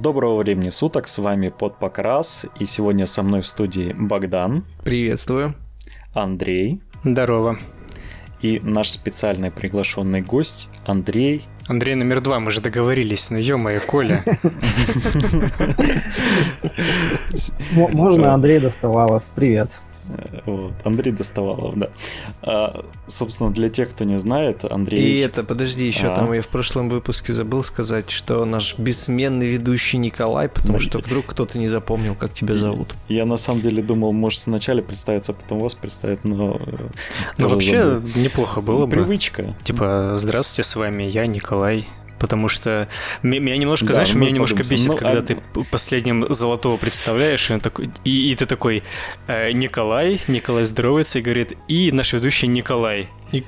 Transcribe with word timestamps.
Доброго 0.00 0.38
времени 0.38 0.70
суток, 0.70 1.08
с 1.08 1.18
вами 1.18 1.50
под 1.50 1.76
Покрас, 1.76 2.46
и 2.58 2.64
сегодня 2.64 3.04
со 3.04 3.22
мной 3.22 3.42
в 3.42 3.46
студии 3.46 3.92
Богдан. 3.92 4.64
Приветствую. 4.82 5.54
Андрей. 6.14 6.80
Здорово. 7.04 7.58
И 8.40 8.60
наш 8.62 8.88
специальный 8.88 9.50
приглашенный 9.50 10.22
гость 10.22 10.70
Андрей. 10.86 11.44
Андрей 11.68 11.96
номер 11.96 12.22
два, 12.22 12.40
мы 12.40 12.50
же 12.50 12.62
договорились, 12.62 13.28
ну 13.30 13.36
ё-моё, 13.36 13.78
Коля. 13.86 14.24
Можно 17.72 18.32
Андрей 18.32 18.58
Доставалов, 18.58 19.22
привет. 19.34 19.68
Вот, 20.46 20.72
Андрей 20.84 21.12
Доставалов, 21.12 21.78
да. 21.78 21.90
А, 22.42 22.84
собственно, 23.06 23.50
для 23.50 23.68
тех, 23.68 23.90
кто 23.90 24.04
не 24.04 24.18
знает, 24.18 24.64
Андрей... 24.64 25.00
И 25.00 25.18
это, 25.20 25.44
подожди, 25.44 25.86
еще 25.86 26.08
а? 26.08 26.14
там 26.14 26.32
я 26.32 26.42
в 26.42 26.48
прошлом 26.48 26.88
выпуске 26.88 27.32
забыл 27.32 27.62
сказать, 27.62 28.10
что 28.10 28.44
наш 28.44 28.78
бессменный 28.78 29.46
ведущий 29.46 29.98
Николай, 29.98 30.48
потому 30.48 30.78
что 30.78 30.98
вдруг 30.98 31.26
кто-то 31.26 31.58
не 31.58 31.68
запомнил, 31.68 32.14
как 32.14 32.32
тебя 32.32 32.56
зовут. 32.56 32.88
Я 33.08 33.26
на 33.26 33.36
самом 33.36 33.62
деле 33.62 33.82
думал, 33.82 34.12
может, 34.12 34.46
вначале 34.46 34.82
представиться, 34.82 35.32
потом 35.32 35.58
вас 35.58 35.74
представить, 35.74 36.24
но... 36.24 36.60
Э, 36.66 36.88
ну, 37.38 37.48
вообще, 37.48 38.00
забыл. 38.00 38.10
неплохо 38.16 38.60
было 38.60 38.86
бы. 38.86 38.92
Привычка. 38.92 39.54
Типа, 39.64 40.14
здравствуйте, 40.16 40.68
с 40.68 40.76
вами 40.76 41.04
я, 41.04 41.26
Николай 41.26 41.88
потому 42.20 42.46
что 42.48 42.88
меня 43.22 43.56
немножко, 43.56 43.86
да, 43.86 43.94
знаешь, 43.94 44.14
меня 44.14 44.30
немножко 44.30 44.62
бесит, 44.62 44.88
ну, 44.88 44.96
когда 44.96 45.18
а... 45.18 45.22
ты 45.22 45.38
последним 45.70 46.32
золотого 46.32 46.76
представляешь, 46.76 47.50
и, 47.50 47.54
он 47.54 47.60
такой, 47.60 47.90
и, 48.04 48.30
и 48.30 48.34
ты 48.36 48.46
такой, 48.46 48.84
э, 49.26 49.50
Николай, 49.52 50.20
Николай 50.28 50.62
здоровается 50.64 51.18
и 51.18 51.22
говорит, 51.22 51.54
и 51.66 51.90
наш 51.90 52.12
ведущий 52.12 52.46
Николай. 52.46 53.08
И... 53.32 53.42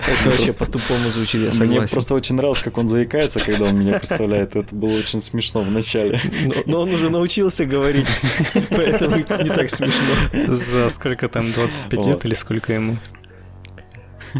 Это 0.00 0.30
вообще 0.30 0.52
по-тупому 0.52 1.10
звучит, 1.10 1.40
я 1.40 1.52
согласен. 1.52 1.82
Мне 1.82 1.88
просто 1.88 2.14
очень 2.14 2.34
нравилось, 2.34 2.60
как 2.60 2.78
он 2.78 2.88
заикается, 2.88 3.40
когда 3.40 3.66
он 3.66 3.78
меня 3.78 3.98
представляет. 3.98 4.56
Это 4.56 4.74
было 4.74 4.96
очень 4.98 5.20
смешно 5.20 5.62
в 5.62 5.70
начале. 5.70 6.20
Но, 6.44 6.54
но 6.66 6.80
он 6.80 6.92
уже 6.92 7.10
научился 7.10 7.64
говорить, 7.64 8.08
поэтому 8.70 9.16
не 9.18 9.24
так 9.24 9.70
смешно. 9.70 10.52
За 10.52 10.88
сколько 10.88 11.28
там, 11.28 11.50
25 11.50 11.98
вот. 11.98 12.06
лет 12.06 12.24
или 12.24 12.34
сколько 12.34 12.72
ему? 12.72 12.98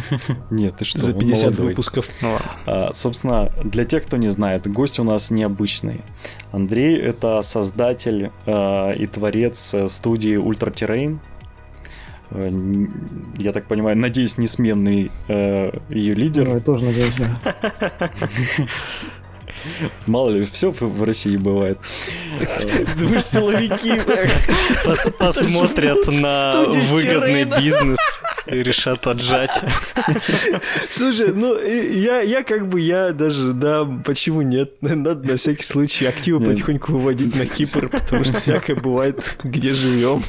Нет, 0.50 0.76
ты 0.76 0.84
что? 0.84 0.98
За 0.98 1.12
50 1.12 1.44
молодой. 1.44 1.66
выпусков. 1.66 2.08
Ну, 2.20 2.36
а, 2.66 2.92
собственно, 2.94 3.52
для 3.62 3.84
тех, 3.84 4.04
кто 4.04 4.16
не 4.16 4.28
знает, 4.28 4.66
гость 4.70 4.98
у 4.98 5.04
нас 5.04 5.30
необычный. 5.30 6.00
Андрей— 6.52 6.96
это 6.98 7.42
создатель 7.42 8.30
а, 8.46 8.92
и 8.92 9.06
творец 9.06 9.74
э, 9.74 9.88
студии 9.88 10.36
Ultra 10.36 10.72
Terrain. 10.72 11.18
Э, 12.30 12.50
я 13.38 13.52
так 13.52 13.66
понимаю, 13.66 13.96
надеюсь, 13.96 14.38
несменный 14.38 15.10
э, 15.28 15.70
ее 15.88 16.14
лидер. 16.14 16.48
Ну, 16.48 16.54
я 16.54 16.60
тоже 16.60 16.84
надеюсь, 16.84 17.14
да. 17.16 18.10
Мало 20.06 20.30
ли, 20.30 20.44
все 20.44 20.70
в 20.70 21.02
России 21.02 21.36
бывает. 21.36 21.78
Вы 22.96 23.20
силовики 23.20 24.00
посмотрят 25.18 26.06
на 26.08 26.64
выгодный 26.64 27.44
бизнес 27.44 27.98
и 28.46 28.62
решат 28.62 29.06
отжать. 29.06 29.60
Слушай, 30.90 31.32
ну 31.32 31.58
я, 31.60 32.20
я 32.20 32.42
как 32.42 32.68
бы, 32.68 32.80
я 32.80 33.12
даже, 33.12 33.52
да, 33.52 33.84
почему 34.04 34.42
нет? 34.42 34.72
Надо 34.80 35.28
на 35.28 35.36
всякий 35.36 35.64
случай 35.64 36.06
активы 36.06 36.44
потихоньку 36.44 36.92
выводить 36.92 37.34
на 37.34 37.46
Кипр, 37.46 37.88
потому 37.88 38.24
что 38.24 38.34
всякое 38.34 38.76
бывает, 38.76 39.36
где 39.44 39.72
живем. 39.72 40.22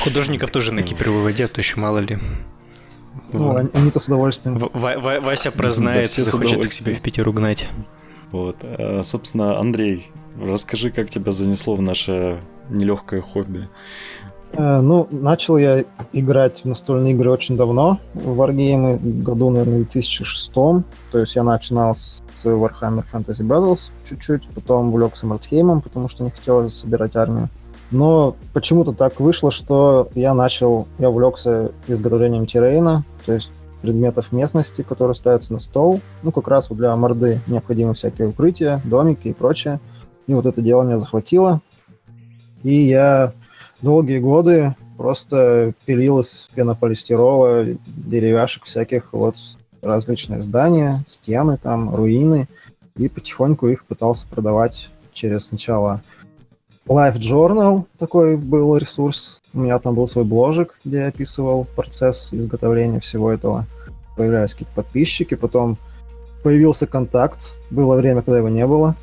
Художников 0.00 0.50
тоже 0.50 0.72
на 0.72 0.82
Кипр 0.82 1.10
выводят, 1.10 1.52
то 1.52 1.60
еще 1.60 1.78
мало 1.80 1.98
ли. 1.98 2.18
Ну, 3.32 3.56
они-то 3.56 3.98
с 3.98 4.06
удовольствием. 4.06 4.58
Вася 4.72 5.50
прознает, 5.50 6.10
захочет 6.10 6.66
к 6.66 6.70
себе 6.70 6.94
в 6.94 7.00
Питер 7.02 7.28
угнать. 7.28 7.68
Вот. 8.30 8.58
А, 8.62 9.02
собственно, 9.02 9.58
Андрей, 9.58 10.10
расскажи, 10.40 10.90
как 10.90 11.10
тебя 11.10 11.32
занесло 11.32 11.74
в 11.74 11.82
наше 11.82 12.40
нелегкое 12.70 13.20
хобби. 13.20 13.68
Э, 14.52 14.80
ну, 14.80 15.06
начал 15.10 15.58
я 15.58 15.84
играть 16.12 16.62
в 16.62 16.64
настольные 16.66 17.12
игры 17.12 17.30
очень 17.30 17.56
давно, 17.56 17.98
в 18.14 18.40
Wargame, 18.40 18.98
году, 19.22 19.50
наверное, 19.50 19.80
в 19.80 19.82
2006. 19.82 20.52
То 20.52 20.84
есть 21.18 21.36
я 21.36 21.42
начинал 21.42 21.94
с 21.94 22.22
Warhammer 22.44 23.04
Fantasy 23.12 23.42
Battles 23.42 23.90
чуть-чуть, 24.08 24.48
потом 24.54 24.88
увлекся 24.88 25.26
Мартхеймом, 25.26 25.80
потому 25.80 26.08
что 26.08 26.24
не 26.24 26.30
хотелось 26.30 26.74
собирать 26.74 27.16
армию. 27.16 27.48
Но 27.90 28.34
почему-то 28.52 28.92
так 28.92 29.20
вышло, 29.20 29.50
что 29.50 30.08
я 30.14 30.34
начал, 30.34 30.88
я 30.98 31.08
увлекся 31.08 31.70
изготовлением 31.86 32.46
террейна, 32.46 33.04
то 33.24 33.32
есть 33.32 33.50
предметов 33.82 34.32
местности, 34.32 34.82
которые 34.82 35.14
ставятся 35.14 35.52
на 35.52 35.60
стол. 35.60 36.00
Ну, 36.22 36.32
как 36.32 36.48
раз 36.48 36.70
вот 36.70 36.78
для 36.78 36.96
морды 36.96 37.40
необходимы 37.46 37.94
всякие 37.94 38.28
укрытия, 38.28 38.80
домики 38.84 39.28
и 39.28 39.32
прочее. 39.32 39.78
И 40.26 40.34
вот 40.34 40.46
это 40.46 40.60
дело 40.60 40.82
меня 40.82 40.98
захватило. 40.98 41.60
И 42.62 42.74
я 42.74 43.32
долгие 43.82 44.18
годы 44.18 44.74
просто 44.96 45.72
пилил 45.84 46.20
из 46.20 46.48
пенополистирола, 46.54 47.64
деревяшек 47.86 48.64
всяких 48.64 49.12
вот 49.12 49.36
различные 49.82 50.42
здания, 50.42 51.04
стены 51.06 51.58
там, 51.62 51.94
руины. 51.94 52.48
И 52.96 53.08
потихоньку 53.08 53.68
их 53.68 53.84
пытался 53.84 54.26
продавать 54.26 54.88
через 55.12 55.46
сначала 55.46 56.00
Life 56.88 57.16
Journal, 57.16 57.84
такой 57.98 58.36
был 58.36 58.76
ресурс. 58.76 59.40
У 59.52 59.60
меня 59.60 59.78
там 59.78 59.94
был 59.94 60.06
свой 60.06 60.24
бложик, 60.24 60.78
где 60.84 60.98
я 60.98 61.06
описывал 61.08 61.66
процесс 61.76 62.32
изготовления 62.32 63.00
всего 63.00 63.32
этого. 63.32 63.66
Появлялись 64.16 64.52
какие-то 64.52 64.74
подписчики, 64.74 65.34
потом 65.34 65.78
появился 66.44 66.86
контакт. 66.86 67.52
Было 67.70 67.96
время, 67.96 68.22
когда 68.22 68.38
его 68.38 68.48
не 68.48 68.64
было. 68.66 68.94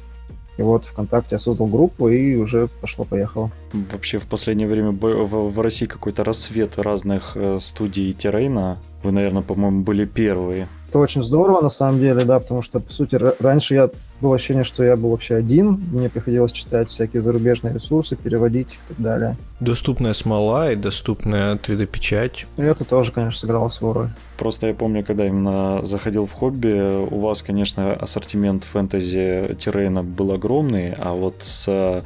И 0.57 0.61
вот 0.61 0.85
ВКонтакте 0.85 1.35
я 1.35 1.39
создал 1.39 1.67
группу, 1.67 2.09
и 2.09 2.35
уже 2.35 2.67
пошло-поехало. 2.81 3.51
Вообще 3.91 4.19
в 4.19 4.27
последнее 4.27 4.67
время 4.67 4.91
в, 4.91 5.59
России 5.59 5.85
какой-то 5.85 6.23
рассвет 6.23 6.77
разных 6.77 7.35
э, 7.35 7.57
студий 7.59 8.13
террейна. 8.13 8.77
Вы, 9.03 9.11
наверное, 9.11 9.41
по-моему, 9.41 9.81
были 9.81 10.05
первые. 10.05 10.67
Это 10.89 10.99
очень 10.99 11.23
здорово, 11.23 11.61
на 11.61 11.69
самом 11.69 11.99
деле, 11.99 12.23
да, 12.23 12.39
потому 12.39 12.61
что, 12.61 12.79
по 12.79 12.91
сути, 12.91 13.19
раньше 13.41 13.73
я 13.73 13.89
было 14.23 14.35
ощущение, 14.35 14.63
что 14.63 14.83
я 14.83 14.95
был 14.95 15.09
вообще 15.11 15.35
один, 15.35 15.83
мне 15.91 16.09
приходилось 16.09 16.51
читать 16.51 16.89
всякие 16.89 17.21
зарубежные 17.21 17.73
ресурсы, 17.73 18.15
переводить 18.15 18.73
и 18.73 18.77
так 18.87 18.97
далее. 18.97 19.37
Доступная 19.59 20.13
смола 20.13 20.71
и 20.71 20.75
доступная 20.75 21.55
3D-печать. 21.55 22.47
И 22.57 22.61
это 22.61 22.85
тоже, 22.85 23.11
конечно, 23.11 23.39
сыграло 23.39 23.69
свою 23.69 23.93
роль. 23.93 24.09
Просто 24.37 24.67
я 24.67 24.73
помню, 24.73 25.05
когда 25.05 25.27
именно 25.27 25.83
заходил 25.83 26.25
в 26.25 26.31
хобби, 26.31 27.05
у 27.05 27.19
вас, 27.19 27.41
конечно, 27.41 27.93
ассортимент 27.93 28.63
фэнтези 28.63 29.55
террейна 29.59 30.03
был 30.03 30.31
огромный, 30.31 30.93
а 30.93 31.13
вот 31.13 31.35
с 31.43 32.03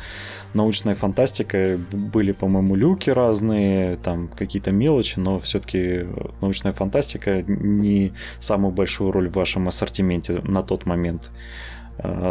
научной 0.53 0.95
фантастикой 0.95 1.77
были, 1.77 2.31
по-моему, 2.31 2.75
люки 2.75 3.09
разные, 3.09 3.97
там 3.97 4.27
какие-то 4.27 4.71
мелочи, 4.71 5.19
но 5.19 5.39
все-таки 5.39 6.05
научная 6.41 6.71
фантастика 6.71 7.43
не 7.43 8.13
самую 8.39 8.73
большую 8.73 9.11
роль 9.11 9.29
в 9.29 9.35
вашем 9.35 9.67
ассортименте 9.67 10.41
на 10.43 10.63
тот 10.63 10.85
момент 10.85 11.31
э, 11.31 11.76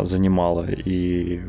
занимала 0.03 0.65
и 0.71 1.41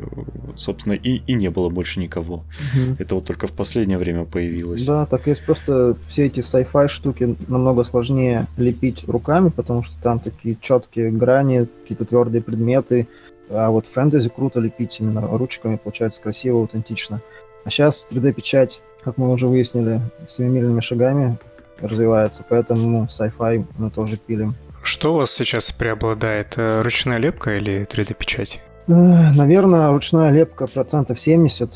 собственно 0.56 0.94
и, 0.94 1.22
и 1.26 1.34
не 1.34 1.50
было 1.50 1.68
больше 1.68 2.00
никого 2.00 2.34
угу. 2.34 2.96
это 2.98 3.14
вот 3.14 3.26
только 3.26 3.46
в 3.46 3.52
последнее 3.52 3.98
время 3.98 4.24
появилось 4.24 4.84
да 4.84 5.06
так 5.06 5.26
есть 5.28 5.44
просто 5.44 5.96
все 6.08 6.26
эти 6.26 6.40
sci-fi 6.40 6.88
штуки 6.88 7.36
намного 7.46 7.84
сложнее 7.84 8.46
лепить 8.56 9.04
руками 9.06 9.50
потому 9.50 9.84
что 9.84 9.94
там 10.02 10.18
такие 10.18 10.56
четкие 10.60 11.10
грани 11.12 11.68
какие-то 11.82 12.04
твердые 12.04 12.42
предметы 12.42 13.06
а 13.50 13.70
вот 13.70 13.86
фэнтези 13.86 14.28
круто 14.28 14.60
лепить 14.60 15.00
именно 15.00 15.26
ручками, 15.26 15.76
получается 15.76 16.20
красиво, 16.20 16.60
аутентично. 16.60 17.20
А 17.64 17.70
сейчас 17.70 18.06
3D-печать, 18.10 18.80
как 19.02 19.16
мы 19.16 19.32
уже 19.32 19.46
выяснили, 19.46 20.00
семимильными 20.28 20.80
шагами 20.80 21.38
развивается, 21.80 22.44
поэтому 22.48 23.04
sci-fi 23.04 23.64
мы 23.78 23.90
тоже 23.90 24.16
пилим. 24.16 24.54
Что 24.88 25.12
у 25.12 25.16
вас 25.18 25.30
сейчас 25.32 25.70
преобладает, 25.70 26.54
э, 26.56 26.80
ручная 26.80 27.18
лепка 27.18 27.58
или 27.58 27.84
3D-печать? 27.84 28.58
Э, 28.86 28.92
наверное, 29.34 29.90
ручная 29.90 30.32
лепка 30.32 30.66
процентов 30.66 31.20
70, 31.20 31.70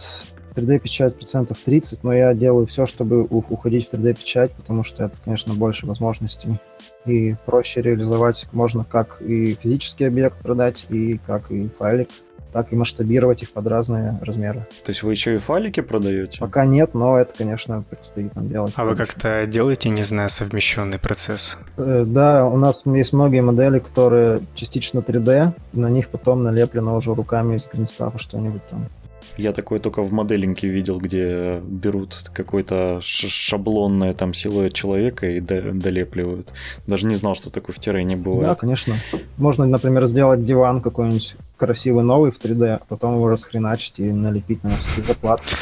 3D-печать 0.55 1.17
процентов 1.17 1.59
30, 1.63 2.05
но 2.05 2.15
я 2.15 2.33
делаю 2.33 2.67
все, 2.67 2.87
чтобы 2.87 3.25
уходить 3.25 3.87
в 3.87 3.93
3D-печать, 3.93 4.53
потому 4.53 4.83
что 4.83 5.05
это, 5.05 5.17
конечно, 5.27 5.53
больше 5.53 5.85
возможностей 5.85 6.59
и 7.05 7.35
проще 7.45 7.83
реализовать 7.83 8.47
можно 8.53 8.83
как 8.83 9.21
и 9.21 9.59
физический 9.63 10.05
объект 10.05 10.39
продать, 10.39 10.87
и 10.89 11.21
как 11.27 11.51
и 11.51 11.69
файлик, 11.69 12.09
так 12.53 12.73
и 12.73 12.77
масштабировать 12.77 13.43
их 13.43 13.53
под 13.53 13.67
разные 13.67 14.19
размеры. 14.23 14.61
То 14.85 14.91
есть 14.91 15.03
вы 15.03 15.13
еще 15.13 15.35
и 15.35 15.39
файлики 15.39 15.81
продаете? 15.81 16.39
Пока 16.39 16.65
нет, 16.65 16.95
но 16.95 17.19
это, 17.19 17.35
конечно, 17.37 17.83
предстоит 17.89 18.35
нам 18.35 18.49
делать. 18.49 18.73
А 18.77 18.85
вы 18.85 18.95
как-то 18.97 19.47
делаете, 19.47 19.89
не 19.89 20.03
знаю, 20.03 20.29
совмещенный 20.29 20.99
процесс? 20.99 21.59
Э, 21.77 22.05
да, 22.07 22.47
у 22.47 22.57
нас 22.57 22.83
есть 22.87 23.13
многие 23.13 23.41
модели, 23.41 23.79
которые 23.79 24.41
частично 24.55 25.01
3D, 25.01 25.53
на 25.73 25.87
них 25.89 26.09
потом 26.09 26.43
налеплено 26.43 26.97
уже 26.97 27.15
руками 27.15 27.57
из 27.57 27.67
гринстафа 27.67 28.19
что-нибудь 28.19 28.63
там. 28.71 28.87
Я 29.37 29.53
такое 29.53 29.79
только 29.81 30.03
в 30.03 30.13
моделинге 30.13 30.69
видел, 30.69 30.99
где 30.99 31.61
берут 31.65 32.17
какой-то 32.35 32.99
шаблонный 33.01 34.15
там 34.15 34.35
силуэт 34.35 34.73
человека 34.73 35.27
и 35.27 35.41
долепливают. 35.41 36.53
Даже 36.87 37.07
не 37.07 37.15
знал, 37.15 37.35
что 37.35 37.51
такое 37.51 37.75
в 37.75 37.79
террене 37.79 38.17
бывает. 38.17 38.49
Да, 38.49 38.55
конечно. 38.55 38.95
Можно, 39.39 39.67
например, 39.67 40.07
сделать 40.07 40.45
диван 40.45 40.81
какой-нибудь 40.81 41.37
красивый 41.57 42.05
новый 42.05 42.31
в 42.31 42.41
3D, 42.41 42.75
а 42.75 42.81
потом 42.89 43.15
его 43.15 43.29
расхреначить 43.29 44.01
и 44.01 44.13
налепить 44.13 44.63
на 44.65 44.73
заплатки. 45.07 45.55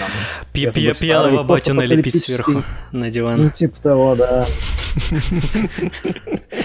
Пьяного 0.53 1.43
батю 1.43 1.75
налепить 1.75 2.23
сверху 2.23 2.65
на 2.93 3.11
диван. 3.11 3.43
Ну, 3.43 3.51
типа 3.51 3.81
того, 3.81 4.17
да. 4.17 4.47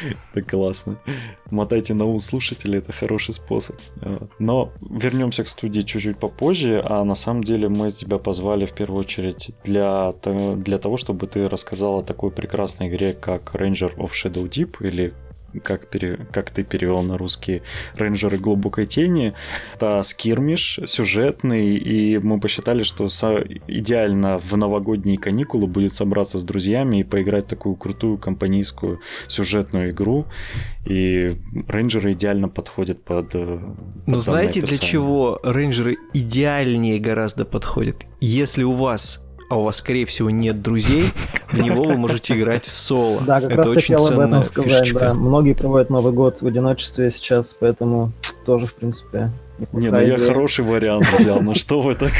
Это 0.32 0.42
классно. 0.42 0.96
Мотайте 1.50 1.94
на 1.94 2.04
ус 2.06 2.24
слушатели, 2.24 2.78
это 2.78 2.92
хороший 2.92 3.34
способ. 3.34 3.76
Но 4.38 4.72
вернемся 4.80 5.44
к 5.44 5.48
студии 5.48 5.80
чуть-чуть 5.80 6.18
попозже, 6.18 6.82
а 6.84 7.04
на 7.04 7.14
самом 7.14 7.44
деле 7.44 7.68
мы 7.68 7.90
тебя 7.90 8.18
позвали 8.18 8.66
в 8.66 8.72
первую 8.72 9.00
очередь 9.00 9.50
для, 9.64 10.12
для 10.56 10.78
того, 10.78 10.96
чтобы 10.96 11.26
ты 11.26 11.48
рассказал 11.48 11.98
о 11.98 12.02
такой 12.02 12.30
прекрасной 12.30 12.88
игре, 12.88 13.12
как 13.12 13.54
Ranger 13.54 13.96
of 13.96 14.10
Shadow 14.10 14.48
Deep, 14.48 14.86
или 14.86 15.12
как, 15.62 15.88
пере, 15.88 16.26
как 16.32 16.50
ты 16.50 16.62
перевел 16.62 17.02
на 17.02 17.18
русский, 17.18 17.62
рейнджеры 17.94 18.38
глубокой 18.38 18.86
тени. 18.86 19.34
Это 19.74 20.02
скирмиш 20.02 20.80
сюжетный, 20.86 21.76
и 21.76 22.18
мы 22.18 22.40
посчитали, 22.40 22.82
что 22.82 23.08
идеально 23.66 24.38
в 24.38 24.56
новогодние 24.56 25.18
каникулы 25.18 25.66
будет 25.66 25.92
собраться 25.92 26.38
с 26.38 26.44
друзьями 26.44 27.00
и 27.00 27.04
поиграть 27.04 27.46
такую 27.46 27.76
крутую 27.76 28.18
компанейскую 28.18 29.00
сюжетную 29.28 29.90
игру. 29.90 30.26
И 30.86 31.36
рейнджеры 31.68 32.12
идеально 32.12 32.48
подходят 32.48 33.04
под... 33.04 33.34
Э, 33.34 33.58
под 33.58 34.06
Но 34.06 34.18
знаете, 34.18 34.60
описание. 34.60 34.78
для 34.78 34.88
чего 34.88 35.40
рейнджеры 35.42 35.96
идеальнее 36.12 36.98
гораздо 36.98 37.44
подходят? 37.44 38.06
Если 38.20 38.62
у 38.62 38.72
вас 38.72 39.22
а 39.50 39.56
у 39.56 39.64
вас, 39.64 39.76
скорее 39.76 40.06
всего, 40.06 40.30
нет 40.30 40.62
друзей, 40.62 41.10
в 41.50 41.60
него 41.60 41.80
вы 41.80 41.96
можете 41.96 42.38
играть 42.38 42.64
в 42.66 42.70
соло. 42.70 43.20
Да, 43.22 43.40
как 43.40 43.50
Это 43.50 43.62
раз 43.64 43.72
хотел 43.72 44.06
об 44.06 44.20
этом 44.20 44.44
сказать. 44.44 44.94
Да. 44.94 45.12
Многие 45.12 45.54
проводят 45.54 45.90
Новый 45.90 46.12
год 46.12 46.40
в 46.40 46.46
одиночестве 46.46 47.10
сейчас, 47.10 47.56
поэтому 47.58 48.12
тоже, 48.46 48.66
в 48.66 48.74
принципе, 48.74 49.32
не, 49.72 49.90
ну 49.90 50.00
я 50.00 50.18
хороший 50.18 50.64
вариант 50.64 51.06
взял, 51.12 51.40
ну 51.40 51.54
что 51.54 51.80
вы 51.82 51.94
так? 51.94 52.12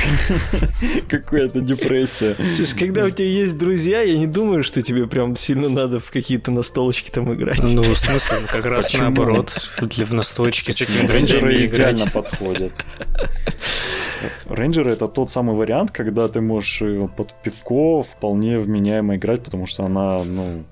Какая-то 1.08 1.60
депрессия. 1.60 2.36
Слушай, 2.54 2.78
когда 2.78 3.04
у 3.04 3.10
тебя 3.10 3.28
есть 3.28 3.56
друзья, 3.58 4.02
я 4.02 4.18
не 4.18 4.26
думаю, 4.26 4.62
что 4.62 4.82
тебе 4.82 5.06
прям 5.06 5.36
сильно 5.36 5.68
надо 5.68 6.00
в 6.00 6.10
какие-то 6.10 6.50
настолочки 6.50 7.10
там 7.10 7.32
играть. 7.32 7.62
Ну, 7.62 7.82
в 7.82 7.98
смысле, 7.98 8.38
как 8.50 8.64
раз 8.64 8.92
наоборот, 8.94 9.56
для 9.80 10.04
в 10.04 10.12
настолочки 10.12 10.70
с 10.70 10.80
этими 10.82 11.06
друзьями 11.06 11.66
идеально 11.66 12.06
подходят. 12.06 12.72
Рейнджеры 14.48 14.90
это 14.92 15.08
тот 15.08 15.30
самый 15.30 15.56
вариант, 15.56 15.90
когда 15.92 16.28
ты 16.28 16.40
можешь 16.40 16.82
э, 16.82 17.08
под 17.16 17.32
пивко 17.42 18.02
вполне 18.02 18.58
вменяемо 18.58 19.16
играть, 19.16 19.42
потому 19.42 19.66
что 19.66 19.84
она, 19.84 20.22
ну, 20.24 20.64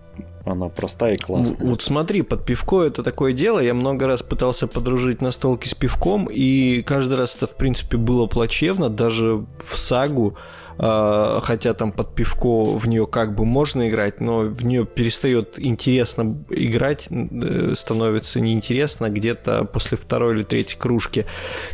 она 0.53 0.69
простая 0.69 1.15
и 1.15 1.17
классная. 1.17 1.67
Вот 1.67 1.83
смотри, 1.83 2.23
под 2.23 2.45
пивко 2.45 2.83
это 2.83 3.03
такое 3.03 3.33
дело. 3.33 3.61
Я 3.61 3.75
много 3.75 4.07
раз 4.07 4.23
пытался 4.23 4.67
подружить 4.67 5.21
настолки 5.21 5.69
с 5.69 5.75
пивком, 5.75 6.27
и 6.31 6.83
каждый 6.83 7.17
раз 7.17 7.37
это, 7.37 7.47
в 7.47 7.57
принципе, 7.57 7.97
было 7.97 8.27
плачевно. 8.27 8.89
Даже 8.89 9.45
в 9.59 9.77
сагу 9.77 10.37
хотя 10.79 11.75
там 11.75 11.93
под 11.93 12.15
пивко 12.15 12.65
в 12.65 12.87
нее 12.87 13.07
как 13.07 13.35
бы 13.35 13.45
можно 13.45 13.89
играть, 13.89 14.21
но 14.21 14.41
в 14.41 14.65
нее 14.65 14.87
перестает 14.87 15.59
интересно 15.59 16.45
играть, 16.51 17.09
э, 17.11 17.73
становится 17.75 18.41
неинтересно 18.41 19.09
где-то 19.09 19.65
после 19.65 19.97
второй 19.97 20.37
или 20.37 20.43
третьей 20.43 20.79
кружки. 20.79 21.27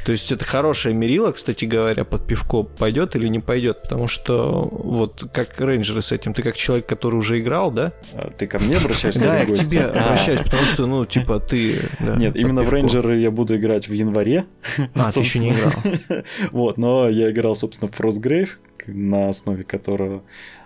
То 0.05 0.13
есть 0.13 0.33
это 0.33 0.45
хорошее 0.45 0.95
мерило, 0.95 1.33
кстати 1.33 1.65
говоря, 1.65 2.05
под 2.05 2.27
пивко 2.27 2.63
пойдет 2.63 3.17
или 3.17 3.29
не 3.29 3.41
пойдет, 3.41 3.83
потому 3.83 4.07
что 4.07 4.69
вот 4.73 5.25
как 5.33 5.61
рейнджеры 5.61 6.03
с 6.03 6.13
этим, 6.13 6.33
ты 6.33 6.43
как 6.43 6.57
человек, 6.57 6.87
который 6.87 7.17
уже 7.17 7.39
играл, 7.39 7.71
да? 7.71 7.93
А, 8.15 8.31
ты 8.31 8.47
ко 8.47 8.59
мне 8.59 8.77
обращаешься? 8.77 9.25
Да, 9.25 9.41
я 9.41 9.47
к 9.47 9.55
тебе 9.55 9.85
обращаюсь, 9.85 10.41
потому 10.41 10.63
что, 10.65 10.87
ну, 10.87 11.05
типа, 11.05 11.41
ты... 11.41 11.81
Нет, 12.01 12.37
именно 12.37 12.63
в 12.63 12.73
рейнджеры 12.73 13.19
я 13.19 13.31
буду 13.31 13.57
играть 13.57 13.89
в 13.89 13.93
январе. 13.93 14.47
А, 14.95 15.13
ты 15.13 15.21
еще 15.25 15.41
не 15.41 15.51
играл. 15.51 15.73
Вот, 16.53 16.79
но 16.79 17.09
я 17.09 17.31
играл, 17.31 17.57
собственно, 17.57 17.91
в 17.91 17.99
Frostgrave, 17.99 18.51
на 18.87 19.29
основе 19.29 19.65
которого 19.65 20.23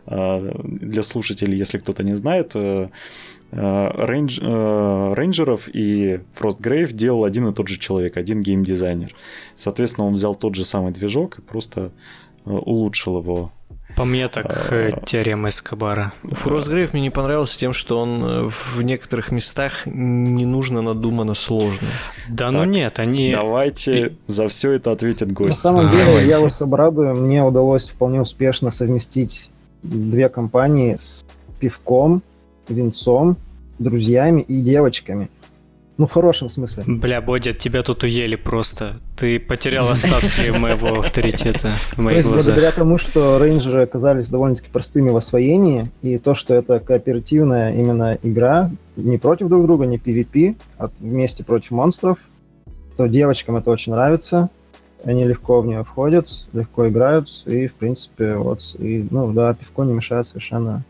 а, 0.06 0.40
для 0.64 1.02
слушателей, 1.02 1.58
если 1.58 1.78
кто-то 1.78 2.02
не 2.02 2.14
знает, 2.14 2.52
э, 2.54 2.88
э, 3.50 3.56
э, 3.56 5.14
рейнджеров 5.14 5.68
и 5.68 6.20
Frostgrave 6.38 6.92
делал 6.92 7.24
один 7.24 7.48
и 7.48 7.52
тот 7.52 7.68
же 7.68 7.78
человек, 7.78 8.16
один 8.16 8.40
геймдизайнер. 8.40 9.14
Соответственно, 9.54 10.06
он 10.06 10.14
взял 10.14 10.34
тот 10.34 10.54
же 10.54 10.64
самый 10.64 10.92
движок 10.92 11.38
и 11.38 11.42
просто 11.42 11.92
улучшил 12.44 13.18
его 13.18 13.52
по 13.98 14.04
мне 14.04 14.28
так 14.28 14.46
а, 14.46 14.92
теорема 15.04 15.48
Эскобара. 15.48 16.12
Фростгрейв 16.22 16.92
мне 16.92 17.02
не 17.02 17.10
понравился 17.10 17.58
тем, 17.58 17.72
что 17.72 17.98
он 17.98 18.48
в 18.48 18.80
некоторых 18.82 19.32
местах 19.32 19.86
не 19.86 20.46
нужно 20.46 20.82
надуманно 20.82 21.34
сложно. 21.34 21.88
Да 22.28 22.52
ну 22.52 22.62
нет, 22.62 23.00
они... 23.00 23.32
Давайте 23.32 24.12
за 24.28 24.46
все 24.46 24.70
это 24.72 24.92
ответит 24.92 25.32
гость. 25.32 25.64
На 25.64 25.70
самом 25.70 25.90
деле, 25.90 26.28
я 26.28 26.38
вас 26.38 26.62
обрадую, 26.62 27.16
мне 27.16 27.42
удалось 27.42 27.88
вполне 27.88 28.20
успешно 28.20 28.70
совместить 28.70 29.50
две 29.82 30.28
компании 30.28 30.94
с 30.96 31.26
пивком, 31.58 32.22
винцом, 32.68 33.36
друзьями 33.80 34.42
и 34.42 34.60
девочками. 34.60 35.28
Ну, 35.98 36.06
в 36.06 36.12
хорошем 36.12 36.48
смысле. 36.48 36.84
Бля, 36.86 37.20
Бодя, 37.20 37.52
тебя 37.52 37.82
тут 37.82 38.04
уели 38.04 38.36
просто. 38.36 39.00
Ты 39.16 39.40
потерял 39.40 39.88
остатки 39.88 40.48
моего 40.56 41.00
авторитета 41.00 41.72
в 41.90 41.98
моих 41.98 42.24
глазах. 42.24 42.46
Благодаря 42.46 42.70
тому, 42.70 42.98
что 42.98 43.36
рейнджеры 43.38 43.82
оказались 43.82 44.30
довольно-таки 44.30 44.68
простыми 44.70 45.10
в 45.10 45.16
освоении, 45.16 45.90
и 46.02 46.18
то, 46.18 46.34
что 46.34 46.54
это 46.54 46.78
кооперативная 46.78 47.74
именно 47.74 48.16
игра, 48.22 48.70
не 48.94 49.18
против 49.18 49.48
друг 49.48 49.66
друга, 49.66 49.86
не 49.86 49.96
PvP, 49.98 50.54
а 50.78 50.88
вместе 51.00 51.42
против 51.42 51.72
монстров, 51.72 52.18
то 52.96 53.08
девочкам 53.08 53.56
это 53.56 53.72
очень 53.72 53.90
нравится. 53.90 54.50
Они 55.04 55.24
легко 55.24 55.60
в 55.60 55.66
нее 55.66 55.82
входят, 55.82 56.46
легко 56.52 56.88
играют, 56.88 57.28
и, 57.46 57.66
в 57.66 57.74
принципе, 57.74 58.34
вот, 58.34 58.76
и, 58.78 59.04
ну, 59.10 59.32
да, 59.32 59.52
пивко 59.52 59.82
не 59.82 59.94
мешает 59.94 60.28
совершенно 60.28 60.84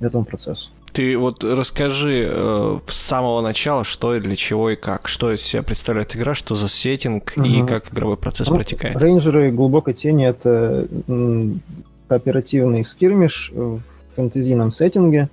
этому 0.00 0.26
процессу. 0.26 0.70
Ты 0.92 1.16
вот 1.16 1.44
расскажи 1.44 2.28
э, 2.28 2.78
с 2.86 2.96
самого 2.96 3.40
начала, 3.40 3.84
что 3.84 4.14
и 4.14 4.20
для 4.20 4.36
чего 4.36 4.70
и 4.70 4.76
как. 4.76 5.08
Что 5.08 5.32
из 5.32 5.42
себя 5.42 5.62
представляет 5.62 6.16
игра, 6.16 6.34
что 6.34 6.54
за 6.54 6.68
сеттинг 6.68 7.32
угу. 7.36 7.44
и 7.44 7.66
как 7.66 7.92
игровой 7.92 8.16
процесс 8.16 8.48
ну, 8.48 8.56
протекает. 8.56 8.96
Рейнджеры 8.96 9.50
глубокой 9.52 9.94
тени 9.94 10.26
это 10.26 10.88
кооперативный 12.08 12.84
скирмиш 12.84 13.52
в 13.54 13.80
фэнтезийном 14.16 14.72
сеттинге. 14.72 15.28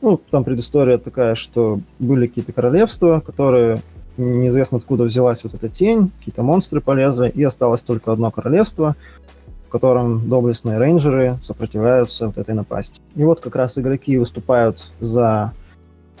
Ну, 0.00 0.20
там 0.30 0.44
предыстория 0.44 0.96
такая, 0.98 1.34
что 1.34 1.80
были 1.98 2.26
какие-то 2.26 2.52
королевства, 2.52 3.20
которые 3.20 3.82
неизвестно 4.16 4.78
откуда 4.78 5.04
взялась 5.04 5.42
вот 5.44 5.54
эта 5.54 5.68
тень, 5.68 6.10
какие-то 6.18 6.42
монстры 6.42 6.80
полезли, 6.80 7.30
и 7.30 7.42
осталось 7.42 7.82
только 7.82 8.12
одно 8.12 8.30
королевство, 8.30 8.96
в 9.70 9.72
котором 9.72 10.28
доблестные 10.28 10.78
рейнджеры 10.78 11.38
сопротивляются 11.42 12.26
вот 12.26 12.38
этой 12.38 12.56
напасти. 12.56 13.00
И 13.14 13.22
вот 13.22 13.40
как 13.40 13.54
раз 13.54 13.78
игроки 13.78 14.18
выступают 14.18 14.90
за 14.98 15.52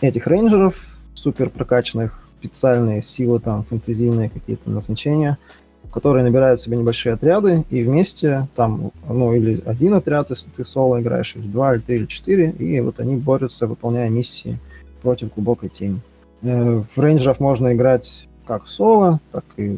этих 0.00 0.28
рейнджеров, 0.28 0.76
супер 1.14 1.50
прокачанных, 1.50 2.22
специальные 2.38 3.02
силы, 3.02 3.40
там, 3.40 3.64
фэнтезийные 3.64 4.30
какие-то 4.30 4.70
назначения, 4.70 5.36
которые 5.92 6.22
набирают 6.22 6.60
себе 6.60 6.76
небольшие 6.76 7.14
отряды, 7.14 7.64
и 7.70 7.82
вместе 7.82 8.46
там, 8.54 8.92
ну, 9.08 9.34
или 9.34 9.60
один 9.66 9.94
отряд, 9.94 10.30
если 10.30 10.48
ты 10.50 10.62
соло 10.62 11.00
играешь, 11.00 11.34
или 11.34 11.48
два, 11.48 11.74
или 11.74 11.80
три, 11.80 11.96
или 11.96 12.06
четыре, 12.06 12.50
и 12.52 12.78
вот 12.78 13.00
они 13.00 13.16
борются, 13.16 13.66
выполняя 13.66 14.08
миссии 14.08 14.60
против 15.02 15.34
глубокой 15.34 15.70
тени. 15.70 16.00
Э, 16.42 16.84
в 16.94 17.00
рейнджеров 17.00 17.40
можно 17.40 17.74
играть 17.74 18.28
как 18.46 18.68
соло, 18.68 19.18
так 19.32 19.44
и 19.56 19.76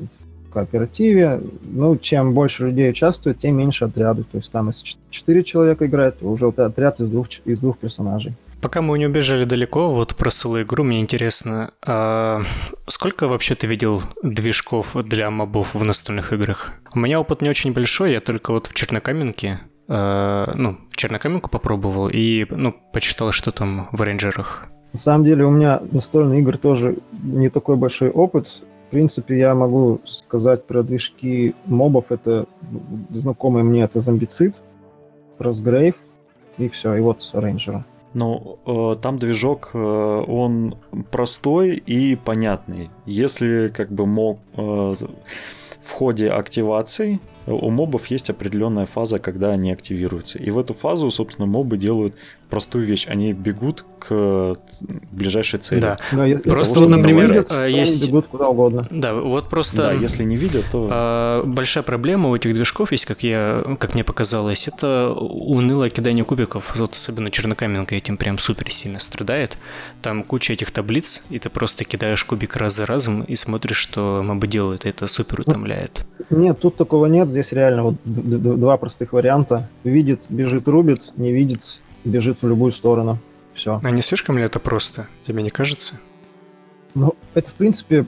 кооперативе, 0.53 1.41
ну, 1.63 1.97
чем 1.97 2.33
больше 2.33 2.67
людей 2.67 2.91
участвует, 2.91 3.39
тем 3.39 3.57
меньше 3.57 3.87
отряды. 3.87 4.23
То 4.23 4.39
есть 4.39 4.53
там, 4.53 4.69
если 4.69 4.97
4 5.11 5.45
человека 5.45 5.87
играет, 5.87 6.19
то 6.19 6.27
уже 6.27 6.47
отряд 6.47 7.01
из 7.01 7.11
двух, 7.11 7.27
из 7.45 7.61
двух 7.61 7.79
персонажей. 7.79 8.35
Пока 8.63 8.81
мы 8.81 8.97
не 8.97 9.07
убежали 9.07 9.45
далеко, 9.45 9.91
вот 9.91 10.15
про 10.15 10.31
соло 10.31 10.63
игру 10.63 10.85
мне 10.85 11.01
интересно, 11.01 11.73
а 11.85 12.43
сколько 12.87 13.27
вообще 13.27 13.57
ты 13.57 13.67
видел 13.67 14.03
движков 14.23 14.95
для 15.05 15.31
мобов 15.33 15.75
в 15.75 15.83
настольных 15.83 16.33
играх? 16.33 16.73
У 16.95 17.01
меня 17.01 17.19
опыт 17.19 17.43
не 17.43 17.51
очень 17.51 17.73
большой, 17.73 18.13
я 18.13 18.21
только 18.21 18.53
вот 18.53 18.69
в 18.69 18.75
Чернокаменке, 18.75 19.63
э, 19.89 20.53
ну, 20.55 20.79
Чернокаменку 20.95 21.51
попробовал 21.51 22.09
и, 22.09 22.47
ну, 22.51 22.73
почитал, 22.93 23.33
что 23.33 23.51
там 23.51 23.89
в 23.91 24.01
рейнджерах. 24.01 24.69
На 24.93 24.99
самом 25.01 25.25
деле 25.25 25.45
у 25.45 25.51
меня 25.51 25.81
настольные 25.91 26.41
игры 26.41 26.57
тоже 26.57 26.99
не 27.23 27.49
такой 27.49 27.75
большой 27.75 28.11
опыт 28.11 28.63
принципе, 28.93 29.39
я 29.39 29.55
могу 29.55 30.01
сказать 30.05 30.67
про 30.67 30.83
движки 30.83 31.55
мобов. 31.65 32.13
Это 32.13 32.47
знакомый 33.11 33.63
мне, 33.63 33.83
это 33.83 34.03
зомбицид, 34.03 34.55
Росгрейв 35.39 35.95
и 36.59 36.69
все, 36.69 36.95
и 36.95 37.01
вот 37.01 37.31
рейнджера. 37.33 37.85
Ну, 38.15 38.59
э, 38.67 38.97
там 39.01 39.19
движок, 39.19 39.71
э, 39.73 39.79
он 39.79 40.75
простой 41.11 41.77
и 41.77 42.17
понятный. 42.17 42.91
Если 43.07 43.73
как 43.75 43.91
бы 43.91 44.07
мог 44.07 44.39
э, 44.57 44.61
в 44.61 45.91
ходе 45.91 46.29
активации 46.29 47.19
у 47.47 47.71
мобов 47.71 48.07
есть 48.07 48.31
определенная 48.31 48.87
фаза, 48.87 49.19
когда 49.19 49.51
они 49.51 49.73
активируются. 49.73 50.39
И 50.39 50.51
в 50.51 50.59
эту 50.59 50.75
фазу, 50.75 51.11
собственно, 51.11 51.47
мобы 51.47 51.77
делают 51.77 52.15
простую 52.53 52.85
вещь. 52.85 53.07
Они 53.09 53.33
бегут 53.33 53.83
к 53.99 54.57
ближайшей 55.11 55.59
цели. 55.59 55.81
Да, 55.81 55.99
да 56.13 56.39
просто, 56.45 56.75
того, 56.81 56.89
например, 56.89 57.33
видят, 57.33 57.51
э, 57.51 57.71
есть... 57.71 58.07
бегут 58.07 58.27
куда 58.27 58.49
угодно. 58.49 58.87
Да, 58.91 59.15
вот 59.15 59.49
просто... 59.49 59.85
Да, 59.85 59.93
если 59.93 60.23
не 60.23 60.37
видят, 60.37 60.67
то... 60.71 60.87
А, 60.91 61.45
большая 61.45 61.83
проблема 61.83 62.29
у 62.29 62.37
этих 62.37 62.53
движков 62.53 62.93
есть, 62.93 63.07
как, 63.07 63.23
я, 63.23 63.65
как 63.79 63.95
мне 63.95 64.05
показалось, 64.05 64.69
это 64.69 65.15
унылое 65.15 65.89
кидание 65.89 66.27
кубиков. 66.27 66.77
Вот 66.77 66.93
особенно 66.93 67.31
чернокаменка 67.31 67.95
этим 67.95 68.19
прям 68.19 68.37
супер 68.37 68.71
сильно 68.71 68.99
страдает. 68.99 69.57
Там 70.03 70.23
куча 70.23 70.53
этих 70.53 70.73
таблиц, 70.73 71.25
и 71.31 71.39
ты 71.39 71.49
просто 71.49 71.85
кидаешь 71.85 72.23
кубик 72.23 72.57
раз 72.57 72.77
за 72.77 72.85
разом 72.85 73.23
и 73.23 73.35
смотришь, 73.35 73.79
что 73.79 74.23
мобы 74.23 74.47
делают. 74.47 74.85
Это 74.85 75.07
супер 75.07 75.41
утомляет. 75.41 76.05
Нет, 76.29 76.61
тут 76.61 76.77
такого 76.77 77.07
нет. 77.07 77.31
Здесь 77.33 77.53
реально 77.53 77.83
вот 77.83 77.95
два 78.05 78.77
простых 78.77 79.15
варианта. 79.15 79.67
Видит, 79.85 80.27
бежит, 80.29 80.69
рубит, 80.69 81.13
не 81.17 81.33
видит, 81.33 81.81
бежит 82.05 82.43
в 82.43 82.47
любую 82.47 82.73
сторону. 82.73 83.19
Все. 83.55 83.81
А 83.83 83.91
не 83.91 84.03
слишком 84.03 84.37
ли 84.37 84.45
это 84.45 84.61
просто? 84.61 85.07
Тебе 85.27 85.43
не 85.43 85.49
кажется? 85.49 85.99
Ну, 86.95 87.15
это, 87.33 87.49
в 87.49 87.55
принципе, 87.55 88.05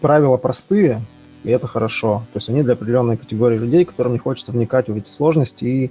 правила 0.00 0.36
простые, 0.36 1.00
и 1.44 1.50
это 1.50 1.68
хорошо. 1.68 2.24
То 2.32 2.38
есть 2.38 2.48
они 2.48 2.64
для 2.64 2.72
определенной 2.72 3.16
категории 3.16 3.56
людей, 3.56 3.84
которым 3.84 4.14
не 4.14 4.18
хочется 4.18 4.50
вникать 4.50 4.88
в 4.88 4.96
эти 4.96 5.10
сложности 5.10 5.64
и 5.64 5.90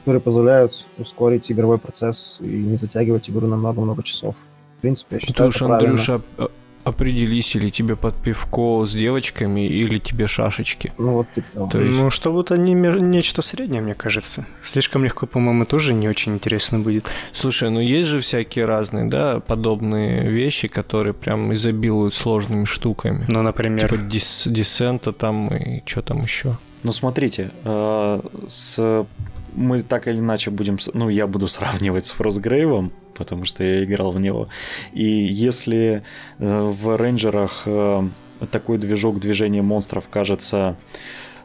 которые 0.00 0.20
позволяют 0.20 0.86
ускорить 0.98 1.50
игровой 1.50 1.78
процесс 1.78 2.36
и 2.40 2.46
не 2.46 2.76
затягивать 2.76 3.30
игру 3.30 3.46
на 3.46 3.56
много-много 3.56 4.02
часов. 4.02 4.34
В 4.76 4.80
принципе, 4.82 5.16
я 5.16 5.20
считаю, 5.20 5.50
Ты 5.50 5.56
уж, 5.56 5.62
Андрюша, 5.62 6.20
правильно 6.36 6.52
определись, 6.88 7.54
или 7.56 7.70
тебе 7.70 7.96
под 7.96 8.16
пивко 8.16 8.86
с 8.86 8.92
девочками, 8.92 9.66
или 9.66 9.98
тебе 9.98 10.26
шашечки. 10.26 10.92
Ну 10.98 11.12
вот 11.12 11.32
типа. 11.32 11.68
То 11.70 11.80
есть... 11.80 11.96
Ну 11.96 12.10
что 12.10 12.32
вот 12.32 12.50
они 12.50 12.74
нечто 12.74 13.42
среднее, 13.42 13.80
мне 13.80 13.94
кажется. 13.94 14.46
Слишком 14.62 15.04
легко, 15.04 15.26
по-моему, 15.26 15.64
тоже 15.64 15.94
не 15.94 16.08
очень 16.08 16.34
интересно 16.34 16.78
будет. 16.78 17.10
Слушай, 17.32 17.70
ну 17.70 17.80
есть 17.80 18.08
же 18.08 18.20
всякие 18.20 18.64
разные, 18.64 19.06
да, 19.06 19.40
подобные 19.40 20.30
вещи, 20.30 20.68
которые 20.68 21.14
прям 21.14 21.52
изобилуют 21.52 22.14
сложными 22.14 22.64
штуками. 22.64 23.24
Ну, 23.28 23.42
например... 23.42 23.88
Типа 23.88 24.02
дис 24.02 24.46
десента 24.46 25.12
там 25.12 25.48
и 25.48 25.82
что 25.86 26.02
там 26.02 26.22
еще. 26.22 26.58
Ну 26.82 26.92
смотрите, 26.92 27.50
э, 27.64 28.20
с 28.46 29.06
мы 29.58 29.82
так 29.82 30.06
или 30.08 30.18
иначе 30.18 30.50
будем, 30.50 30.78
ну, 30.94 31.08
я 31.08 31.26
буду 31.26 31.48
сравнивать 31.48 32.06
с 32.06 32.12
Фростгрейвом, 32.12 32.92
потому 33.14 33.44
что 33.44 33.64
я 33.64 33.84
играл 33.84 34.12
в 34.12 34.20
него. 34.20 34.48
И 34.92 35.04
если 35.04 36.02
э, 36.38 36.60
в 36.60 36.96
рейнджерах 36.96 37.62
э, 37.66 38.08
такой 38.50 38.78
движок 38.78 39.18
движения 39.18 39.62
монстров 39.62 40.08
кажется, 40.08 40.76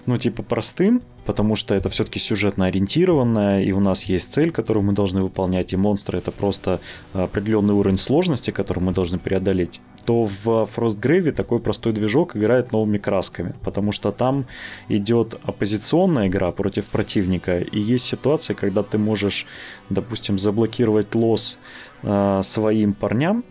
ну, 0.05 0.17
типа 0.17 0.43
простым, 0.43 1.01
потому 1.25 1.55
что 1.55 1.73
это 1.73 1.89
все-таки 1.89 2.19
сюжетно 2.19 2.65
ориентированное, 2.65 3.63
и 3.63 3.71
у 3.71 3.79
нас 3.79 4.03
есть 4.03 4.33
цель, 4.33 4.51
которую 4.51 4.83
мы 4.83 4.93
должны 4.93 5.21
выполнять, 5.21 5.73
и 5.73 5.77
монстры 5.77 6.17
это 6.17 6.31
просто 6.31 6.81
определенный 7.13 7.73
уровень 7.73 7.97
сложности, 7.97 8.51
который 8.51 8.79
мы 8.79 8.91
должны 8.91 9.19
преодолеть, 9.19 9.81
то 10.05 10.25
в 10.25 10.47
Frostgrave 10.47 11.31
такой 11.31 11.59
простой 11.59 11.93
движок 11.93 12.35
играет 12.35 12.71
новыми 12.71 12.97
красками, 12.97 13.55
потому 13.63 13.91
что 13.91 14.11
там 14.11 14.45
идет 14.89 15.39
оппозиционная 15.43 16.27
игра 16.27 16.51
против 16.51 16.89
противника, 16.89 17.59
и 17.59 17.79
есть 17.79 18.05
ситуация, 18.05 18.55
когда 18.55 18.83
ты 18.83 18.97
можешь, 18.97 19.47
допустим, 19.89 20.37
заблокировать 20.37 21.15
лос 21.15 21.57
э, 22.03 22.41
своим 22.43 22.93
парням, 22.93 23.45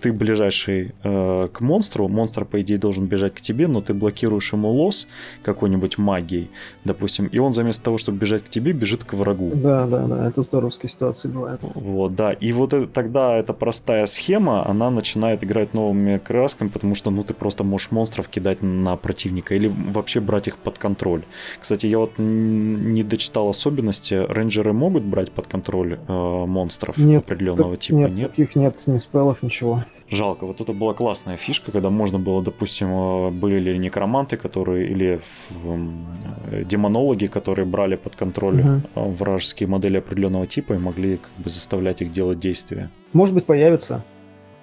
ты 0.00 0.12
ближайший 0.12 0.94
э, 1.02 1.48
к 1.52 1.60
монстру, 1.60 2.08
монстр, 2.08 2.44
по 2.44 2.60
идее, 2.60 2.78
должен 2.78 3.06
бежать 3.06 3.34
к 3.34 3.40
тебе, 3.40 3.66
но 3.66 3.80
ты 3.80 3.94
блокируешь 3.94 4.52
ему 4.52 4.70
лос 4.70 5.08
какой-нибудь 5.42 5.98
магией, 5.98 6.50
допустим, 6.84 7.26
и 7.26 7.38
он 7.38 7.52
вместо 7.52 7.82
того, 7.82 7.98
чтобы 7.98 8.18
бежать 8.18 8.44
к 8.44 8.48
тебе, 8.48 8.72
бежит 8.72 9.04
к 9.04 9.14
врагу. 9.14 9.52
Да, 9.54 9.86
да, 9.86 10.06
да, 10.06 10.28
это 10.28 10.42
здоровские 10.42 10.90
ситуации 10.90 11.28
бывают. 11.28 11.60
Вот, 11.62 12.14
да, 12.14 12.32
и 12.32 12.52
вот 12.52 12.72
это, 12.72 12.86
тогда 12.86 13.36
эта 13.36 13.52
простая 13.52 14.06
схема, 14.06 14.66
она 14.68 14.90
начинает 14.90 15.42
играть 15.42 15.74
новыми 15.74 16.18
красками, 16.18 16.68
потому 16.68 16.94
что, 16.94 17.10
ну, 17.10 17.24
ты 17.24 17.34
просто 17.34 17.64
можешь 17.64 17.90
монстров 17.90 18.28
кидать 18.28 18.62
на 18.62 18.96
противника 18.96 19.54
или 19.54 19.68
вообще 19.68 20.20
брать 20.20 20.48
их 20.48 20.58
под 20.58 20.78
контроль. 20.78 21.24
Кстати, 21.60 21.86
я 21.86 21.98
вот 21.98 22.12
не 22.18 23.02
дочитал 23.02 23.48
особенности, 23.48 24.14
рейнджеры 24.14 24.72
могут 24.72 25.04
брать 25.04 25.30
под 25.32 25.46
контроль 25.46 25.98
э, 26.06 26.12
монстров 26.46 26.96
нет, 26.98 27.24
определенного 27.24 27.72
так, 27.72 27.80
типа, 27.80 27.96
нет? 27.96 28.10
Нет, 28.12 28.30
таких 28.30 28.56
нет, 28.56 28.82
ни 28.86 28.98
спеллов, 28.98 29.42
ничего. 29.42 29.77
Жалко, 30.10 30.46
вот 30.46 30.60
это 30.60 30.72
была 30.72 30.94
классная 30.94 31.36
фишка, 31.36 31.70
когда 31.70 31.90
можно 31.90 32.18
было, 32.18 32.42
допустим, 32.42 32.88
э, 32.88 33.30
были 33.30 33.58
ли 33.58 33.78
некроманты, 33.78 34.38
которые, 34.38 34.88
или 34.88 35.20
э, 35.64 36.64
демонологи, 36.64 37.26
которые 37.26 37.66
брали 37.66 37.96
под 37.96 38.16
контроль 38.16 38.60
угу. 38.60 39.10
вражеские 39.10 39.68
модели 39.68 39.98
определенного 39.98 40.46
типа 40.46 40.72
и 40.72 40.78
могли 40.78 41.18
как 41.18 41.32
бы 41.36 41.50
заставлять 41.50 42.00
их 42.00 42.10
делать 42.10 42.38
действия. 42.38 42.90
Может 43.12 43.34
быть, 43.34 43.44
появится. 43.44 44.02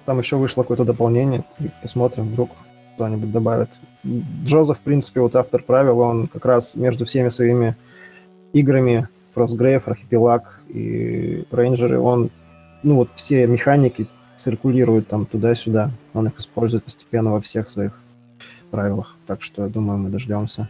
Там 0.04 0.18
еще 0.18 0.36
вышло 0.36 0.62
какое-то 0.62 0.84
дополнение. 0.84 1.44
Посмотрим, 1.80 2.24
вдруг 2.24 2.50
кто-нибудь 2.94 3.30
добавит. 3.30 3.70
Джоза, 4.44 4.74
в 4.74 4.80
принципе, 4.80 5.20
вот 5.20 5.36
автор 5.36 5.62
правил, 5.62 6.00
он 6.00 6.26
как 6.26 6.44
раз 6.44 6.74
между 6.74 7.04
всеми 7.04 7.28
своими 7.28 7.76
играми 8.52 9.08
Frostgrave, 9.34 9.82
Архипелаг 9.86 10.62
и 10.68 11.44
Рейнджеры, 11.52 12.00
он 12.00 12.30
ну 12.82 12.96
вот 12.96 13.10
все 13.14 13.46
механики 13.46 14.06
циркулируют 14.36 15.08
там 15.08 15.26
туда-сюда. 15.26 15.90
Он 16.14 16.28
их 16.28 16.38
использует 16.38 16.84
постепенно 16.84 17.32
во 17.32 17.40
всех 17.40 17.68
своих 17.68 17.98
правилах. 18.70 19.16
Так 19.26 19.42
что, 19.42 19.62
я 19.62 19.68
думаю, 19.68 19.98
мы 19.98 20.10
дождемся 20.10 20.68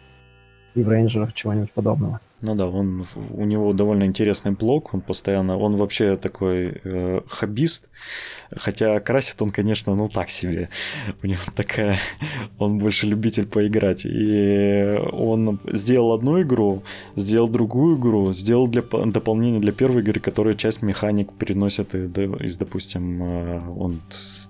и 0.74 0.82
в 0.82 0.88
рейнджерах 0.88 1.32
чего-нибудь 1.32 1.72
подобного. 1.72 2.20
Ну 2.42 2.54
да, 2.54 2.66
он, 2.66 3.06
у 3.30 3.44
него 3.46 3.72
довольно 3.72 4.04
интересный 4.04 4.52
блог, 4.52 4.92
он 4.92 5.00
постоянно, 5.00 5.56
он 5.56 5.76
вообще 5.76 6.18
такой 6.18 6.80
э, 6.84 7.20
хоббист, 7.28 7.88
хотя 8.54 9.00
красит 9.00 9.40
он, 9.40 9.48
конечно, 9.48 9.94
ну 9.94 10.08
так 10.08 10.28
себе, 10.28 10.68
у 11.22 11.26
него 11.26 11.40
такая, 11.54 11.98
он 12.58 12.76
больше 12.76 13.06
любитель 13.06 13.46
поиграть, 13.46 14.04
и 14.04 14.98
он 15.12 15.58
сделал 15.72 16.12
одну 16.12 16.42
игру, 16.42 16.82
сделал 17.14 17.48
другую 17.48 17.96
игру, 17.96 18.34
сделал 18.34 18.68
для 18.68 18.82
дополнения 18.82 19.58
для 19.58 19.72
первой 19.72 20.02
игры, 20.02 20.20
которая 20.20 20.56
часть 20.56 20.82
механик 20.82 21.32
переносит 21.32 21.94
из, 21.94 22.58
допустим, 22.58 23.22
э, 23.22 23.60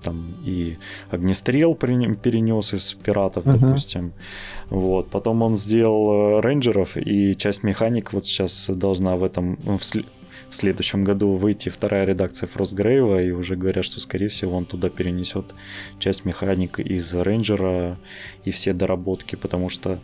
там 0.02 0.34
и 0.44 0.78
огнестрел 1.10 1.74
перенес 1.74 2.74
из 2.74 2.92
пиратов, 2.94 3.46
uh-huh. 3.46 3.58
допустим, 3.58 4.12
вот, 4.70 5.08
потом 5.08 5.42
он 5.42 5.56
сделал 5.56 6.38
э, 6.38 6.40
рейнджеров 6.40 6.96
и 6.96 7.36
часть 7.36 7.62
механик 7.62 7.76
механик 7.86 8.12
вот 8.12 8.26
сейчас 8.26 8.70
должна 8.70 9.16
в 9.16 9.24
этом 9.24 9.56
в, 9.56 9.80
в 10.50 10.56
следующем 10.56 11.04
году 11.04 11.32
выйти 11.34 11.68
вторая 11.68 12.04
редакция 12.04 12.46
Фростгрейва, 12.46 13.22
и 13.22 13.30
уже 13.30 13.56
говорят, 13.56 13.84
что, 13.84 14.00
скорее 14.00 14.28
всего, 14.28 14.56
он 14.56 14.64
туда 14.64 14.88
перенесет 14.88 15.54
часть 15.98 16.24
механик 16.24 16.78
из 16.78 17.14
Рейнджера 17.14 17.98
и 18.44 18.50
все 18.50 18.72
доработки, 18.72 19.36
потому 19.36 19.68
что, 19.68 20.00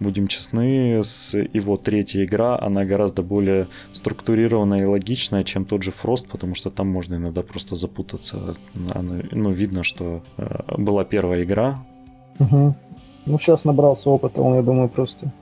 будем 0.00 0.26
честны, 0.26 1.02
с 1.02 1.38
его 1.38 1.76
третья 1.76 2.24
игра, 2.24 2.58
она 2.60 2.84
гораздо 2.84 3.22
более 3.22 3.68
структурированная 3.92 4.82
и 4.82 4.86
логичная, 4.86 5.44
чем 5.44 5.64
тот 5.64 5.82
же 5.82 5.90
Фрост, 5.90 6.28
потому 6.28 6.54
что 6.54 6.70
там 6.70 6.88
можно 6.88 7.14
иногда 7.14 7.42
просто 7.42 7.76
запутаться. 7.76 8.56
Она, 8.94 9.22
ну, 9.30 9.50
видно, 9.50 9.82
что 9.82 10.22
э, 10.36 10.74
была 10.76 11.04
первая 11.04 11.44
игра. 11.44 11.84
Угу. 12.38 12.76
Ну, 13.26 13.38
сейчас 13.38 13.64
набрался 13.64 14.10
опыта, 14.10 14.42
он, 14.42 14.56
я 14.56 14.62
думаю, 14.62 14.88
просто 14.88 15.32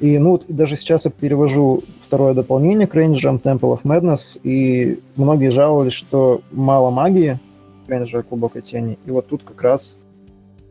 и 0.00 0.18
ну 0.18 0.32
вот 0.32 0.44
даже 0.48 0.76
сейчас 0.76 1.04
я 1.04 1.10
перевожу 1.10 1.84
второе 2.04 2.34
дополнение 2.34 2.86
к 2.86 2.94
рейнджерам 2.94 3.36
Temple 3.36 3.78
of 3.78 3.82
Madness, 3.84 4.40
и 4.42 4.98
многие 5.16 5.50
жаловались, 5.50 5.92
что 5.92 6.42
мало 6.50 6.90
магии 6.90 7.38
рейнджера 7.86 8.24
глубокой 8.28 8.62
тени. 8.62 8.98
И 9.06 9.10
вот 9.10 9.28
тут 9.28 9.42
как 9.44 9.62
раз 9.62 9.96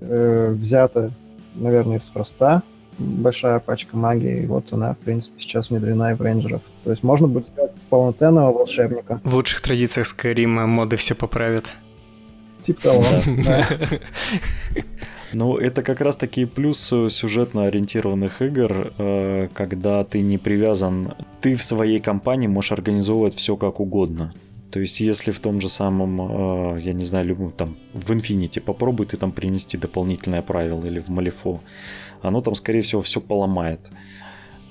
э, 0.01 0.51
взято, 0.51 1.12
наверное, 1.55 2.00
с 2.00 2.09
проста 2.09 2.63
большая 2.98 3.59
пачка 3.59 3.95
магии, 3.95 4.43
и 4.43 4.45
вот 4.45 4.74
она, 4.74 4.93
в 4.93 4.98
принципе, 4.98 5.39
сейчас 5.39 5.69
внедрена 5.69 6.12
и 6.12 6.15
в 6.15 6.21
рейнджеров. 6.21 6.62
То 6.83 6.91
есть 6.91 7.03
можно 7.03 7.27
будет 7.27 7.48
сделать 7.48 7.71
полноценного 7.89 8.51
волшебника. 8.51 9.21
В 9.24 9.36
лучших 9.36 9.62
традициях 9.62 10.07
Skyrim 10.07 10.65
моды 10.65 10.98
все 10.98 11.15
поправят. 11.15 11.65
Типа 12.62 12.81
того, 12.81 13.03
да. 13.45 13.65
Ну, 15.33 15.57
это 15.57 15.83
как 15.83 16.01
раз 16.01 16.17
таки 16.17 16.45
плюс 16.45 16.79
сюжетно 16.79 17.65
ориентированных 17.65 18.41
игр, 18.41 18.93
э, 18.98 19.48
когда 19.53 20.03
ты 20.03 20.21
не 20.21 20.38
привязан, 20.38 21.13
ты 21.41 21.55
в 21.55 21.63
своей 21.63 22.00
компании 22.00 22.48
можешь 22.48 22.71
организовывать 22.71 23.36
все 23.36 23.55
как 23.55 23.79
угодно. 23.79 24.33
То 24.71 24.79
есть, 24.79 25.00
если 25.00 25.31
в 25.31 25.39
том 25.39 25.62
же 25.62 25.69
самом, 25.69 26.75
э, 26.75 26.79
я 26.81 26.93
не 26.93 27.03
знаю, 27.03 27.27
любом 27.27 27.51
там 27.51 27.77
в 27.93 28.12
Infinity 28.12 28.59
попробуй 28.59 29.05
ты 29.05 29.17
там 29.17 29.31
принести 29.31 29.77
дополнительное 29.77 30.41
правило 30.41 30.83
или 30.86 31.00
в 31.00 31.09
Малифо, 31.09 31.59
оно 32.21 32.41
там, 32.41 32.55
скорее 32.55 32.81
всего, 32.81 33.01
все 33.01 33.21
поломает. 33.21 33.91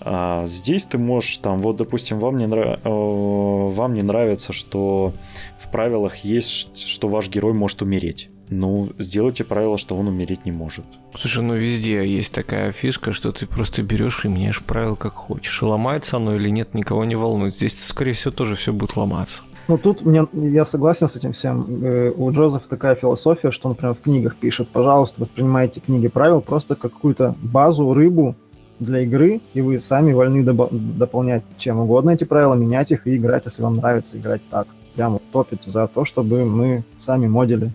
А 0.00 0.46
здесь 0.46 0.84
ты 0.84 0.98
можешь 0.98 1.38
там, 1.38 1.60
вот, 1.60 1.76
допустим, 1.76 2.18
вам 2.18 2.36
не, 2.36 2.46
нрав... 2.46 2.80
Э, 2.84 2.88
вам 2.88 3.94
не 3.94 4.02
нравится, 4.02 4.52
что 4.52 5.12
в 5.58 5.70
правилах 5.70 6.16
есть, 6.18 6.78
что 6.78 7.08
ваш 7.08 7.28
герой 7.28 7.52
может 7.52 7.82
умереть 7.82 8.28
ну, 8.50 8.90
сделайте 8.98 9.44
правило, 9.44 9.78
что 9.78 9.96
он 9.96 10.08
умереть 10.08 10.44
не 10.44 10.52
может. 10.52 10.84
Слушай, 11.14 11.42
ну 11.42 11.54
везде 11.54 12.06
есть 12.06 12.32
такая 12.32 12.72
фишка, 12.72 13.12
что 13.12 13.32
ты 13.32 13.46
просто 13.46 13.82
берешь 13.82 14.24
и 14.24 14.28
меняешь 14.28 14.62
правила 14.62 14.94
как 14.94 15.12
хочешь. 15.12 15.62
И 15.62 15.64
ломается 15.64 16.16
оно 16.16 16.36
или 16.36 16.50
нет, 16.50 16.74
никого 16.74 17.04
не 17.04 17.16
волнует. 17.16 17.54
Здесь, 17.54 17.84
скорее 17.84 18.12
всего, 18.12 18.32
тоже 18.32 18.56
все 18.56 18.72
будет 18.72 18.96
ломаться. 18.96 19.42
Ну 19.68 19.76
тут 19.76 20.02
мне, 20.02 20.26
я 20.32 20.64
согласен 20.64 21.08
с 21.08 21.16
этим 21.16 21.32
всем. 21.32 21.66
Э, 21.84 22.10
у 22.16 22.30
Джозефа 22.32 22.68
такая 22.68 22.94
философия, 22.94 23.50
что 23.50 23.68
он 23.68 23.74
прям 23.74 23.94
в 23.94 24.00
книгах 24.00 24.36
пишет, 24.36 24.68
пожалуйста, 24.70 25.20
воспринимайте 25.20 25.80
книги 25.80 26.08
правил 26.08 26.40
просто 26.40 26.74
как 26.74 26.92
какую-то 26.94 27.34
базу, 27.42 27.92
рыбу 27.92 28.34
для 28.80 29.00
игры, 29.00 29.42
и 29.52 29.60
вы 29.60 29.78
сами 29.78 30.12
вольны 30.12 30.42
доп- 30.42 30.70
дополнять 30.72 31.42
чем 31.58 31.80
угодно 31.80 32.10
эти 32.10 32.24
правила, 32.24 32.54
менять 32.54 32.92
их 32.92 33.06
и 33.06 33.16
играть, 33.16 33.44
если 33.44 33.60
вам 33.60 33.76
нравится 33.76 34.16
играть 34.16 34.40
так. 34.50 34.68
Прямо 34.94 35.20
топить 35.32 35.64
за 35.64 35.86
то, 35.86 36.06
чтобы 36.06 36.44
мы 36.46 36.82
сами 36.98 37.26
модили 37.26 37.70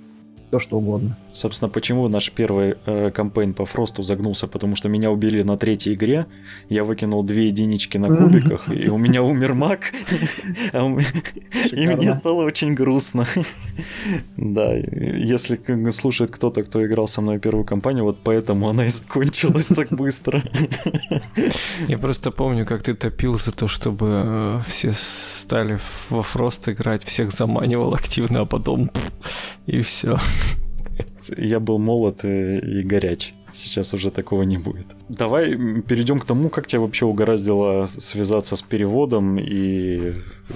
все 0.53 0.59
что 0.59 0.77
угодно. 0.77 1.15
Собственно, 1.33 1.69
почему 1.69 2.07
наш 2.07 2.31
первый 2.31 2.75
э, 2.85 3.09
кампейн 3.11 3.53
по 3.53 3.65
Фросту 3.65 4.03
загнулся? 4.03 4.47
Потому 4.47 4.75
что 4.75 4.87
меня 4.87 5.09
убили 5.09 5.41
на 5.41 5.57
третьей 5.57 5.95
игре, 5.95 6.27
я 6.69 6.83
выкинул 6.83 7.23
две 7.23 7.47
единички 7.47 7.97
на 7.97 8.15
кубиках, 8.15 8.69
и 8.69 8.89
у 8.89 8.97
меня 8.97 9.23
умер 9.23 9.55
маг, 9.55 9.91
а 10.73 10.95
и 11.71 11.87
мне 11.87 12.13
стало 12.13 12.43
очень 12.43 12.75
грустно. 12.75 13.25
Да, 14.37 14.73
если 14.75 15.59
слушает 15.89 16.31
кто-то, 16.31 16.63
кто 16.63 16.85
играл 16.85 17.07
со 17.07 17.21
мной 17.21 17.39
первую 17.39 17.65
кампанию, 17.65 18.03
вот 18.03 18.19
поэтому 18.23 18.69
она 18.69 18.85
и 18.85 18.89
закончилась 18.89 19.67
так 19.67 19.89
быстро. 19.89 20.43
Я 21.87 21.97
просто 21.97 22.29
помню, 22.31 22.65
как 22.65 22.83
ты 22.83 22.93
топил 22.93 23.39
за 23.39 23.51
то, 23.51 23.67
чтобы 23.67 24.07
э, 24.25 24.59
все 24.67 24.91
стали 24.93 25.79
во 26.09 26.21
Фрост 26.21 26.69
играть, 26.69 27.03
всех 27.03 27.31
заманивал 27.31 27.93
активно, 27.95 28.41
а 28.41 28.45
потом 28.45 28.91
и 29.65 29.81
все. 29.81 30.19
Я 31.37 31.59
был 31.59 31.77
молод 31.79 32.25
и, 32.25 32.57
и 32.57 32.83
горяч. 32.83 33.33
Сейчас 33.51 33.93
уже 33.93 34.09
такого 34.09 34.43
не 34.43 34.57
будет. 34.57 34.87
Давай 35.09 35.55
перейдем 35.81 36.19
к 36.19 36.25
тому, 36.25 36.49
как 36.49 36.67
тебя 36.67 36.81
вообще 36.81 37.05
угораздило 37.05 37.85
связаться 37.85 38.55
с 38.55 38.61
переводом 38.61 39.37
и 39.37 40.13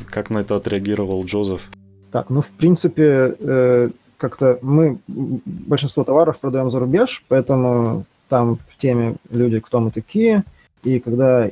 как 0.10 0.30
на 0.30 0.40
это 0.40 0.56
отреагировал 0.56 1.24
Джозеф. 1.26 1.70
Так, 2.12 2.30
ну 2.30 2.42
в 2.42 2.50
принципе, 2.50 3.36
э, 3.40 3.90
как-то 4.18 4.58
мы 4.62 4.98
большинство 5.08 6.04
товаров 6.04 6.40
продаем 6.40 6.72
за 6.72 6.80
рубеж, 6.80 7.24
поэтому 7.28 8.06
там 8.30 8.56
в 8.56 8.78
теме 8.78 9.16
люди, 9.30 9.60
кто 9.60 9.80
мы 9.80 9.92
такие. 9.92 10.44
И 10.84 11.00
когда 11.00 11.50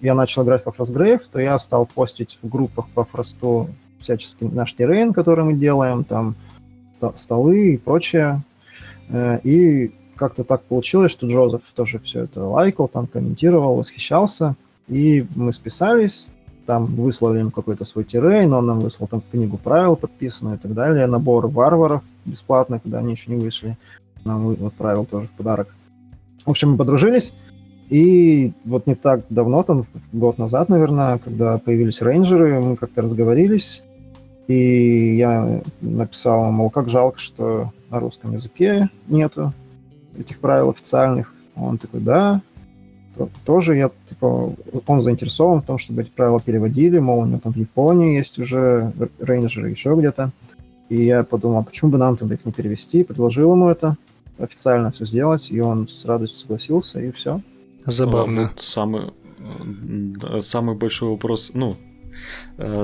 я 0.00 0.14
начал 0.14 0.44
играть 0.44 0.64
во 0.64 0.72
Frostgrave, 0.72 1.22
то 1.30 1.38
я 1.40 1.58
стал 1.58 1.86
постить 1.86 2.38
в 2.42 2.48
группах 2.48 2.88
по 2.94 3.04
Фросту 3.04 3.68
всячески 4.00 4.44
наш 4.44 4.72
террейн, 4.72 5.12
который 5.12 5.44
мы 5.44 5.54
делаем, 5.54 6.04
там 6.04 6.34
столы 7.16 7.74
и 7.74 7.76
прочее. 7.76 8.42
Э, 9.10 9.38
и 9.42 9.92
как-то 10.16 10.44
так 10.44 10.62
получилось, 10.62 11.12
что 11.12 11.26
Джозеф 11.26 11.62
тоже 11.74 11.98
все 12.00 12.24
это 12.24 12.44
лайкал, 12.44 12.88
там 12.88 13.06
комментировал, 13.06 13.76
восхищался. 13.76 14.54
И 14.88 15.26
мы 15.34 15.52
списались, 15.52 16.30
там 16.68 16.86
выслали 16.86 17.38
ему 17.38 17.50
какой-то 17.50 17.84
свой 17.84 18.04
террейн, 18.04 18.52
он 18.52 18.66
нам 18.66 18.80
выслал 18.80 19.06
там 19.06 19.22
книгу 19.30 19.56
правил 19.56 19.96
подписанную 19.96 20.56
и 20.56 20.58
так 20.58 20.74
далее, 20.74 21.06
набор 21.06 21.46
варваров 21.46 22.02
бесплатно, 22.26 22.78
когда 22.78 22.98
они 22.98 23.12
еще 23.12 23.30
не 23.30 23.38
вышли, 23.38 23.76
нам 24.24 24.50
отправил 24.66 25.06
тоже 25.06 25.28
в 25.28 25.30
подарок. 25.30 25.74
В 26.44 26.50
общем, 26.50 26.72
мы 26.72 26.76
подружились, 26.76 27.32
и 27.88 28.52
вот 28.66 28.86
не 28.86 28.94
так 28.94 29.22
давно, 29.30 29.62
там 29.62 29.86
год 30.12 30.36
назад, 30.36 30.68
наверное, 30.68 31.18
когда 31.18 31.56
появились 31.56 32.02
рейнджеры, 32.02 32.60
мы 32.60 32.76
как-то 32.76 33.00
разговорились, 33.00 33.82
и 34.46 35.16
я 35.16 35.62
написал, 35.80 36.50
мол, 36.50 36.68
как 36.68 36.90
жалко, 36.90 37.18
что 37.18 37.72
на 37.90 38.00
русском 38.00 38.32
языке 38.32 38.88
нету 39.06 39.52
этих 40.18 40.38
правил 40.38 40.70
официальных. 40.70 41.32
Он 41.56 41.78
такой, 41.78 42.00
да, 42.00 42.40
тоже 43.44 43.76
я, 43.76 43.90
типа, 44.08 44.54
он 44.86 45.02
заинтересован 45.02 45.60
в 45.60 45.64
том, 45.64 45.78
чтобы 45.78 46.02
эти 46.02 46.10
правила 46.10 46.40
переводили, 46.40 46.98
мол, 46.98 47.20
у 47.20 47.26
него 47.26 47.38
там 47.38 47.52
в 47.52 47.56
Японии 47.56 48.16
есть 48.16 48.38
уже 48.38 48.92
рейнджеры, 49.18 49.70
еще 49.70 49.94
где-то. 49.96 50.30
И 50.88 51.04
я 51.04 51.24
подумал, 51.24 51.64
почему 51.64 51.90
бы 51.90 51.98
нам 51.98 52.16
тогда 52.16 52.34
их 52.34 52.44
не 52.44 52.52
перевести, 52.52 53.04
предложил 53.04 53.52
ему 53.52 53.68
это, 53.68 53.96
официально 54.38 54.92
все 54.92 55.04
сделать, 55.04 55.50
и 55.50 55.60
он 55.60 55.88
с 55.88 56.04
радостью 56.04 56.38
согласился, 56.38 57.00
и 57.00 57.10
все. 57.10 57.40
Забавно. 57.84 58.44
А 58.44 58.48
вот 58.48 58.60
самый, 58.60 59.02
самый 60.40 60.76
большой 60.76 61.10
вопрос, 61.10 61.50
ну, 61.54 61.74
Э, 61.74 61.87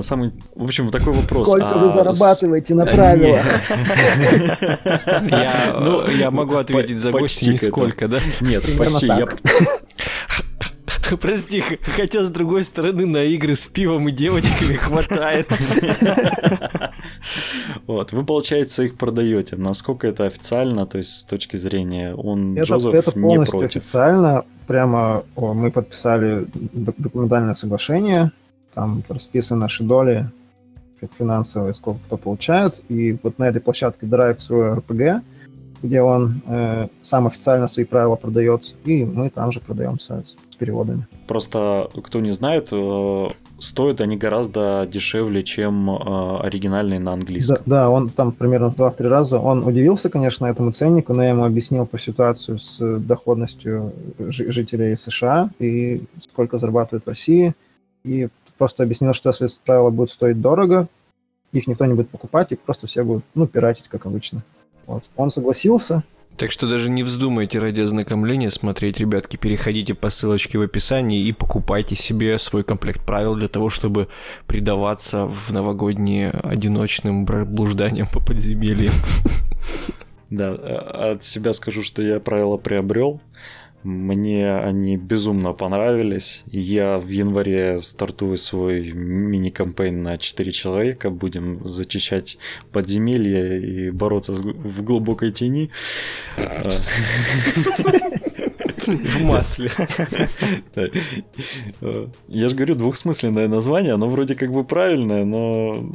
самый, 0.03 0.33
в 0.55 0.64
общем, 0.64 0.90
такой 0.90 1.12
вопрос. 1.12 1.49
Сколько 1.49 1.70
а, 1.70 1.79
вы 1.79 1.90
зарабатываете 1.90 2.75
на 2.75 2.87
правила? 2.94 3.42
Ну, 5.81 6.07
я 6.09 6.31
могу 6.31 6.57
ответить 6.57 6.99
за 6.99 7.12
гостя 7.12 7.51
нисколько, 7.51 8.09
да? 8.09 8.20
Нет, 8.40 8.64
почти. 8.79 9.11
Прости, 11.20 11.62
хотя 11.83 12.25
с 12.25 12.31
другой 12.31 12.64
стороны 12.64 13.07
на 13.07 13.25
игры 13.25 13.55
с 13.55 13.66
пивом 13.66 14.09
и 14.09 14.12
девочками 14.12 14.77
хватает. 14.77 15.49
Вот, 17.87 18.12
вы, 18.12 18.25
получается, 18.25 18.83
их 18.83 18.97
продаете. 18.97 19.57
Насколько 19.57 20.09
это 20.09 20.25
официально, 20.25 20.87
то 20.87 20.97
есть 20.97 21.11
с 21.11 21.25
точки 21.25 21.59
зрения 21.59 22.14
он 22.14 22.57
это, 22.57 22.66
Джозеф 22.66 22.94
это 22.94 23.12
полностью 23.12 23.40
не 23.40 23.44
против. 23.44 23.77
официально. 23.77 24.44
Прямо 24.66 25.23
о, 25.37 25.53
мы 25.53 25.70
подписали 25.70 26.47
документальное 26.73 27.53
соглашение 27.53 28.33
там 28.74 29.02
расписаны 29.08 29.60
наши 29.60 29.84
доли 29.84 30.30
финансовые, 31.18 31.74
сколько 31.74 32.00
кто 32.06 32.16
получает. 32.16 32.82
И 32.88 33.16
вот 33.22 33.38
на 33.38 33.44
этой 33.44 33.60
площадке 33.60 34.06
Drive 34.06 34.40
свой 34.40 34.70
RPG, 34.78 35.20
где 35.82 36.00
он 36.00 36.40
э, 36.46 36.88
сам 37.02 37.26
официально 37.26 37.68
свои 37.68 37.84
правила 37.84 38.16
продает, 38.16 38.74
и 38.84 39.04
мы 39.04 39.28
там 39.28 39.52
же 39.52 39.60
продаемся 39.60 40.24
с 40.48 40.56
переводами. 40.56 41.06
Просто, 41.26 41.88
кто 42.02 42.20
не 42.20 42.30
знает, 42.30 42.68
э, 42.72 43.26
стоят 43.58 44.00
они 44.00 44.16
гораздо 44.16 44.88
дешевле, 44.90 45.42
чем 45.42 45.90
э, 45.90 46.38
оригинальные 46.40 47.00
на 47.00 47.12
английском. 47.12 47.58
Да, 47.66 47.82
да, 47.82 47.90
он 47.90 48.08
там 48.08 48.32
примерно 48.32 48.70
в 48.70 48.76
2-3 48.76 49.08
раза. 49.08 49.38
Он 49.38 49.62
удивился, 49.62 50.08
конечно, 50.08 50.46
этому 50.46 50.72
ценнику, 50.72 51.12
но 51.12 51.22
я 51.22 51.30
ему 51.30 51.44
объяснил 51.44 51.84
по 51.84 51.98
ситуацию 51.98 52.58
с 52.58 52.78
доходностью 53.00 53.92
жителей 54.18 54.96
США 54.96 55.50
и 55.58 56.02
сколько 56.20 56.56
зарабатывают 56.56 57.04
в 57.04 57.08
России. 57.08 57.52
И 58.04 58.28
просто 58.58 58.82
объяснил, 58.82 59.12
что 59.12 59.30
если 59.30 59.48
правила 59.64 59.90
будут 59.90 60.10
стоить 60.10 60.40
дорого, 60.40 60.88
их 61.52 61.66
никто 61.66 61.86
не 61.86 61.94
будет 61.94 62.08
покупать, 62.08 62.52
и 62.52 62.56
просто 62.56 62.86
все 62.86 63.04
будут, 63.04 63.24
ну, 63.34 63.46
пиратить, 63.46 63.88
как 63.88 64.06
обычно. 64.06 64.42
Вот. 64.86 65.04
Он 65.16 65.30
согласился. 65.30 66.02
Так 66.36 66.50
что 66.50 66.68
даже 66.68 66.90
не 66.90 67.04
вздумайте 67.04 67.60
ради 67.60 67.80
ознакомления 67.80 68.50
смотреть, 68.50 68.98
ребятки, 68.98 69.36
переходите 69.36 69.94
по 69.94 70.10
ссылочке 70.10 70.58
в 70.58 70.62
описании 70.62 71.24
и 71.24 71.32
покупайте 71.32 71.94
себе 71.94 72.38
свой 72.40 72.64
комплект 72.64 73.06
правил 73.06 73.36
для 73.36 73.46
того, 73.46 73.70
чтобы 73.70 74.08
предаваться 74.48 75.26
в 75.26 75.52
новогодние 75.52 76.30
одиночным 76.30 77.24
блужданиям 77.24 78.08
по 78.12 78.18
подземельям. 78.18 78.94
Да, 80.30 80.48
а, 80.48 81.12
от 81.12 81.22
себя 81.22 81.52
скажу, 81.52 81.84
что 81.84 82.02
я 82.02 82.18
правила 82.18 82.56
приобрел. 82.56 83.20
Мне 83.85 84.57
они 84.57 84.97
безумно 84.97 85.53
понравились. 85.53 86.42
Я 86.47 86.99
в 86.99 87.07
январе 87.09 87.81
стартую 87.81 88.38
свой 88.38 88.92
мини-кампейн 88.92 90.03
на 90.03 90.16
4 90.16 90.53
человека. 90.53 91.11
Будем 91.11 91.62
зачищать 91.64 92.38
подземелья 92.73 93.59
и 93.59 93.90
бороться 93.90 94.33
в 94.33 94.83
глубокой 94.83 95.33
тени. 95.33 95.70
В 98.87 99.23
масле. 99.23 99.70
Я 102.29 102.49
же 102.49 102.57
говорю, 102.57 102.75
двухсмысленное 102.75 103.49
название, 103.49 103.94
оно 103.94 104.09
вроде 104.09 104.35
как 104.35 104.51
бы 104.53 104.64
правильное, 104.64 105.25
но 105.25 105.90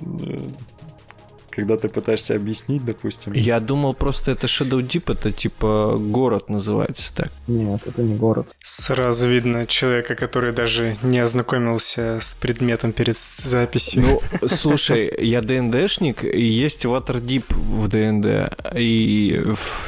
когда 1.50 1.78
ты 1.78 1.90
пытаешься 1.90 2.36
объяснить, 2.36 2.86
допустим. 2.86 3.34
Я 3.34 3.60
думал 3.60 3.94
просто 3.94 4.32
это 4.32 4.48
Shadow 4.48 4.82
Deep, 4.82 5.12
это 5.12 5.32
типа 5.32 5.98
город 6.00 6.50
называется 6.50 7.14
так. 7.16 7.32
Нет, 7.48 7.82
это 7.86 8.02
не 8.02 8.16
город. 8.16 8.56
Сразу 8.64 9.28
видно 9.28 9.66
человека, 9.66 10.16
который 10.16 10.54
даже 10.54 10.98
не 11.04 11.20
ознакомился 11.20 12.20
с 12.22 12.34
предметом 12.36 12.92
перед 12.92 13.18
записью. 13.18 14.04
Ну, 14.04 14.48
слушай, 14.48 15.12
я 15.20 15.42
ДНДшник, 15.42 16.24
и 16.24 16.44
есть 16.44 16.86
Waterdeep 16.86 17.54
в 17.54 17.88
ДНД, 17.88 18.54
и 18.76 19.42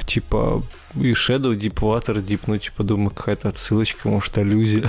типа 0.05 0.63
и 0.95 1.13
Shadow 1.13 1.57
Deep, 1.57 1.75
Waterdeep, 1.75 2.41
ну 2.47 2.57
типа 2.57 2.83
думаю, 2.83 3.11
какая-то 3.11 3.49
отсылочка, 3.49 4.09
может, 4.09 4.37
аллюзия 4.37 4.87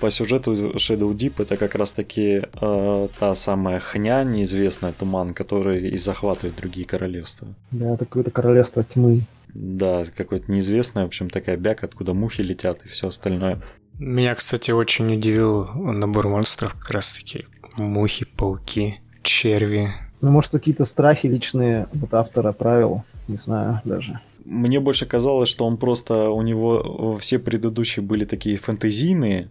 по 0.00 0.10
сюжету 0.10 0.72
Shadow 0.72 1.12
Deep 1.14 1.34
это 1.38 1.56
как 1.56 1.74
раз 1.74 1.92
таки 1.92 2.42
э, 2.60 3.08
та 3.18 3.34
самая 3.34 3.80
хня, 3.80 4.24
неизвестная 4.24 4.92
туман, 4.92 5.34
который 5.34 5.88
и 5.88 5.98
захватывает 5.98 6.56
другие 6.56 6.86
королевства. 6.86 7.48
Да, 7.70 7.94
это 7.94 8.04
какое-то 8.04 8.30
королевство 8.30 8.84
тьмы. 8.84 9.22
Да, 9.54 10.02
какое-то 10.16 10.50
неизвестное, 10.50 11.04
в 11.04 11.06
общем, 11.06 11.30
такая 11.30 11.56
бяка, 11.56 11.86
откуда 11.86 12.12
мухи 12.12 12.42
летят 12.42 12.84
и 12.84 12.88
все 12.88 13.08
остальное. 13.08 13.60
Меня, 13.98 14.34
кстати, 14.34 14.72
очень 14.72 15.14
удивил 15.14 15.68
набор 15.74 16.28
монстров, 16.28 16.74
как 16.74 16.90
раз 16.90 17.12
таки 17.12 17.46
мухи, 17.76 18.24
пауки, 18.24 19.00
черви. 19.22 19.94
Ну, 20.20 20.30
может, 20.30 20.50
какие-то 20.50 20.84
страхи 20.84 21.28
личные 21.28 21.86
вот 21.92 22.12
автора 22.14 22.52
правил 22.52 23.04
не 23.28 23.36
знаю 23.36 23.80
даже. 23.84 24.20
Мне 24.44 24.80
больше 24.80 25.06
казалось, 25.06 25.48
что 25.48 25.66
он 25.66 25.76
просто 25.76 26.30
у 26.30 26.42
него 26.42 27.16
все 27.20 27.38
предыдущие 27.38 28.04
были 28.04 28.24
такие 28.24 28.56
фэнтезийные, 28.56 29.48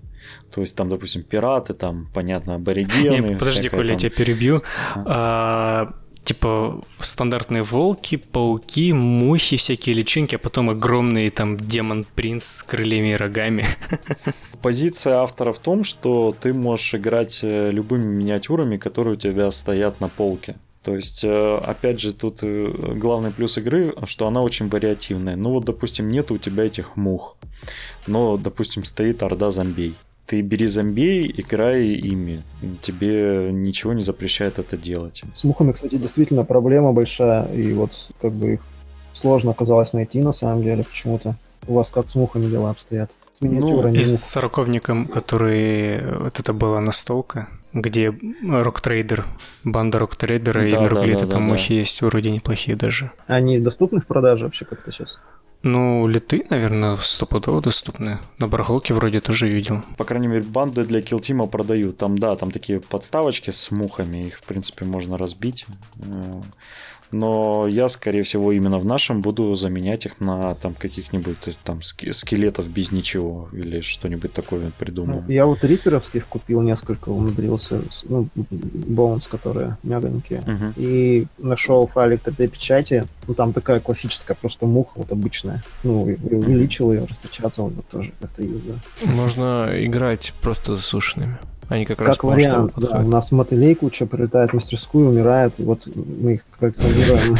то 0.53 0.61
есть 0.61 0.75
там, 0.75 0.89
допустим, 0.89 1.23
пираты, 1.23 1.73
там, 1.73 2.07
понятно, 2.13 2.55
аборигены. 2.55 3.27
Не, 3.29 3.35
подожди, 3.35 3.69
Коля, 3.69 3.87
там... 3.87 3.93
я 3.93 3.99
тебя 3.99 4.09
перебью. 4.11 4.61
А, 4.95 5.93
типа 6.23 6.83
стандартные 6.99 7.63
волки, 7.63 8.17
пауки, 8.17 8.93
мухи, 8.93 9.57
всякие 9.57 9.95
личинки, 9.95 10.35
а 10.35 10.39
потом 10.39 10.69
огромный 10.69 11.29
там 11.29 11.57
демон-принц 11.57 12.45
с 12.45 12.63
крыльями 12.63 13.13
и 13.13 13.15
рогами. 13.15 13.65
Позиция 14.61 15.17
автора 15.17 15.51
в 15.51 15.59
том, 15.59 15.83
что 15.83 16.35
ты 16.39 16.53
можешь 16.53 16.95
играть 16.95 17.39
э, 17.43 17.71
любыми 17.71 18.05
миниатюрами, 18.05 18.77
которые 18.77 19.15
у 19.15 19.17
тебя 19.17 19.51
стоят 19.51 19.99
на 19.99 20.07
полке. 20.07 20.55
То 20.83 20.95
есть, 20.95 21.23
э, 21.23 21.57
опять 21.63 22.01
же, 22.01 22.13
тут 22.13 22.39
э, 22.41 22.93
главный 22.95 23.31
плюс 23.31 23.57
игры, 23.57 23.93
что 24.05 24.27
она 24.27 24.41
очень 24.41 24.67
вариативная. 24.67 25.37
Ну 25.37 25.51
вот, 25.51 25.63
допустим, 25.63 26.09
нет 26.09 26.29
у 26.31 26.37
тебя 26.37 26.65
этих 26.65 26.97
мух, 26.97 27.37
но, 28.05 28.37
допустим, 28.37 28.83
стоит 28.83 29.23
орда 29.23 29.49
зомбей. 29.49 29.95
Ты 30.25 30.41
бери 30.41 30.67
зомбей, 30.67 31.33
играй 31.37 31.85
ими. 31.85 32.43
Тебе 32.81 33.49
ничего 33.51 33.93
не 33.93 34.03
запрещает 34.03 34.59
это 34.59 34.77
делать. 34.77 35.23
С 35.33 35.43
мухами, 35.43 35.71
кстати, 35.71 35.95
действительно 35.95 36.43
проблема 36.43 36.91
большая. 36.91 37.45
И 37.53 37.73
вот 37.73 38.09
как 38.21 38.33
бы 38.33 38.53
их 38.53 38.61
сложно 39.13 39.51
оказалось 39.51 39.93
найти 39.93 40.19
на 40.19 40.31
самом 40.33 40.63
деле 40.63 40.83
почему-то. 40.83 41.35
У 41.67 41.75
вас 41.75 41.89
как 41.89 42.09
с 42.09 42.15
мухами 42.15 42.49
дела 42.49 42.71
обстоят? 42.71 43.11
С 43.31 43.41
миниатюрами? 43.41 43.95
Ну, 43.95 44.01
и 44.01 44.03
с 44.03 44.19
сороковником, 44.23 45.07
который... 45.07 46.01
Вот 46.19 46.39
это 46.39 46.53
была 46.53 46.81
настолка, 46.81 47.47
где 47.73 48.13
Rogue 48.47 48.80
Trader, 48.80 49.25
банда 49.63 49.99
Rogue 49.99 50.25
Trader 50.25 50.56
а 50.56 50.61
да, 50.61 50.67
и 50.67 50.71
нурглита, 50.71 51.21
да, 51.21 51.25
да, 51.25 51.31
там 51.31 51.41
да, 51.41 51.53
мухи 51.53 51.73
да. 51.73 51.79
есть 51.79 52.01
вроде 52.01 52.31
неплохие 52.31 52.77
даже. 52.77 53.11
Они 53.27 53.59
доступны 53.59 53.99
в 53.99 54.05
продаже 54.07 54.45
вообще 54.45 54.65
как-то 54.65 54.91
сейчас? 54.91 55.19
Ну, 55.63 56.07
литы, 56.07 56.45
наверное, 56.49 56.97
стопудово 56.97 57.61
доступны. 57.61 58.19
На 58.37 58.49
барахолке 58.49 58.93
вроде 58.93 59.21
тоже 59.21 59.47
видел. 59.47 59.81
По 59.97 60.03
крайней 60.03 60.27
мере, 60.27 60.43
банды 60.43 60.83
для 60.83 61.01
килтима 61.01 61.47
продают. 61.47 61.97
Там, 61.97 62.17
да, 62.17 62.35
там 62.35 62.51
такие 62.51 62.81
подставочки 62.81 63.49
с 63.49 63.71
мухами, 63.71 64.27
их, 64.27 64.39
в 64.39 64.43
принципе, 64.43 64.83
можно 64.83 65.17
разбить. 65.17 65.65
Э, 67.13 67.15
но 67.15 67.67
я, 67.67 67.89
скорее 67.89 68.23
всего, 68.23 68.51
именно 68.51 68.79
в 68.79 68.85
нашем 68.85 69.21
буду 69.21 69.55
заменять 69.55 70.05
их 70.05 70.19
на 70.19 70.55
там 70.55 70.73
каких-нибудь 70.73 71.37
там 71.63 71.81
скелетов 71.81 72.69
без 72.69 72.91
ничего 72.91 73.49
или 73.53 73.81
что-нибудь 73.81 74.33
такое 74.33 74.71
придумал. 74.77 75.23
Ну, 75.25 75.31
я 75.31 75.45
вот 75.45 75.63
риперовских 75.63 76.27
купил 76.27 76.61
несколько, 76.61 77.09
умудрился, 77.09 77.81
ну, 78.09 78.27
боунс, 78.33 79.27
которые 79.27 79.77
мягонькие, 79.83 80.41
угу. 80.41 80.73
и 80.77 81.25
нашел 81.37 81.87
файлик 81.87 82.21
3D-печати, 82.23 83.05
ну, 83.27 83.33
там 83.33 83.53
такая 83.53 83.79
классическая 83.79 84.35
просто 84.35 84.65
муха, 84.65 84.91
вот 84.95 85.11
обычная, 85.11 85.63
ну, 85.83 86.07
и 86.09 86.15
увеличил 86.35 86.91
ее, 86.91 87.05
распечатал 87.05 87.69
ее 87.69 87.81
тоже 87.91 88.11
как-то 88.19 88.43
юзаю. 88.43 88.79
Можно 89.05 89.69
играть 89.73 90.33
просто 90.41 90.75
засушенными. 90.75 91.37
Они 91.73 91.85
как, 91.85 91.97
как 91.97 92.07
раз 92.09 92.19
вариант, 92.21 92.73
да. 92.77 92.99
У 92.99 93.07
нас 93.07 93.31
мотылей 93.31 93.73
куча 93.73 94.05
прилетает 94.05 94.51
в 94.51 94.53
мастерскую, 94.53 95.09
умирает, 95.09 95.59
и 95.59 95.63
вот 95.63 95.87
мы 95.95 96.35
их 96.35 96.41
коллекционируем. 96.59 97.35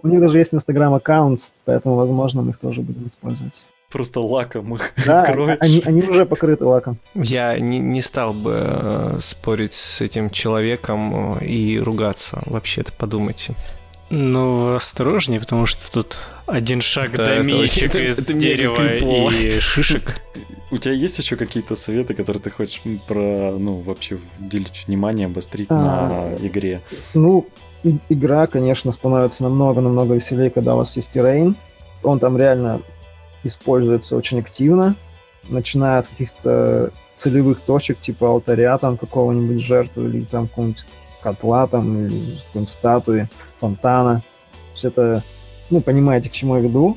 У 0.02 0.08
них 0.08 0.20
даже 0.20 0.38
есть 0.38 0.54
инстаграм 0.54 0.94
аккаунт, 0.94 1.38
поэтому, 1.66 1.96
возможно, 1.96 2.40
мы 2.40 2.52
их 2.52 2.58
тоже 2.58 2.80
будем 2.80 3.06
использовать. 3.08 3.62
Просто 3.90 4.20
лаком 4.20 4.74
их 4.74 4.94
да, 5.04 5.22
они, 5.60 5.82
они 5.84 6.02
уже 6.02 6.24
покрыты 6.24 6.64
лаком. 6.64 6.96
Я 7.12 7.58
не, 7.58 7.78
не 7.78 8.00
стал 8.00 8.32
бы 8.32 8.54
э, 8.56 9.18
спорить 9.20 9.74
с 9.74 10.00
этим 10.00 10.30
человеком 10.30 11.36
и 11.40 11.78
ругаться. 11.78 12.40
Вообще-то 12.46 12.90
подумайте. 12.92 13.54
Ну, 14.08 14.74
осторожнее, 14.74 15.40
потому 15.40 15.66
что 15.66 15.92
тут 15.92 16.30
один 16.46 16.80
шаг 16.80 17.14
да, 17.16 17.26
до 17.26 17.42
мечек 17.42 17.94
из 17.94 18.30
это, 18.30 18.38
дерева 18.38 19.28
и 19.28 19.60
шишек. 19.60 20.22
У 20.70 20.76
тебя 20.76 20.92
есть 20.92 21.18
еще 21.18 21.36
какие-то 21.36 21.76
советы, 21.76 22.14
которые 22.14 22.42
ты 22.42 22.50
хочешь 22.50 22.82
про, 23.06 23.56
ну, 23.58 23.76
вообще 23.76 24.18
уделить 24.38 24.84
внимание, 24.86 25.26
обострить 25.26 25.70
на 25.70 26.34
игре? 26.40 26.82
Ну, 27.14 27.46
игра, 28.08 28.46
конечно, 28.46 28.92
становится 28.92 29.44
намного-намного 29.44 30.14
веселее, 30.14 30.50
когда 30.50 30.74
у 30.74 30.78
вас 30.78 30.94
есть 30.96 31.10
террейн. 31.10 31.56
Он 32.02 32.18
там 32.18 32.36
реально 32.36 32.82
используется 33.44 34.16
очень 34.16 34.40
активно, 34.40 34.94
начиная 35.48 36.00
от 36.00 36.08
каких-то 36.08 36.92
целевых 37.14 37.60
точек, 37.60 37.98
типа 37.98 38.28
алтаря 38.28 38.76
там 38.78 38.96
какого-нибудь 38.96 39.60
жертвы 39.62 40.04
или 40.04 40.24
там 40.24 40.48
какого-нибудь 40.48 40.86
котла 41.22 41.66
там 41.66 42.06
или 42.06 42.38
какой-нибудь 42.46 42.68
статуи, 42.68 43.28
фонтана. 43.58 44.22
Все 44.74 44.88
это, 44.88 45.24
ну, 45.70 45.80
понимаете, 45.80 46.28
к 46.28 46.32
чему 46.32 46.56
я 46.56 46.62
веду. 46.62 46.96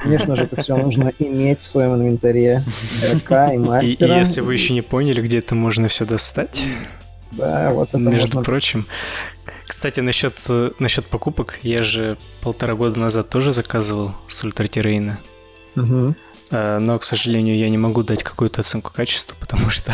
Конечно 0.00 0.36
же, 0.36 0.44
это 0.44 0.60
все 0.62 0.76
нужно 0.76 1.12
иметь 1.18 1.60
в 1.60 1.70
своем 1.70 1.94
инвентаре 1.94 2.64
игрока 3.02 3.52
и 3.52 3.58
мастера. 3.58 4.14
И, 4.14 4.16
и 4.16 4.18
если 4.18 4.40
вы 4.40 4.52
еще 4.52 4.74
не 4.74 4.82
поняли, 4.82 5.20
где 5.20 5.38
это 5.38 5.54
можно 5.54 5.88
все 5.88 6.04
достать, 6.04 6.64
да, 7.32 7.70
вот 7.70 7.88
это 7.88 7.98
Между 7.98 8.36
можно... 8.36 8.42
прочим, 8.42 8.86
кстати, 9.66 10.00
насчет, 10.00 10.40
насчет 10.78 11.06
покупок, 11.06 11.58
я 11.62 11.82
же 11.82 12.18
полтора 12.40 12.74
года 12.74 12.98
назад 13.00 13.28
тоже 13.28 13.52
заказывал 13.52 14.12
с 14.28 14.42
Ультратерейна. 14.44 15.18
Угу. 15.74 16.14
Но, 16.50 16.98
к 16.98 17.04
сожалению, 17.04 17.56
я 17.56 17.68
не 17.68 17.78
могу 17.78 18.04
дать 18.04 18.22
какую-то 18.22 18.60
оценку 18.60 18.92
качества, 18.94 19.36
потому 19.40 19.68
что 19.70 19.92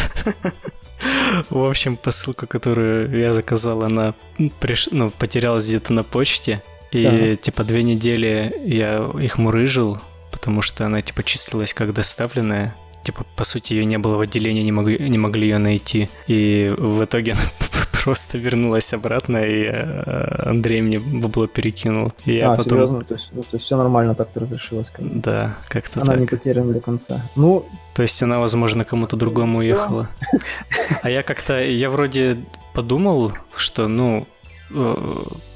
В 1.51 1.65
общем, 1.65 1.97
посылка, 1.97 2.47
которую 2.47 3.19
я 3.19 3.35
заказал, 3.35 3.83
она 3.85 4.15
приш... 4.61 4.89
ну, 4.91 5.11
потерялась 5.11 5.67
где-то 5.67 5.93
на 5.93 6.05
почте. 6.05 6.63
И 6.93 7.07
ага. 7.07 7.37
типа 7.37 7.65
две 7.65 7.83
недели 7.83 8.55
я 8.65 9.11
их 9.21 9.39
мурыжил, 9.39 9.99
потому 10.31 10.63
что 10.63 10.87
она 10.87 11.01
типа 11.01 11.25
числилась 11.25 11.75
как 11.75 11.93
доставленная. 11.93 12.75
Типа, 13.03 13.25
по 13.35 13.45
сути, 13.45 13.75
ее 13.75 13.85
не 13.85 13.99
было 13.99 14.17
в 14.17 14.21
отделении, 14.21 14.63
не 14.63 14.71
могли, 14.71 14.97
не 15.09 15.19
могли 15.19 15.49
ее 15.49 15.59
найти. 15.59 16.09
И 16.29 16.73
в 16.79 17.03
итоге 17.03 17.33
она 17.33 17.41
просто 18.05 18.39
вернулась 18.39 18.93
обратно, 18.93 19.39
и 19.39 19.65
э, 19.65 20.51
Андрей 20.51 20.83
мне 20.83 21.01
бабло 21.01 21.49
перекинул. 21.49 22.13
И 22.27 22.39
а, 22.39 22.55
потом... 22.55 22.79
серьезно? 22.79 23.05
То 23.05 23.15
есть, 23.15 23.31
то 23.31 23.45
есть 23.53 23.65
все 23.65 23.77
нормально 23.77 24.15
так 24.15 24.29
разрешилось? 24.35 24.89
Как 24.91 25.21
да, 25.21 25.57
как-то 25.69 26.01
Она 26.01 26.13
так. 26.13 26.21
не 26.21 26.27
потеряна 26.27 26.73
до 26.73 26.81
конца. 26.81 27.23
Ну... 27.35 27.67
То 27.95 28.03
есть 28.03 28.23
она, 28.23 28.39
возможно, 28.39 28.85
кому-то 28.85 29.17
другому 29.17 29.59
уехала. 29.59 30.09
А 31.03 31.11
я 31.11 31.25
как-то, 31.25 31.61
я 31.65 31.91
вроде 31.91 32.39
подумал, 32.75 33.33
что, 33.57 33.89
ну, 33.89 34.29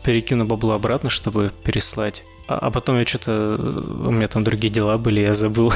перекину 0.02 0.44
бабло 0.44 0.74
обратно, 0.74 1.10
чтобы 1.10 1.52
переслать. 1.64 2.24
А, 2.48 2.58
а 2.58 2.70
потом 2.70 2.98
я 2.98 3.06
что-то... 3.06 3.56
У 4.06 4.10
меня 4.10 4.28
там 4.28 4.44
другие 4.44 4.72
дела 4.72 4.98
были, 4.98 5.20
я 5.20 5.34
забыл. 5.34 5.72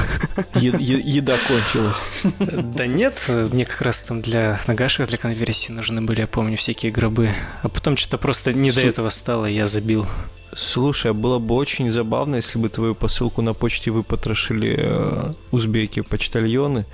Е- 0.54 0.76
е- 0.78 1.02
еда 1.04 1.36
кончилась. 1.48 2.00
Да 2.38 2.86
нет, 2.86 3.24
мне 3.28 3.64
как 3.64 3.82
раз 3.82 4.02
там 4.02 4.22
для 4.22 4.60
нагашек, 4.66 5.08
для 5.08 5.18
конверсии 5.18 5.72
нужны 5.72 6.00
были, 6.00 6.20
я 6.20 6.26
помню, 6.26 6.56
всякие 6.56 6.92
гробы. 6.92 7.34
А 7.62 7.68
потом 7.68 7.96
что-то 7.96 8.18
просто 8.18 8.52
не 8.52 8.70
до 8.70 8.82
этого 8.82 9.08
стало, 9.08 9.46
я 9.46 9.66
забил. 9.66 10.06
Слушай, 10.52 11.12
а 11.12 11.14
было 11.14 11.38
бы 11.38 11.54
очень 11.54 11.90
забавно, 11.90 12.36
если 12.36 12.58
бы 12.58 12.68
твою 12.68 12.94
посылку 12.94 13.40
на 13.40 13.54
почте 13.54 13.90
выпотрошили 13.90 14.74
э, 14.78 15.32
узбеки 15.52 16.00
почтальоны, 16.02 16.86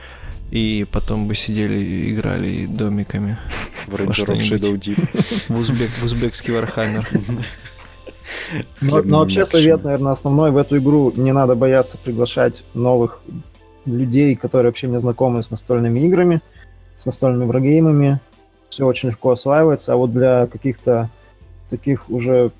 и 0.50 0.86
потом 0.90 1.26
бы 1.26 1.34
сидели 1.34 1.78
и 1.78 2.14
играли 2.14 2.66
домиками. 2.66 3.38
В 3.86 3.94
Ranger 3.94 4.26
of 4.26 4.38
Shadow 4.38 4.74
Deep. 4.74 5.48
В, 5.54 5.60
узбек, 5.60 5.90
в 5.90 6.04
узбекский 6.04 6.52
Вархаммер. 6.52 7.08
Но, 8.80 9.02
но 9.02 9.18
вообще 9.20 9.44
совет, 9.44 9.84
наверное, 9.84 10.12
основной 10.12 10.50
в 10.50 10.56
эту 10.56 10.78
игру 10.78 11.12
не 11.14 11.32
надо 11.32 11.54
бояться 11.54 11.96
приглашать 11.98 12.64
новых 12.74 13.20
людей, 13.84 14.34
которые 14.34 14.70
вообще 14.70 14.88
не 14.88 14.98
знакомы 14.98 15.42
с 15.42 15.50
настольными 15.50 16.00
играми, 16.00 16.40
с 16.96 17.06
настольными 17.06 17.46
варгеймами. 17.46 18.20
Все 18.68 18.84
очень 18.84 19.10
легко 19.10 19.30
осваивается, 19.30 19.92
а 19.92 19.96
вот 19.96 20.12
для 20.12 20.48
каких-то 20.48 21.08
таких 21.70 22.08
уже 22.08 22.50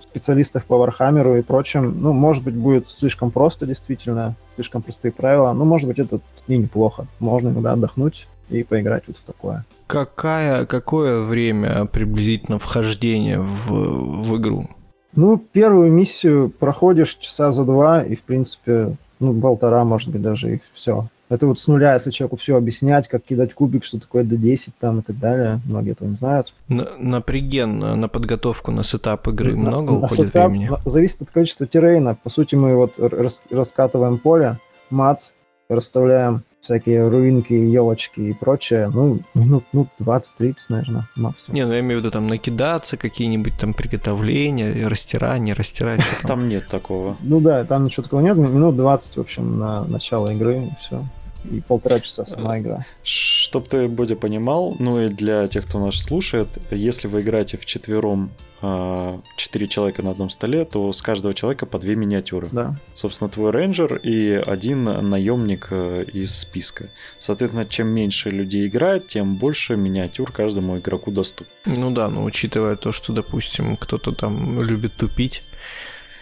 специалистов 0.00 0.64
по 0.64 0.76
Вархаммеру 0.78 1.36
и 1.36 1.42
прочим, 1.42 2.00
ну, 2.00 2.12
может 2.12 2.42
быть, 2.42 2.54
будет 2.54 2.88
слишком 2.88 3.30
просто, 3.30 3.66
действительно, 3.66 4.34
слишком 4.54 4.82
простые 4.82 5.12
правила, 5.12 5.52
но, 5.52 5.64
может 5.64 5.88
быть, 5.88 5.98
это 5.98 6.20
и 6.48 6.56
неплохо. 6.56 7.06
Можно 7.20 7.50
иногда 7.50 7.72
отдохнуть 7.72 8.26
и 8.48 8.62
поиграть 8.62 9.04
вот 9.06 9.16
в 9.16 9.22
такое. 9.22 9.64
Какая, 9.86 10.64
какое 10.66 11.20
время 11.20 11.84
приблизительно 11.84 12.58
вхождения 12.58 13.40
в, 13.40 14.22
в 14.22 14.36
игру? 14.38 14.68
Ну, 15.14 15.36
первую 15.36 15.92
миссию 15.92 16.48
проходишь 16.50 17.14
часа 17.16 17.52
за 17.52 17.64
два, 17.64 18.02
и, 18.02 18.14
в 18.14 18.22
принципе, 18.22 18.96
ну, 19.20 19.38
полтора, 19.38 19.84
может 19.84 20.10
быть, 20.10 20.22
даже, 20.22 20.56
и 20.56 20.60
все. 20.72 21.08
Это 21.32 21.46
вот 21.46 21.58
с 21.58 21.66
нуля, 21.66 21.94
если 21.94 22.10
человеку 22.10 22.36
все 22.36 22.56
объяснять, 22.56 23.08
как 23.08 23.24
кидать 23.24 23.54
кубик, 23.54 23.84
что 23.84 23.98
такое 23.98 24.22
D10 24.22 24.72
там 24.78 24.98
и 24.98 25.02
так 25.02 25.18
далее. 25.18 25.60
Многие 25.64 25.92
этого 25.92 26.08
не 26.08 26.16
знают. 26.16 26.52
На, 26.68 26.86
на 26.98 27.22
приген, 27.22 27.78
на 27.78 28.06
подготовку, 28.06 28.70
на 28.70 28.82
setup 28.82 29.26
игры 29.28 29.56
на, 29.56 29.70
много 29.70 29.92
на 29.92 29.98
уходит 30.00 30.26
setup, 30.26 30.50
времени? 30.50 30.70
Зависит 30.84 31.22
от 31.22 31.30
количества 31.30 31.66
terrain 31.66 32.05
а. 32.05 32.16
По 32.22 32.28
сути, 32.28 32.54
мы 32.54 32.76
вот 32.76 32.98
рас, 32.98 33.40
раскатываем 33.48 34.18
поле, 34.18 34.58
мат, 34.90 35.32
расставляем 35.70 36.42
всякие 36.60 37.08
руинки, 37.08 37.54
елочки 37.54 38.20
и 38.20 38.34
прочее, 38.34 38.90
ну, 38.92 39.20
минут 39.32 39.64
ну, 39.72 39.88
20-30, 40.00 40.54
наверное, 40.68 41.08
максимум. 41.16 41.54
Не, 41.54 41.64
ну 41.64 41.72
я 41.72 41.80
имею 41.80 42.00
в 42.00 42.02
виду 42.02 42.10
там 42.10 42.26
накидаться, 42.26 42.98
какие-нибудь 42.98 43.54
там 43.58 43.72
приготовления, 43.72 44.86
растирание, 44.86 45.54
растирать. 45.54 46.02
Там 46.24 46.46
нет 46.48 46.68
такого. 46.68 47.16
Ну 47.20 47.40
да, 47.40 47.64
там 47.64 47.86
ничего 47.86 48.02
такого 48.02 48.20
нет, 48.20 48.36
минут 48.36 48.76
20, 48.76 49.16
в 49.16 49.20
общем, 49.20 49.58
на 49.58 49.84
начало 49.84 50.30
игры, 50.30 50.66
и 50.66 50.70
все 50.78 51.02
и 51.50 51.60
полтора 51.60 52.00
часа 52.00 52.24
сама 52.24 52.58
игра. 52.58 52.86
Чтоб 53.02 53.68
ты, 53.68 53.88
Бодя, 53.88 54.16
понимал, 54.16 54.76
ну 54.78 55.00
и 55.00 55.08
для 55.08 55.46
тех, 55.48 55.66
кто 55.66 55.78
нас 55.78 55.96
слушает, 55.96 56.58
если 56.70 57.08
вы 57.08 57.22
играете 57.22 57.56
в 57.56 57.66
четвером 57.66 58.30
4 58.62 59.66
человека 59.66 60.02
на 60.02 60.12
одном 60.12 60.30
столе, 60.30 60.64
то 60.64 60.92
с 60.92 61.02
каждого 61.02 61.34
человека 61.34 61.66
по 61.66 61.80
две 61.80 61.96
миниатюры. 61.96 62.48
Да. 62.52 62.76
Собственно, 62.94 63.28
твой 63.28 63.50
рейнджер 63.50 63.96
и 63.96 64.30
один 64.34 64.84
наемник 64.84 65.68
э, 65.70 66.04
из 66.04 66.38
списка. 66.38 66.88
Соответственно, 67.18 67.64
чем 67.64 67.88
меньше 67.88 68.30
людей 68.30 68.68
играет, 68.68 69.08
тем 69.08 69.34
больше 69.34 69.74
миниатюр 69.74 70.30
каждому 70.30 70.78
игроку 70.78 71.10
доступно. 71.10 71.52
Ну 71.66 71.90
да, 71.90 72.08
но 72.08 72.22
учитывая 72.22 72.76
то, 72.76 72.92
что, 72.92 73.12
допустим, 73.12 73.76
кто-то 73.76 74.12
там 74.12 74.62
любит 74.62 74.94
тупить, 74.94 75.42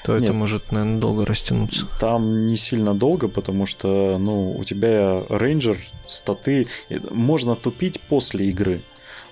то 0.04 0.14
Нет, 0.14 0.24
это 0.24 0.32
может, 0.32 0.72
наверное, 0.72 1.00
долго 1.00 1.26
растянуться. 1.26 1.86
Там 1.98 2.46
не 2.46 2.56
сильно 2.56 2.94
долго, 2.94 3.28
потому 3.28 3.66
что, 3.66 4.16
ну, 4.18 4.56
у 4.56 4.64
тебя 4.64 5.22
рейнджер, 5.28 5.78
статы, 6.06 6.68
можно 7.10 7.54
тупить 7.56 8.00
после 8.00 8.48
игры. 8.48 8.80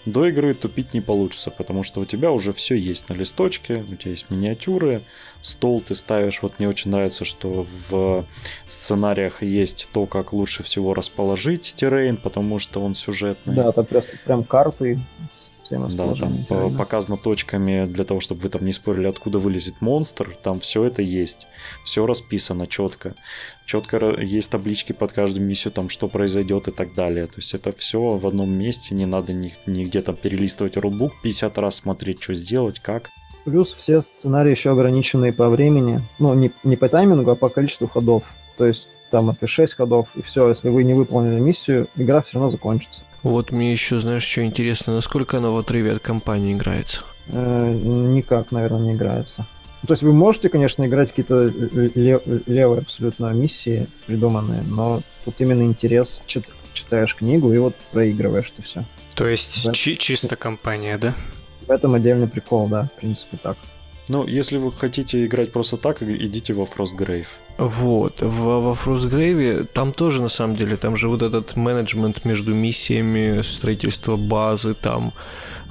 До 0.05 0.27
игры 0.27 0.55
тупить 0.55 0.95
не 0.95 1.01
получится, 1.03 1.51
потому 1.51 1.83
что 1.83 2.01
у 2.01 2.05
тебя 2.07 2.33
уже 2.33 2.53
все 2.53 2.77
есть 2.77 3.09
на 3.11 3.15
листочке, 3.15 3.85
у 3.91 3.95
тебя 3.97 4.13
есть 4.13 4.31
миниатюры, 4.31 5.03
стол 5.43 5.83
ты 5.83 5.95
ставишь. 5.95 6.41
Вот 6.41 6.59
мне 6.59 6.69
очень 6.69 6.91
нравится, 6.91 7.25
что 7.27 7.67
в 7.89 8.27
сценариях 8.69 9.43
есть 9.43 9.89
то, 9.93 10.07
как 10.07 10.33
лучше 10.33 10.63
всего 10.63 10.95
расположить 10.95 11.75
террейн, 11.77 12.17
потому 12.17 12.59
что 12.59 12.81
он 12.81 12.95
сюжетный. 12.95 13.55
Да, 13.55 13.73
там 13.73 13.85
просто 13.85 14.13
прям 14.25 14.45
карты 14.45 15.01
да, 15.71 16.15
там 16.15 16.77
показано 16.77 17.17
точками 17.17 17.87
для 17.87 18.05
того, 18.05 18.21
чтобы 18.21 18.41
вы 18.43 18.49
там 18.49 18.65
не 18.65 18.73
спорили, 18.73 19.07
откуда 19.07 19.39
вылезет 19.39 19.81
монстр. 19.81 20.37
Там 20.43 20.61
все 20.61 20.85
это 20.85 21.03
есть. 21.03 21.47
Все 21.85 22.07
расписано 22.07 22.67
четко. 22.67 23.15
Четко 23.67 24.21
есть 24.21 24.51
таблички 24.51 24.93
под 24.93 25.13
каждую 25.13 25.47
миссию, 25.47 25.73
там 25.73 25.89
что 25.89 26.09
произойдет 26.09 26.69
и 26.69 26.71
так 26.71 26.95
далее. 26.95 27.27
То 27.27 27.37
есть 27.37 27.55
это 27.55 27.73
все 27.73 28.17
в 28.17 28.27
одном 28.27 28.51
месте, 28.51 28.95
не 28.95 29.07
надо 29.07 29.33
нигде 29.33 30.03
там 30.03 30.17
перелистывать 30.17 30.77
рулбук 30.77 31.13
50 31.23 31.59
раз 31.59 31.77
смотреть, 31.77 32.23
что 32.23 32.35
сделать, 32.35 32.81
как. 32.81 33.11
Плюс 33.45 33.73
все 33.73 34.01
сценарии 34.01 34.51
еще 34.51 34.71
ограниченные 34.71 35.33
по 35.33 35.49
времени. 35.49 36.03
Ну, 36.19 36.35
не, 36.35 36.53
не 36.65 36.77
по 36.77 36.89
таймингу, 36.89 37.31
а 37.31 37.35
по 37.35 37.49
количеству 37.49 37.89
ходов. 37.89 38.25
То 38.57 38.67
есть 38.67 38.89
там 39.11 39.31
это 39.31 39.47
6 39.47 39.75
ходов, 39.75 40.09
и 40.14 40.23
все, 40.23 40.49
если 40.49 40.68
вы 40.68 40.85
не 40.85 40.94
выполнили 40.94 41.40
миссию, 41.40 41.88
игра 41.97 42.23
все 42.23 42.35
равно 42.35 42.51
закончится. 42.51 43.05
Вот 43.23 43.51
мне 43.53 43.73
еще, 43.73 43.99
знаешь, 44.01 44.23
что 44.23 44.44
интересно, 44.44 44.94
насколько 44.94 45.38
она 45.38 45.51
в 45.51 45.57
отрыве 45.57 45.92
от 45.92 46.01
компании 46.01 46.55
играется? 46.55 47.05
Э, 47.29 47.73
никак, 47.73 48.53
наверное, 48.53 48.81
не 48.81 48.92
играется. 48.92 49.47
То 49.87 49.92
есть 49.92 50.03
вы 50.03 50.12
можете, 50.12 50.49
конечно, 50.49 50.85
играть 50.87 51.11
какие-то 51.11 51.47
лев, 51.47 52.23
левые 52.47 52.81
абсолютно 52.81 53.33
миссии 53.33 53.87
придуманные, 54.07 54.62
но 54.62 55.03
тут 55.25 55.40
именно 55.40 55.62
интерес, 55.62 56.23
чит, 56.27 56.49
читаешь 56.73 57.14
книгу 57.14 57.53
и 57.53 57.59
вот 57.59 57.77
проигрываешь 57.92 58.51
ты 58.51 58.62
все. 58.62 58.85
То 59.14 59.29
есть 59.29 59.64
да? 59.64 59.73
чи- 59.73 59.97
чисто 59.97 60.37
компания, 60.37 60.99
да? 60.99 61.14
В 61.66 61.71
этом 61.71 61.94
отдельный 61.94 62.29
прикол, 62.29 62.66
да, 62.66 62.88
в 62.97 63.01
принципе 63.01 63.37
так. 63.37 63.57
Ну, 64.09 64.27
если 64.27 64.57
вы 64.57 64.73
хотите 64.73 65.27
играть 65.27 65.53
просто 65.53 65.77
так, 65.77 66.03
идите 66.03 66.55
во 66.55 66.64
Frostgrave. 66.64 67.27
Вот, 67.59 68.23
в, 68.23 68.44
во 68.44 68.73
Frostgrave 68.73 69.66
там 69.66 69.92
тоже, 69.92 70.23
на 70.23 70.29
самом 70.29 70.57
деле, 70.57 70.77
там 70.77 70.97
же 70.97 71.09
вот 71.09 71.23
этот 71.23 71.57
менеджмент 71.57 72.25
между 72.25 72.55
миссиями, 72.55 73.42
строительство 73.42 74.16
базы, 74.16 74.75
там 74.75 75.12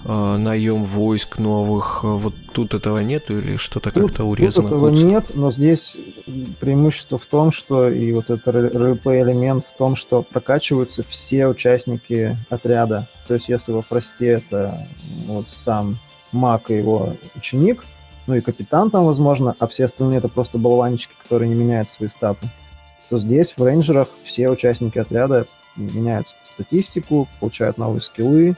э, 0.06 0.38
наем 0.38 0.84
войск 0.84 1.40
новых, 1.40 2.04
вот 2.04 2.36
тут 2.54 2.74
этого 2.74 3.00
нету 3.00 3.40
или 3.40 3.56
что-то 3.56 3.90
как-то 3.92 4.26
урезано? 4.26 4.68
Тут 4.68 4.78
этого 4.78 4.90
курс? 4.90 5.02
нет, 5.02 5.32
но 5.34 5.50
здесь 5.50 5.98
преимущество 6.60 7.18
в 7.18 7.26
том, 7.26 7.52
что 7.52 7.90
и 7.90 8.12
вот 8.12 8.30
этот 8.30 8.48
ролеплей 8.48 9.24
элемент 9.24 9.66
в 9.66 9.78
том, 9.78 9.96
что 9.96 10.22
прокачиваются 10.22 11.04
все 11.08 11.48
участники 11.48 12.38
отряда. 12.50 13.08
То 13.28 13.34
есть 13.34 13.50
если 13.50 13.72
во 13.72 13.82
Фросте 13.82 14.28
это 14.28 14.88
вот 15.26 15.50
сам 15.50 15.98
маг 16.32 16.70
и 16.70 16.76
его 16.76 17.16
ученик, 17.36 17.84
ну 18.28 18.36
и 18.36 18.42
капитан 18.42 18.92
там, 18.92 19.06
возможно, 19.06 19.56
а 19.58 19.68
все 19.68 19.86
остальные 19.86 20.20
это 20.20 20.28
просто 20.28 20.58
болванчики, 20.58 21.14
которые 21.24 21.50
не 21.50 21.56
меняют 21.56 21.90
свои 21.90 22.10
статы, 22.10 22.50
то 23.10 23.18
здесь 23.18 23.54
в 23.58 23.64
рейнджерах 23.64 24.10
все 24.24 24.50
участники 24.50 25.00
отряда 25.00 25.48
меняют 25.78 26.28
статистику, 26.44 27.28
получают 27.40 27.78
новые 27.78 28.02
скиллы, 28.02 28.56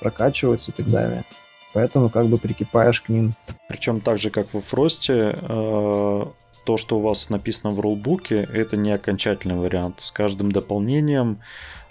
прокачиваются 0.00 0.70
и 0.70 0.74
так 0.74 0.90
далее. 0.90 1.24
Поэтому 1.72 2.10
как 2.10 2.26
бы 2.26 2.38
прикипаешь 2.38 3.00
к 3.00 3.08
ним. 3.08 3.34
Причем 3.68 4.00
так 4.00 4.18
же, 4.18 4.30
как 4.30 4.52
во 4.52 4.60
Фросте, 4.60 5.38
э, 5.40 6.24
то, 6.64 6.76
что 6.76 6.98
у 6.98 7.00
вас 7.00 7.30
написано 7.30 7.72
в 7.72 7.80
рулбуке, 7.80 8.46
это 8.52 8.76
не 8.76 8.90
окончательный 8.90 9.56
вариант. 9.56 10.00
С 10.00 10.10
каждым 10.10 10.50
дополнением 10.52 11.40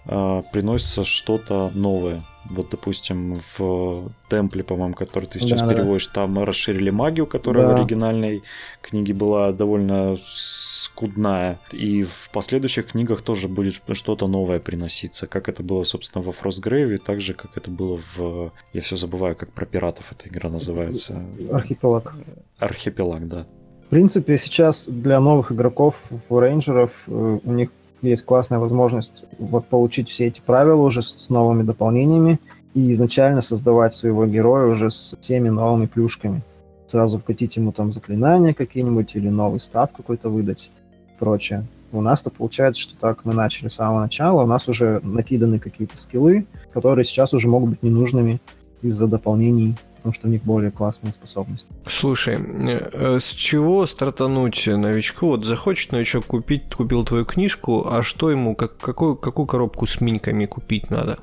приносится 0.07 1.03
что-то 1.03 1.71
новое. 1.73 2.23
Вот, 2.49 2.69
допустим, 2.69 3.39
в 3.57 4.09
темпле, 4.29 4.63
по-моему, 4.63 4.93
который 4.93 5.25
ты 5.25 5.39
сейчас 5.39 5.61
да, 5.61 5.67
переводишь, 5.67 6.07
да. 6.07 6.13
там 6.13 6.43
расширили 6.43 6.89
магию, 6.89 7.27
которая 7.27 7.67
да. 7.67 7.73
в 7.73 7.75
оригинальной 7.75 8.43
книге 8.81 9.13
была 9.13 9.51
довольно 9.51 10.17
скудная. 10.23 11.59
И 11.73 12.03
в 12.03 12.29
последующих 12.31 12.87
книгах 12.87 13.21
тоже 13.21 13.47
будет 13.47 13.81
что-то 13.91 14.27
новое 14.27 14.59
приноситься. 14.59 15.27
Как 15.27 15.49
это 15.49 15.61
было, 15.61 15.83
собственно, 15.83 16.23
во 16.23 16.31
Frostgrave, 16.31 16.97
так 16.97 17.21
же, 17.21 17.33
как 17.33 17.57
это 17.57 17.69
было 17.69 17.99
в... 18.15 18.51
Я 18.73 18.81
все 18.81 18.95
забываю, 18.95 19.35
как 19.35 19.51
про 19.51 19.65
пиратов 19.65 20.11
эта 20.11 20.29
игра 20.29 20.49
называется. 20.49 21.21
Архипелаг. 21.51 22.15
Архипелаг, 22.59 23.27
да. 23.27 23.45
В 23.87 23.89
принципе, 23.89 24.37
сейчас 24.37 24.87
для 24.87 25.19
новых 25.19 25.51
игроков, 25.51 25.95
рейнджеров, 26.29 26.91
э, 27.07 27.39
у 27.43 27.51
них 27.53 27.69
есть 28.01 28.25
классная 28.25 28.59
возможность 28.59 29.23
вот 29.39 29.65
получить 29.65 30.09
все 30.09 30.27
эти 30.27 30.41
правила 30.41 30.81
уже 30.81 31.03
с 31.03 31.29
новыми 31.29 31.63
дополнениями 31.63 32.39
и 32.73 32.91
изначально 32.93 33.41
создавать 33.41 33.93
своего 33.93 34.25
героя 34.25 34.67
уже 34.67 34.91
с 34.91 35.15
всеми 35.19 35.49
новыми 35.49 35.87
плюшками. 35.87 36.41
Сразу 36.85 37.19
вкатить 37.19 37.57
ему 37.57 37.71
там 37.71 37.91
заклинания 37.91 38.53
какие-нибудь 38.53 39.15
или 39.15 39.29
новый 39.29 39.59
став 39.59 39.91
какой-то 39.91 40.29
выдать 40.29 40.69
и 41.09 41.19
прочее. 41.19 41.65
У 41.91 42.01
нас-то 42.01 42.29
получается, 42.29 42.81
что 42.81 42.97
так 42.97 43.23
мы 43.23 43.33
начали 43.33 43.69
с 43.69 43.75
самого 43.75 44.01
начала, 44.01 44.43
у 44.43 44.47
нас 44.47 44.67
уже 44.67 44.99
накиданы 45.03 45.57
какие-то 45.57 45.97
скиллы, 45.97 46.45
которые 46.73 47.05
сейчас 47.05 47.33
уже 47.33 47.47
могут 47.47 47.71
быть 47.71 47.83
ненужными 47.83 48.39
из-за 48.81 49.07
дополнений 49.07 49.75
потому 50.07 50.13
что 50.13 50.27
у 50.27 50.31
них 50.31 50.43
более 50.43 50.71
классные 50.71 51.11
способности. 51.11 51.67
Слушай, 51.85 52.37
э, 52.37 52.89
э, 52.93 53.19
с 53.19 53.33
чего 53.33 53.85
стартануть 53.85 54.67
новичку? 54.67 55.27
Вот 55.27 55.45
захочет 55.45 55.91
новичок 55.91 56.25
купить, 56.25 56.73
купил 56.73 57.03
твою 57.03 57.25
книжку, 57.25 57.85
а 57.89 58.03
что 58.03 58.31
ему, 58.31 58.55
как, 58.55 58.77
какую, 58.77 59.17
какую 59.17 59.45
коробку 59.45 59.85
с 59.85 59.99
миньками 59.99 60.45
купить 60.45 60.89
надо? 60.89 61.17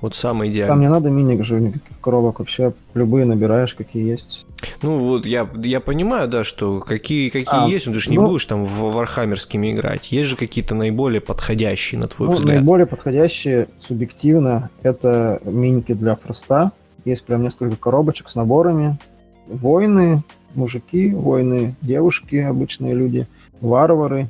Вот 0.00 0.16
самое 0.16 0.50
идеальное. 0.50 0.74
Там 0.74 0.80
не 0.80 0.88
надо 0.88 1.10
миник 1.10 1.44
же, 1.44 1.60
никаких 1.60 2.00
коробок. 2.00 2.40
Вообще 2.40 2.74
любые 2.94 3.24
набираешь, 3.24 3.74
какие 3.74 4.04
есть. 4.04 4.44
Ну 4.82 4.98
вот 4.98 5.26
я, 5.26 5.48
я 5.62 5.80
понимаю, 5.80 6.28
да, 6.28 6.42
что 6.44 6.80
какие, 6.80 7.30
какие 7.30 7.66
а, 7.66 7.68
есть, 7.68 7.86
но 7.86 7.92
ты 7.92 8.00
же 8.00 8.10
не 8.10 8.18
ну, 8.18 8.26
будешь 8.26 8.44
там 8.44 8.64
в 8.64 8.92
вархаммерскими 8.92 9.72
играть. 9.72 10.10
Есть 10.12 10.28
же 10.28 10.36
какие-то 10.36 10.74
наиболее 10.74 11.20
подходящие, 11.20 12.00
на 12.00 12.08
твой 12.08 12.28
ну, 12.28 12.34
взгляд? 12.34 12.56
Наиболее 12.56 12.86
подходящие 12.86 13.68
субъективно 13.78 14.70
это 14.82 15.40
миники 15.44 15.94
для 15.94 16.16
фроста. 16.16 16.72
Есть 17.04 17.24
прям 17.24 17.42
несколько 17.42 17.76
коробочек 17.76 18.30
с 18.30 18.34
наборами. 18.34 18.98
Воины, 19.46 20.22
мужики, 20.54 21.10
воины, 21.10 21.74
девушки, 21.82 22.36
обычные 22.36 22.94
люди, 22.94 23.26
варвары, 23.60 24.28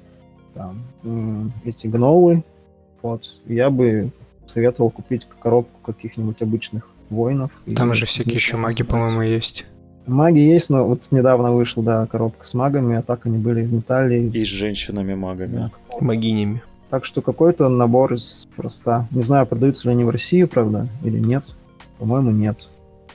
там, 0.54 0.82
эти 1.64 1.86
гнолы. 1.86 2.42
Вот. 3.02 3.24
Я 3.46 3.70
бы 3.70 4.10
советовал 4.46 4.90
купить 4.90 5.26
коробку 5.40 5.92
каких-нибудь 5.92 6.40
обычных 6.42 6.88
воинов. 7.10 7.50
Там 7.76 7.94
же 7.94 8.06
всякие 8.06 8.34
еще 8.34 8.56
маги, 8.56 8.82
по-моему, 8.82 9.22
есть. 9.22 9.66
Маги 10.06 10.38
есть, 10.38 10.68
но 10.68 10.84
вот 10.84 11.08
недавно 11.12 11.52
вышла, 11.52 11.82
да, 11.82 12.06
коробка 12.06 12.46
с 12.46 12.52
магами, 12.54 12.96
а 12.96 13.02
так 13.02 13.24
они 13.26 13.38
были 13.38 13.62
в 13.62 13.72
металле. 13.72 14.26
И 14.26 14.44
с 14.44 14.48
женщинами-магами. 14.48 15.54
Да. 15.54 15.70
Магинями. 16.00 16.62
Так 16.90 17.04
что 17.04 17.22
какой-то 17.22 17.68
набор 17.68 18.14
из 18.14 18.46
проста. 18.54 19.06
Не 19.10 19.22
знаю, 19.22 19.46
продаются 19.46 19.88
ли 19.88 19.94
они 19.94 20.04
в 20.04 20.10
России, 20.10 20.44
правда, 20.44 20.88
или 21.02 21.18
нет. 21.18 21.44
По-моему, 22.04 22.32
нет. 22.32 22.68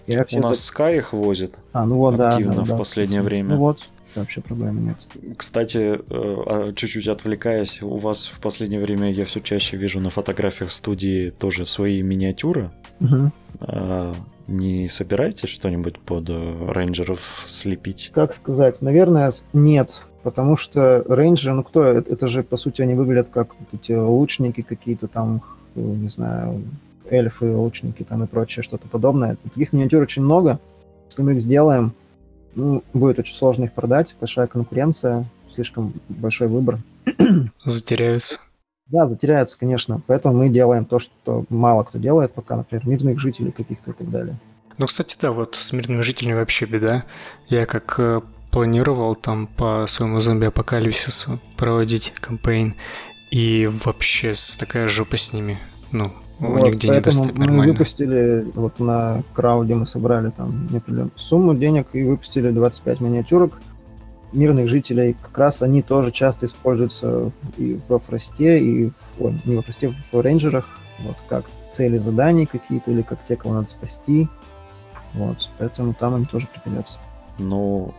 Я 0.08 0.26
У 0.34 0.40
нас 0.40 0.66
за... 0.66 0.74
Sky 0.74 0.98
их 0.98 1.14
возит 1.14 1.54
а, 1.74 1.86
ну 1.86 1.98
вот, 1.98 2.20
активно 2.20 2.56
да, 2.56 2.64
в 2.64 2.70
да, 2.70 2.76
последнее 2.76 3.22
да. 3.22 3.26
время. 3.26 3.50
Ну 3.50 3.58
вот, 3.58 3.88
вообще 4.16 4.42
проблемы 4.42 4.82
нет. 4.82 4.98
Кстати, 5.38 5.78
э, 5.78 6.00
а, 6.10 6.74
чуть-чуть 6.74 7.08
отвлекаясь, 7.08 7.84
у 7.84 7.98
вас 7.98 8.26
в 8.26 8.40
последнее 8.40 8.82
время 8.82 9.12
я 9.12 9.26
все 9.26 9.42
чаще 9.42 9.78
вижу 9.78 10.00
на 10.00 10.10
фотографиях 10.10 10.72
студии 10.72 11.30
тоже 11.30 11.68
свои 11.68 12.02
миниатюры. 12.02 12.72
Угу. 13.00 13.32
Не 14.48 14.90
собираетесь 14.90 15.50
что-нибудь 15.50 16.00
под 16.00 16.28
э, 16.32 16.72
рейнджеров 16.72 17.44
слепить? 17.46 18.10
Как 18.16 18.34
сказать? 18.34 18.82
Наверное, 18.82 19.32
нет. 19.54 20.04
Потому 20.24 20.58
что 20.58 21.06
рейнджеры, 21.08 21.54
ну 21.54 21.64
кто, 21.64 21.84
это, 21.84 22.12
это 22.12 22.28
же, 22.28 22.42
по 22.42 22.58
сути, 22.58 22.82
они 22.82 22.96
выглядят 22.96 23.30
как 23.30 23.50
вот 23.60 23.80
эти 23.80 23.92
лучники 23.92 24.62
какие-то 24.64 25.08
там, 25.08 25.44
не 25.76 26.10
знаю, 26.10 26.64
эльфы, 27.12 27.52
лучники 27.52 28.04
там 28.04 28.24
и 28.24 28.28
прочее, 28.28 28.64
что-то 28.64 28.88
подобное. 28.88 29.38
Таких 29.44 29.74
миниатюр 29.74 30.04
очень 30.04 30.24
много. 30.24 30.60
Если 31.10 31.22
мы 31.22 31.34
их 31.34 31.42
сделаем, 31.42 31.94
ну, 32.56 32.84
будет 32.94 33.20
очень 33.20 33.36
сложно 33.36 33.66
их 33.66 33.74
продать, 33.74 34.16
большая 34.20 34.48
конкуренция, 34.48 35.26
слишком 35.50 35.94
большой 36.10 36.48
выбор. 36.48 36.80
Затеряются. 37.66 38.40
Да, 38.88 39.08
затеряются, 39.08 39.58
конечно. 39.58 40.02
Поэтому 40.08 40.36
мы 40.36 40.50
делаем 40.50 40.86
то, 40.86 41.00
что 41.00 41.46
мало 41.50 41.84
кто 41.84 42.00
делает 42.00 42.34
пока, 42.34 42.58
например, 42.58 42.88
мирных 42.88 43.20
жителей 43.20 43.52
каких-то 43.52 43.92
и 43.92 43.94
так 43.94 44.10
далее. 44.10 44.36
Ну, 44.78 44.88
кстати, 44.88 45.18
да, 45.22 45.32
вот 45.32 45.56
с 45.56 45.74
мирными 45.74 46.02
жителями 46.02 46.38
вообще 46.38 46.66
беда. 46.66 47.04
Я 47.48 47.66
как 47.66 47.96
э, 48.00 48.22
планировал 48.52 49.16
там 49.16 49.48
по 49.48 49.86
своему 49.88 50.20
зомби-апокалипсису 50.22 51.40
проводить 51.58 52.14
кампейн, 52.20 52.76
и 53.30 53.68
вообще 53.84 54.34
такая 54.58 54.88
жопа 54.88 55.18
с 55.18 55.34
ними. 55.34 55.60
Ну, 55.92 56.14
вот, 56.40 56.68
нигде 56.68 56.90
не 56.90 57.02
достать 57.02 57.38
мы 57.38 57.66
выпустили, 57.66 58.48
вот 58.56 58.80
на 58.80 59.24
крауде 59.34 59.76
мы 59.76 59.86
собрали 59.86 60.30
там 60.30 60.70
определенную 60.74 61.12
сумму 61.16 61.54
денег 61.54 61.88
и 61.94 62.04
выпустили 62.04 62.50
25 62.52 63.02
миниатюрок 63.02 63.60
мирных 64.32 64.70
жителей. 64.70 65.16
Как 65.22 65.38
раз 65.38 65.62
они 65.62 65.82
тоже 65.82 66.12
часто 66.12 66.46
используются 66.46 67.32
и 67.58 67.80
во 67.88 68.00
Фросте, 68.00 68.60
и 68.60 68.92
ой, 69.20 69.42
не 69.46 69.56
во 69.56 69.62
Фросте, 69.64 69.94
в 70.12 70.22
рейнджерах, 70.22 70.66
вот 71.00 71.18
как 71.28 71.46
цели 71.72 71.98
заданий 71.98 72.46
какие-то, 72.46 72.92
или 72.92 73.02
как 73.02 73.24
те, 73.24 73.36
кого 73.36 73.56
надо 73.56 73.68
спасти. 73.68 74.28
Вот, 75.14 75.50
поэтому 75.58 75.94
там 75.94 76.16
они 76.16 76.26
тоже 76.26 76.48
пригодятся. 76.48 77.00
Ну, 77.38 77.94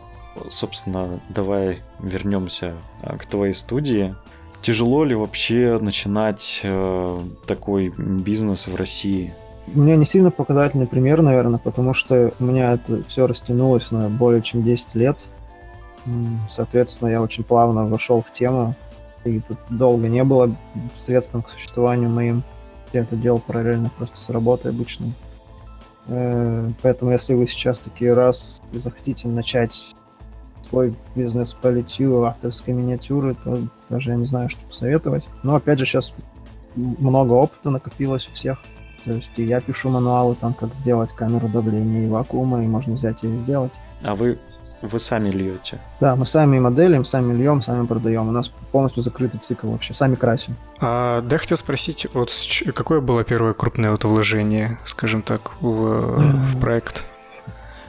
собственно, 0.48 1.20
давай 1.28 1.80
вернемся 1.98 2.74
а, 3.02 3.16
к 3.16 3.26
твоей 3.26 3.54
студии. 3.54 4.14
Тяжело 4.62 5.04
ли 5.04 5.14
вообще 5.14 5.78
начинать 5.80 6.60
э, 6.64 7.20
такой 7.46 7.88
бизнес 7.88 8.66
в 8.66 8.76
России? 8.76 9.34
У 9.74 9.78
меня 9.78 9.96
не 9.96 10.04
сильно 10.04 10.30
показательный 10.30 10.86
пример, 10.86 11.22
наверное, 11.22 11.58
потому 11.58 11.94
что 11.94 12.32
у 12.38 12.44
меня 12.44 12.74
это 12.74 13.02
все 13.04 13.26
растянулось 13.26 13.90
на 13.90 14.08
более 14.08 14.42
чем 14.42 14.62
10 14.62 14.94
лет. 14.96 15.24
Соответственно, 16.50 17.08
я 17.08 17.22
очень 17.22 17.44
плавно 17.44 17.86
вошел 17.86 18.22
в 18.22 18.32
тему, 18.32 18.74
и 19.24 19.40
тут 19.40 19.58
долго 19.68 20.08
не 20.08 20.24
было 20.24 20.54
средством 20.94 21.42
к 21.42 21.50
существованию 21.50 22.10
моим. 22.10 22.42
Я 22.92 23.02
это 23.02 23.16
делал 23.16 23.38
параллельно 23.38 23.90
просто 23.96 24.16
с 24.16 24.28
работой 24.30 24.72
обычной. 24.72 25.14
Э, 26.06 26.70
поэтому, 26.82 27.12
если 27.12 27.34
вы 27.34 27.46
сейчас 27.46 27.78
такие 27.78 28.12
раз 28.12 28.60
захотите 28.72 29.28
начать 29.28 29.94
свой 30.62 30.94
бизнес 31.14 31.54
по 31.54 31.68
литью 31.68 32.24
авторской 32.24 32.74
миниатюры, 32.74 33.34
то 33.42 33.62
даже 33.88 34.10
я 34.10 34.16
не 34.16 34.26
знаю, 34.26 34.48
что 34.48 34.64
посоветовать. 34.66 35.28
Но 35.42 35.56
опять 35.56 35.78
же, 35.78 35.86
сейчас 35.86 36.12
много 36.76 37.32
опыта 37.32 37.70
накопилось 37.70 38.28
у 38.28 38.34
всех. 38.34 38.58
То 39.04 39.12
есть 39.12 39.32
и 39.36 39.44
я 39.44 39.60
пишу 39.60 39.88
мануалы, 39.88 40.34
там, 40.34 40.52
как 40.52 40.74
сделать 40.74 41.12
камеру 41.12 41.48
давления 41.48 42.06
и 42.06 42.08
вакуума, 42.08 42.62
и 42.62 42.66
можно 42.66 42.94
взять 42.94 43.24
и 43.24 43.38
сделать. 43.38 43.72
А 44.02 44.14
вы 44.14 44.38
вы 44.82 44.98
сами 44.98 45.28
льете? 45.28 45.78
Да, 46.00 46.16
мы 46.16 46.24
сами 46.24 46.58
моделим, 46.58 47.04
сами 47.04 47.34
льем, 47.34 47.60
сами 47.60 47.86
продаем. 47.86 48.28
У 48.28 48.32
нас 48.32 48.48
полностью 48.48 49.02
закрытый 49.02 49.38
цикл 49.38 49.70
вообще, 49.70 49.92
сами 49.92 50.14
красим. 50.14 50.56
А, 50.80 51.20
да, 51.20 51.36
хотел 51.36 51.58
спросить, 51.58 52.06
вот 52.14 52.32
какое 52.74 53.00
было 53.00 53.22
первое 53.22 53.52
крупное 53.52 53.90
вот 53.90 54.04
вложение, 54.04 54.78
скажем 54.86 55.22
так, 55.22 55.52
в, 55.60 56.16
в 56.44 56.60
проект? 56.60 57.04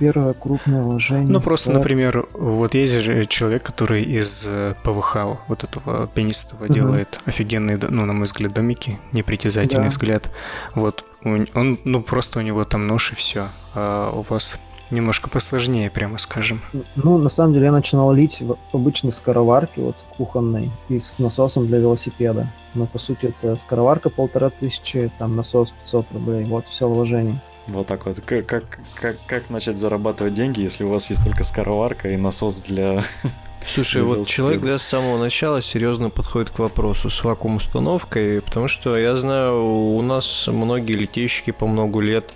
Первое 0.02 0.34
крупное 0.34 0.82
вложение. 0.82 1.32
Ну, 1.32 1.40
просто, 1.40 1.70
проект. 1.70 1.84
например, 1.84 2.28
вот 2.34 2.74
есть 2.74 2.92
же 2.94 3.26
человек, 3.26 3.62
который 3.62 4.02
из 4.02 4.48
э, 4.48 4.74
ПВХ, 4.84 5.38
вот 5.48 5.64
этого 5.64 6.08
пенистого, 6.08 6.64
угу. 6.66 6.74
делает 6.74 7.20
офигенные, 7.26 7.78
ну, 7.78 8.06
на 8.06 8.14
мой 8.14 8.24
взгляд, 8.24 8.52
домики, 8.52 9.00
непритязательный 9.12 9.84
да. 9.84 9.90
взгляд. 9.90 10.32
Вот, 10.74 11.06
он, 11.24 11.78
ну, 11.84 12.02
просто 12.02 12.40
у 12.40 12.42
него 12.42 12.64
там 12.64 12.88
нож 12.88 13.12
и 13.12 13.16
все. 13.16 13.50
А 13.76 14.12
у 14.12 14.24
вас 14.24 14.60
немножко 14.90 15.30
посложнее, 15.30 15.92
прямо 15.92 16.18
скажем. 16.18 16.62
Ну, 16.96 17.20
на 17.20 17.30
самом 17.30 17.54
деле 17.54 17.66
я 17.66 17.72
начинал 17.72 18.12
лить 18.12 18.42
в, 18.42 18.58
в 18.72 18.76
обычной 18.76 19.12
скороварке, 19.12 19.82
вот 19.82 20.04
кухонной, 20.18 20.72
и 20.90 20.98
с 20.98 21.20
насосом 21.20 21.68
для 21.68 21.78
велосипеда. 21.78 22.52
Но 22.74 22.88
по 22.88 22.98
сути 22.98 23.28
это 23.28 23.56
скороварка 23.58 24.10
полтора 24.10 24.50
тысячи, 24.50 25.12
там 25.20 25.36
насос 25.36 25.72
500 25.84 26.12
рублей, 26.14 26.46
вот 26.46 26.66
все 26.68 26.90
вложение. 26.90 27.40
Вот 27.72 27.88
так 27.88 28.06
вот. 28.06 28.20
Как, 28.22 28.46
как, 28.46 28.80
как, 28.96 29.18
как 29.26 29.50
начать 29.50 29.78
зарабатывать 29.78 30.34
деньги, 30.34 30.62
если 30.62 30.84
у 30.84 30.90
вас 30.90 31.10
есть 31.10 31.24
только 31.24 31.44
скороварка 31.44 32.10
и 32.10 32.18
насос 32.18 32.58
для... 32.60 33.04
Слушай, 33.66 34.02
вот 34.02 34.28
человек 34.28 34.62
да, 34.62 34.80
с 34.80 34.84
самого 34.84 35.20
начала 35.20 35.62
серьезно 35.62 36.10
подходит 36.10 36.50
к 36.50 36.60
вопросу 36.60 37.10
с 37.10 37.24
вакуум-установкой, 37.24 38.42
потому 38.42 38.68
что 38.68 38.98
я 38.98 39.16
знаю, 39.16 39.64
у 39.64 40.02
нас 40.02 40.48
многие 40.48 40.94
литейщики 40.94 41.52
по 41.52 41.68
много 41.68 42.00
лет 42.00 42.34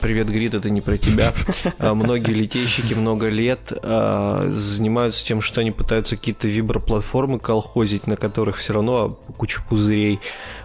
привет, 0.00 0.28
Грид, 0.28 0.54
это 0.54 0.70
не 0.70 0.80
про 0.80 0.96
тебя. 0.98 1.32
А, 1.78 1.94
многие 1.94 2.32
литейщики 2.32 2.94
много 2.94 3.28
лет 3.28 3.72
а, 3.82 4.46
занимаются 4.48 5.24
тем, 5.24 5.40
что 5.40 5.60
они 5.60 5.70
пытаются 5.70 6.16
какие-то 6.16 6.46
виброплатформы 6.46 7.38
колхозить, 7.38 8.06
на 8.06 8.16
которых 8.16 8.56
все 8.56 8.74
равно 8.74 9.18
куча 9.36 9.60
пузырей. 9.68 10.20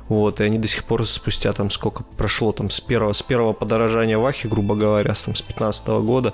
Вот, 0.07 0.39
и 0.39 0.43
они 0.43 0.59
до 0.59 0.67
сих 0.67 0.83
пор 0.83 1.05
спустя 1.07 1.51
там 1.51 1.69
сколько 1.69 2.03
прошло, 2.03 2.51
там 2.51 2.69
с 2.69 2.79
первого, 2.79 3.13
с 3.13 3.23
первого 3.23 3.53
подорожания 3.53 4.17
Вахи, 4.17 4.47
грубо 4.47 4.75
говоря, 4.75 5.15
с, 5.15 5.23
там, 5.23 5.33
с 5.33 5.41
15 5.41 5.87
года, 5.87 6.33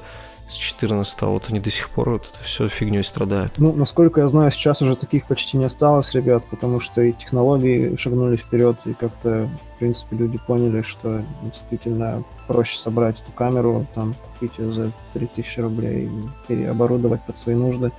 с 0.49 0.55
14 0.55 1.21
вот 1.21 1.45
они 1.49 1.59
до 1.59 1.69
сих 1.69 1.89
пор 1.89 2.11
вот 2.11 2.29
это 2.33 2.43
все 2.43 2.67
фигней 2.67 3.03
страдают. 3.03 3.53
Ну, 3.57 3.73
насколько 3.73 4.19
я 4.19 4.27
знаю, 4.27 4.51
сейчас 4.51 4.81
уже 4.81 4.95
таких 4.97 5.25
почти 5.25 5.57
не 5.57 5.65
осталось, 5.65 6.13
ребят, 6.13 6.43
потому 6.49 6.81
что 6.81 7.01
и 7.01 7.13
технологии 7.13 7.95
шагнули 7.95 8.35
вперед, 8.35 8.77
и 8.85 8.93
как-то, 8.93 9.49
в 9.75 9.79
принципе, 9.79 10.17
люди 10.17 10.37
поняли, 10.45 10.81
что 10.81 11.23
действительно 11.43 12.23
проще 12.51 12.77
собрать 12.77 13.21
эту 13.21 13.31
камеру, 13.31 13.85
там, 13.95 14.15
купить 14.33 14.57
ее 14.57 14.73
за 14.73 14.91
3000 15.13 15.59
рублей 15.59 16.05
и 16.05 16.11
переоборудовать 16.47 17.23
под 17.25 17.37
свои 17.37 17.55
нужды. 17.55 17.91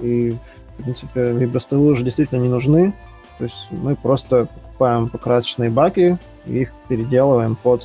И, 0.00 0.36
в 0.76 0.82
принципе, 0.82 1.32
вибростолы 1.32 1.92
уже 1.92 2.04
действительно 2.04 2.40
не 2.40 2.48
нужны. 2.48 2.92
То 3.38 3.44
есть 3.44 3.66
мы 3.70 3.96
просто 3.96 4.46
покупаем 4.46 5.08
покрасочные 5.08 5.70
баки 5.70 6.18
и 6.46 6.60
их 6.60 6.72
переделываем 6.88 7.56
под 7.56 7.84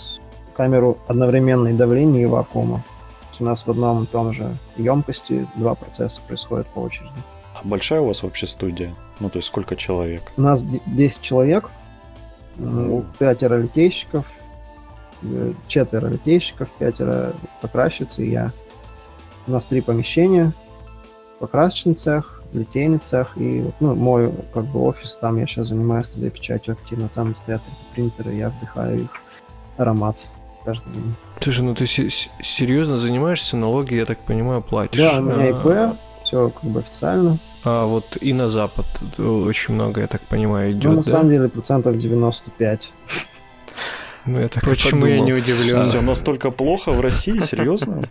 камеру 0.55 0.97
одновременной 1.07 1.73
давления 1.73 2.23
и 2.23 2.25
вакуума 2.25 2.83
у 3.39 3.43
нас 3.43 3.65
в 3.65 3.71
одном 3.71 4.03
и 4.03 4.07
том 4.07 4.33
же 4.33 4.57
емкости 4.77 5.47
два 5.55 5.75
процесса 5.75 6.21
происходят 6.27 6.67
по 6.67 6.79
очереди. 6.79 7.11
А 7.53 7.61
большая 7.63 8.01
у 8.01 8.07
вас 8.07 8.23
вообще 8.23 8.47
студия? 8.47 8.93
Ну, 9.19 9.29
то 9.29 9.37
есть 9.37 9.47
сколько 9.47 9.75
человек? 9.75 10.31
У 10.37 10.41
нас 10.41 10.63
10 10.85 11.21
человек, 11.21 11.69
пятеро 13.17 13.57
литейщиков, 13.57 14.25
четверо 15.67 16.07
литейщиков, 16.07 16.69
пятеро 16.77 17.33
покрасчиц 17.61 18.19
и 18.19 18.29
я. 18.29 18.51
У 19.47 19.51
нас 19.51 19.65
три 19.65 19.81
помещения, 19.81 20.53
покрасочный 21.39 21.95
цех, 21.95 22.41
литейный 22.53 22.99
цех 22.99 23.33
и 23.37 23.65
ну, 23.79 23.95
мой 23.95 24.31
как 24.53 24.65
бы 24.65 24.81
офис, 24.81 25.17
там 25.17 25.37
я 25.37 25.45
сейчас 25.45 25.67
занимаюсь 25.67 26.11
3D-печатью 26.15 26.73
активно, 26.73 27.09
там 27.09 27.35
стоят 27.35 27.61
принтеры, 27.93 28.33
я 28.33 28.49
вдыхаю 28.49 29.03
их 29.03 29.09
аромат 29.77 30.27
каждый 30.65 30.93
день. 30.93 31.15
Слушай, 31.39 31.61
ну 31.61 31.75
ты 31.75 31.85
серьезно 31.85 32.97
занимаешься, 32.97 33.57
налоги, 33.57 33.95
я 33.95 34.05
так 34.05 34.19
понимаю, 34.19 34.61
платишь? 34.61 34.99
Да, 34.99 35.19
у 35.19 35.21
меня 35.21 35.49
ИП, 35.49 35.65
а... 35.67 35.97
все 36.23 36.49
как 36.49 36.69
бы 36.69 36.79
официально. 36.79 37.39
А 37.63 37.85
вот 37.85 38.17
и 38.21 38.33
на 38.33 38.49
Запад 38.49 38.85
очень 39.17 39.73
много, 39.73 40.01
я 40.01 40.07
так 40.07 40.21
понимаю, 40.21 40.71
идет. 40.71 40.83
Ну, 40.85 40.97
на 40.97 41.03
да? 41.03 41.11
самом 41.11 41.29
деле, 41.29 41.49
процентов 41.49 41.97
95. 41.97 42.91
Ну, 44.29 44.39
я 44.39 44.47
так 44.47 44.63
Почему 44.63 45.07
я 45.07 45.19
не 45.19 45.33
удивлен? 45.33 45.83
Все 45.83 46.01
настолько 46.01 46.51
плохо 46.51 46.91
в 46.91 47.01
России, 47.01 47.39
серьезно? 47.39 48.03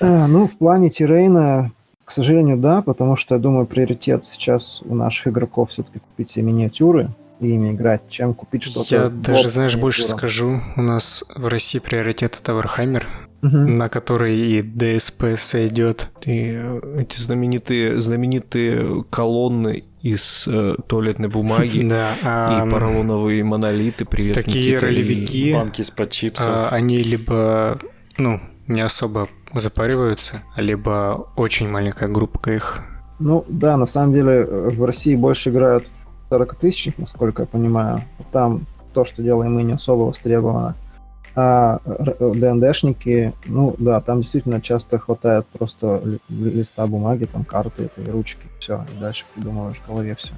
А, 0.00 0.26
ну, 0.28 0.48
в 0.48 0.58
плане 0.58 0.90
террейна, 0.90 1.70
к 2.04 2.10
сожалению, 2.10 2.56
да, 2.56 2.82
потому 2.82 3.14
что, 3.14 3.36
я 3.36 3.40
думаю, 3.40 3.66
приоритет 3.66 4.24
сейчас 4.24 4.82
у 4.84 4.96
наших 4.96 5.28
игроков 5.28 5.70
все-таки 5.70 6.00
купить 6.00 6.30
себе 6.30 6.46
миниатюры, 6.46 7.10
и 7.38 7.54
ими 7.54 7.70
играть, 7.70 8.02
чем 8.08 8.34
купить 8.34 8.64
что-то. 8.64 8.94
Я 8.94 9.08
даже, 9.08 9.48
знаешь, 9.48 9.76
больше 9.76 10.04
скажу. 10.04 10.60
У 10.76 10.82
нас 10.82 11.24
в 11.34 11.46
России 11.46 11.78
приоритет 11.78 12.38
это 12.42 12.52
Warhammer, 12.52 13.04
угу. 13.42 13.56
на 13.56 13.88
который 13.88 14.36
и 14.36 14.62
DSP 14.62 15.36
сойдет. 15.36 16.08
И 16.24 16.52
э, 16.54 17.00
эти 17.00 17.18
знаменитые, 17.18 18.00
знаменитые 18.00 19.04
колонны 19.10 19.84
из 20.02 20.46
э, 20.46 20.76
туалетной 20.86 21.28
бумаги 21.28 21.82
да, 21.88 22.14
а, 22.22 22.66
и 22.66 22.70
поролоновые 22.70 23.44
монолиты, 23.44 24.04
привет, 24.04 24.34
Такие 24.34 24.64
Никита, 24.64 24.86
ролевики, 24.86 25.52
банки 25.52 25.80
из-под 25.82 26.10
чипсов. 26.10 26.48
А, 26.48 26.68
они 26.70 26.98
либо, 26.98 27.78
ну, 28.16 28.40
не 28.66 28.80
особо 28.80 29.28
запариваются, 29.54 30.42
либо 30.56 31.28
очень 31.36 31.68
маленькая 31.68 32.08
группа 32.08 32.50
их. 32.50 32.82
Ну 33.18 33.44
да, 33.48 33.76
на 33.76 33.86
самом 33.86 34.14
деле 34.14 34.32
э, 34.32 34.68
в 34.70 34.84
России 34.84 35.14
больше 35.14 35.50
играют 35.50 35.84
40 36.30 36.54
тысяч, 36.56 36.92
насколько 36.96 37.42
я 37.42 37.46
понимаю. 37.46 38.00
Там 38.32 38.62
то, 38.94 39.04
что 39.04 39.22
делаем 39.22 39.54
мы, 39.54 39.62
не 39.62 39.74
особо 39.74 40.04
востребовано. 40.04 40.74
А 41.42 41.80
ДНДшники, 42.18 43.32
ну 43.46 43.74
да, 43.78 44.02
там 44.02 44.20
действительно 44.20 44.60
часто 44.60 44.98
хватает 44.98 45.46
просто 45.46 46.02
листа 46.28 46.86
бумаги, 46.86 47.24
там 47.24 47.44
карты, 47.44 47.84
это 47.84 48.12
ручки, 48.12 48.46
все, 48.58 48.84
и 48.94 49.00
дальше 49.00 49.24
придумываешь 49.34 49.78
в 49.78 49.86
голове 49.86 50.14
все. 50.16 50.32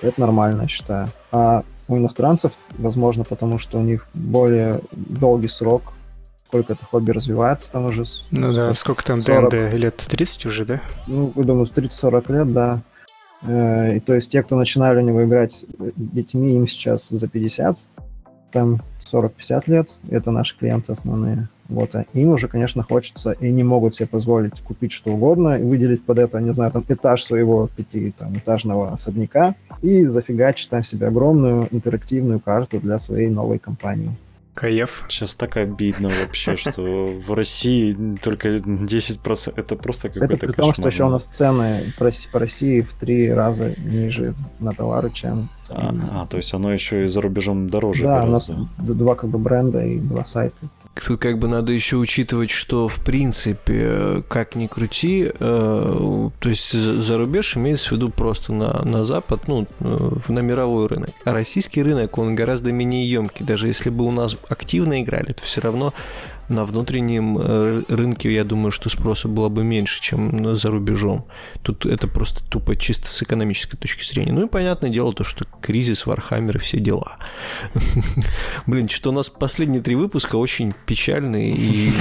Это 0.00 0.18
нормально, 0.18 0.62
я 0.62 0.68
считаю. 0.68 1.08
А 1.32 1.64
у 1.86 1.98
иностранцев, 1.98 2.52
возможно, 2.78 3.24
потому 3.24 3.58
что 3.58 3.78
у 3.78 3.82
них 3.82 4.06
более 4.14 4.80
долгий 4.92 5.48
срок, 5.48 5.92
сколько 6.46 6.72
это 6.72 6.86
хобби 6.86 7.10
развивается 7.10 7.70
там 7.70 7.84
уже. 7.84 8.04
Ну 8.30 8.52
да, 8.52 8.72
сколько 8.72 9.04
там 9.04 9.20
40, 9.20 9.50
ДНД? 9.50 9.74
Лет 9.74 9.96
30 9.96 10.46
уже, 10.46 10.64
да? 10.64 10.80
Ну, 11.06 11.30
я 11.36 11.42
думаю, 11.42 11.66
30-40 11.66 12.32
лет, 12.32 12.52
да. 12.54 12.80
Э, 13.42 13.96
и 13.96 14.00
то 14.00 14.14
есть 14.14 14.30
те, 14.30 14.42
кто 14.42 14.56
начинали 14.56 15.00
у 15.00 15.02
него 15.02 15.24
играть 15.24 15.66
детьми, 15.96 16.54
им 16.56 16.66
сейчас 16.66 17.10
за 17.10 17.28
50, 17.28 17.76
там 18.50 18.80
40-50 19.12 19.62
лет, 19.66 19.96
это 20.10 20.30
наши 20.30 20.56
клиенты 20.56 20.92
основные. 20.92 21.48
Вот, 21.68 21.94
а 21.94 22.04
им 22.12 22.28
уже, 22.30 22.48
конечно, 22.48 22.82
хочется 22.82 23.32
и 23.32 23.50
не 23.50 23.62
могут 23.62 23.94
себе 23.94 24.06
позволить 24.06 24.60
купить 24.60 24.92
что 24.92 25.12
угодно 25.12 25.58
и 25.58 25.62
выделить 25.62 26.04
под 26.04 26.18
это, 26.18 26.38
не 26.40 26.52
знаю, 26.52 26.70
там 26.70 26.84
этаж 26.86 27.22
своего 27.22 27.68
пятиэтажного 27.74 28.92
особняка 28.92 29.54
и 29.80 30.04
зафигачить 30.04 30.68
там 30.68 30.84
себе 30.84 31.06
огромную 31.06 31.68
интерактивную 31.70 32.40
карту 32.40 32.78
для 32.80 32.98
своей 32.98 33.28
новой 33.28 33.58
компании. 33.58 34.10
Каев. 34.54 35.04
Сейчас 35.08 35.34
так 35.34 35.56
обидно 35.56 36.10
вообще, 36.10 36.56
что 36.56 37.06
в 37.06 37.32
России 37.32 37.96
только 38.22 38.56
10%. 38.56 39.52
Это 39.56 39.76
просто 39.76 40.08
какой-то 40.08 40.34
Это 40.34 40.46
потому, 40.48 40.72
что 40.72 40.86
еще 40.86 41.04
у 41.04 41.10
нас 41.10 41.24
цены 41.24 41.92
по 41.98 42.38
России 42.38 42.82
в 42.82 42.92
три 42.94 43.32
раза 43.32 43.74
ниже 43.78 44.34
на 44.58 44.72
товары, 44.72 45.10
чем 45.10 45.48
А, 45.70 46.26
то 46.26 46.36
есть 46.36 46.52
оно 46.54 46.72
еще 46.72 47.04
и 47.04 47.06
за 47.06 47.20
рубежом 47.20 47.68
дороже. 47.68 48.04
Да, 48.04 48.24
у 48.24 48.26
нас 48.26 48.50
два 48.78 49.14
как 49.14 49.30
бы 49.30 49.38
бренда 49.38 49.84
и 49.84 49.98
два 49.98 50.24
сайта. 50.24 50.56
Как 50.94 51.38
бы 51.38 51.48
надо 51.48 51.72
еще 51.72 51.96
учитывать, 51.96 52.50
что 52.50 52.86
в 52.86 53.02
принципе, 53.02 54.22
как 54.28 54.56
ни 54.56 54.66
крути, 54.66 55.30
э, 55.32 56.28
то 56.38 56.48
есть 56.48 56.72
за 56.72 57.16
рубеж 57.16 57.56
имеется 57.56 57.88
в 57.88 57.92
виду 57.92 58.10
просто 58.10 58.52
на, 58.52 58.82
на 58.84 59.04
Запад, 59.04 59.48
ну, 59.48 59.66
на 59.80 60.38
мировой 60.40 60.86
рынок. 60.88 61.10
А 61.24 61.32
российский 61.32 61.82
рынок, 61.82 62.18
он 62.18 62.34
гораздо 62.34 62.72
менее 62.72 63.10
емкий. 63.10 63.44
Даже 63.44 63.68
если 63.68 63.88
бы 63.88 64.04
у 64.04 64.10
нас 64.10 64.36
активно 64.48 65.02
играли, 65.02 65.32
то 65.32 65.42
все 65.42 65.62
равно 65.62 65.94
на 66.48 66.64
внутреннем 66.64 67.38
э, 67.38 67.82
рынке, 67.88 68.32
я 68.32 68.44
думаю, 68.44 68.70
что 68.70 68.88
спроса 68.88 69.28
было 69.28 69.48
бы 69.48 69.64
меньше, 69.64 70.00
чем 70.00 70.54
за 70.54 70.70
рубежом. 70.70 71.26
Тут 71.62 71.86
это 71.86 72.08
просто 72.08 72.44
тупо 72.48 72.76
чисто 72.76 73.08
с 73.08 73.22
экономической 73.22 73.76
точки 73.76 74.04
зрения. 74.04 74.32
Ну 74.32 74.46
и 74.46 74.48
понятное 74.48 74.90
дело 74.90 75.12
то, 75.12 75.24
что 75.24 75.46
кризис, 75.60 76.06
Вархаммер 76.06 76.56
и 76.56 76.58
все 76.58 76.78
дела. 76.80 77.16
Блин, 78.66 78.88
что 78.88 79.10
у 79.10 79.12
нас 79.12 79.30
последние 79.30 79.82
три 79.82 79.94
выпуска 79.94 80.36
очень 80.36 80.74
печальные, 80.86 81.54
и 81.54 81.92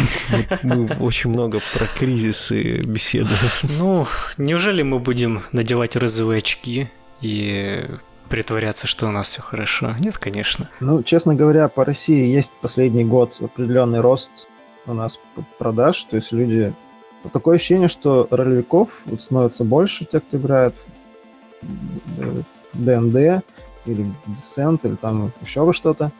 мы 0.63 0.87
очень 0.99 1.29
много 1.29 1.59
про 1.73 1.85
кризисы 1.85 2.81
беседуем. 2.81 3.37
Ну, 3.63 4.07
неужели 4.37 4.81
мы 4.81 4.99
будем 4.99 5.43
надевать 5.51 5.95
розовые 5.95 6.39
очки 6.39 6.89
и 7.21 7.87
притворяться, 8.32 8.88
что 8.88 9.07
у 9.07 9.11
нас 9.11 9.27
все 9.27 9.41
хорошо. 9.41 9.93
Нет, 9.99 10.17
конечно. 10.17 10.69
Ну, 10.79 11.03
честно 11.03 11.36
говоря, 11.36 11.67
по 11.67 11.84
России 11.84 12.25
есть 12.25 12.51
последний 12.61 13.03
год 13.03 13.38
определенный 13.41 13.99
рост 13.99 14.47
у 14.88 14.93
нас 14.93 15.19
продаж, 15.59 16.03
то 16.05 16.15
есть 16.15 16.32
люди... 16.32 16.73
Такое 17.34 17.57
ощущение, 17.57 17.88
что 17.88 18.27
ролевиков 18.32 18.89
вот 19.05 19.21
становится 19.21 19.63
больше, 19.63 20.05
тех, 20.05 20.23
кто 20.23 20.38
играет 20.38 20.73
в 21.61 22.43
ДНД 22.73 23.43
или 23.86 24.05
Descent, 24.25 24.79
или 24.84 24.95
там 24.95 25.32
еще 25.41 25.61
во 25.61 25.73
что-то. 25.73 26.11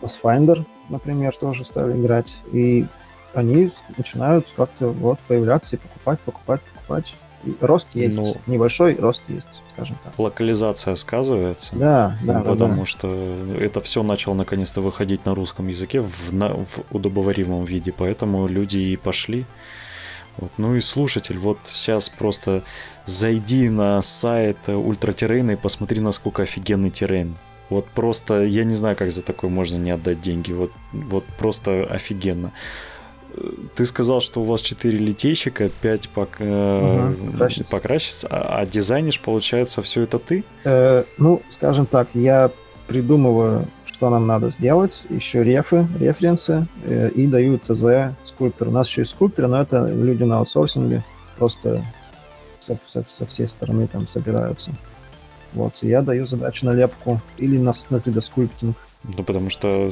Pathfinder, 0.00 0.64
например, 0.88 1.36
тоже 1.36 1.64
стали 1.64 1.92
играть. 1.92 2.38
И 2.50 2.86
они 3.34 3.70
начинают 3.96 4.46
как-то 4.56 4.88
вот 4.88 5.20
появляться 5.28 5.76
и 5.76 5.78
покупать, 5.78 6.18
покупать, 6.20 6.60
покупать. 6.62 7.14
Рост 7.60 7.88
есть. 7.94 8.16
Ну, 8.16 8.36
Небольшой 8.46 8.96
рост 8.96 9.22
есть 9.28 9.46
скажем 9.76 9.96
так. 10.02 10.18
Локализация 10.18 10.94
сказывается. 10.94 11.76
Да, 11.76 12.18
да. 12.22 12.40
Потому 12.40 12.80
да. 12.80 12.84
что 12.86 13.12
это 13.58 13.80
все 13.80 14.02
начало 14.02 14.34
наконец-то 14.34 14.80
выходить 14.80 15.24
на 15.26 15.34
русском 15.34 15.68
языке 15.68 16.00
в, 16.00 16.32
на, 16.32 16.48
в 16.48 16.80
удобоваримом 16.90 17.64
виде, 17.64 17.92
поэтому 17.92 18.46
люди 18.46 18.78
и 18.78 18.96
пошли. 18.96 19.44
Вот. 20.38 20.50
Ну 20.58 20.74
и 20.74 20.80
слушатель, 20.80 21.38
вот 21.38 21.58
сейчас 21.64 22.08
просто 22.08 22.62
зайди 23.06 23.68
на 23.68 24.02
сайт 24.02 24.68
Ультратеррейна 24.68 25.52
и 25.52 25.56
посмотри, 25.56 26.00
насколько 26.00 26.42
офигенный 26.42 26.90
террейн. 26.90 27.36
Вот 27.68 27.86
просто, 27.86 28.44
я 28.44 28.64
не 28.64 28.74
знаю, 28.74 28.96
как 28.96 29.10
за 29.10 29.22
такое 29.22 29.50
можно 29.50 29.76
не 29.76 29.90
отдать 29.90 30.20
деньги. 30.20 30.52
Вот, 30.52 30.72
вот 30.92 31.24
просто 31.38 31.84
офигенно. 31.84 32.52
Ты 33.74 33.86
сказал, 33.86 34.20
что 34.20 34.40
у 34.40 34.44
вас 34.44 34.62
4 34.62 34.96
литейщика, 34.98 35.68
5 35.68 36.08
пок... 36.10 36.28
угу, 36.40 37.70
покрасится, 37.70 38.28
а, 38.30 38.60
а 38.60 38.66
дизайнишь, 38.66 39.20
получается, 39.20 39.82
все 39.82 40.02
это 40.02 40.18
ты? 40.18 40.44
Э, 40.64 41.04
ну, 41.18 41.42
скажем 41.50 41.86
так, 41.86 42.08
я 42.14 42.50
придумываю, 42.86 43.66
что 43.84 44.10
нам 44.10 44.26
надо 44.26 44.50
сделать, 44.50 45.04
еще 45.10 45.42
рефы, 45.42 45.86
референсы, 45.98 46.66
э, 46.84 47.10
и 47.10 47.26
даю 47.26 47.58
ТЗ 47.58 48.14
скульпторам. 48.24 48.68
У 48.68 48.70
нас 48.70 48.88
еще 48.88 49.02
есть 49.02 49.12
скульпторы, 49.12 49.48
но 49.48 49.60
это 49.60 49.86
люди 49.86 50.22
на 50.22 50.38
аутсорсинге, 50.38 51.02
просто 51.38 51.82
со, 52.60 52.78
со, 52.86 53.04
со 53.08 53.26
всей 53.26 53.48
стороны 53.48 53.86
там 53.86 54.08
собираются. 54.08 54.72
Вот, 55.52 55.82
и 55.82 55.88
я 55.88 56.02
даю 56.02 56.26
задачу 56.26 56.66
на 56.66 56.72
лепку 56.72 57.20
или 57.38 57.56
на, 57.56 57.72
на 57.90 57.96
3D- 57.96 58.14
sculpting. 58.14 58.74
Ну, 59.16 59.22
потому 59.22 59.50
что 59.50 59.90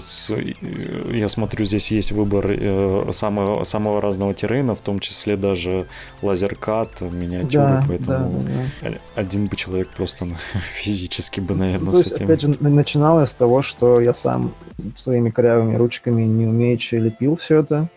я 1.10 1.28
смотрю, 1.28 1.64
здесь 1.64 1.92
есть 1.92 2.10
выбор 2.10 2.46
э, 2.48 3.10
самого, 3.12 3.62
самого 3.64 4.00
разного 4.00 4.34
terrain 4.34 4.65
а, 4.65 4.74
в 4.74 4.80
том 4.80 4.98
числе 4.98 5.36
даже 5.36 5.86
лазеркат, 6.20 7.00
миниатюры, 7.00 7.50
да, 7.52 7.84
поэтому 7.86 8.44
да, 8.82 8.90
да. 8.90 8.96
один 9.14 9.46
бы 9.46 9.56
человек 9.56 9.88
просто 9.88 10.26
физически 10.72 11.38
бы, 11.38 11.54
наверное, 11.54 11.92
ну, 11.92 11.92
с 11.92 12.06
этим... 12.06 12.24
Опять 12.24 12.40
же, 12.40 12.56
начиналось 12.60 13.30
с 13.30 13.34
того, 13.34 13.62
что 13.62 14.00
я 14.00 14.14
сам 14.14 14.52
своими 14.96 15.30
корявыми 15.30 15.76
ручками 15.76 16.22
не 16.22 16.46
умеючи 16.46 16.96
лепил 16.96 17.36
все 17.36 17.60
это, 17.60 17.88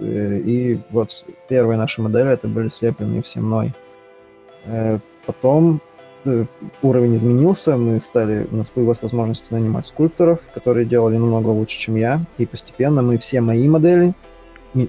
э, 0.00 0.40
и 0.44 0.80
вот 0.90 1.24
первые 1.48 1.78
наши 1.78 2.02
модели 2.02 2.30
это 2.30 2.48
были 2.48 2.70
слеплены 2.70 3.22
все 3.22 3.38
мной. 3.38 3.72
Э, 4.64 4.98
потом 5.26 5.80
уровень 6.82 7.16
изменился, 7.16 7.76
мы 7.76 8.00
стали, 8.00 8.46
у 8.50 8.56
нас 8.56 8.70
появилась 8.70 9.00
возможность 9.02 9.50
нанимать 9.50 9.86
скульпторов, 9.86 10.38
которые 10.54 10.86
делали 10.86 11.16
намного 11.16 11.48
лучше, 11.48 11.78
чем 11.78 11.96
я, 11.96 12.20
и 12.38 12.46
постепенно 12.46 13.02
мы 13.02 13.18
все 13.18 13.40
мои 13.40 13.68
модели 13.68 14.12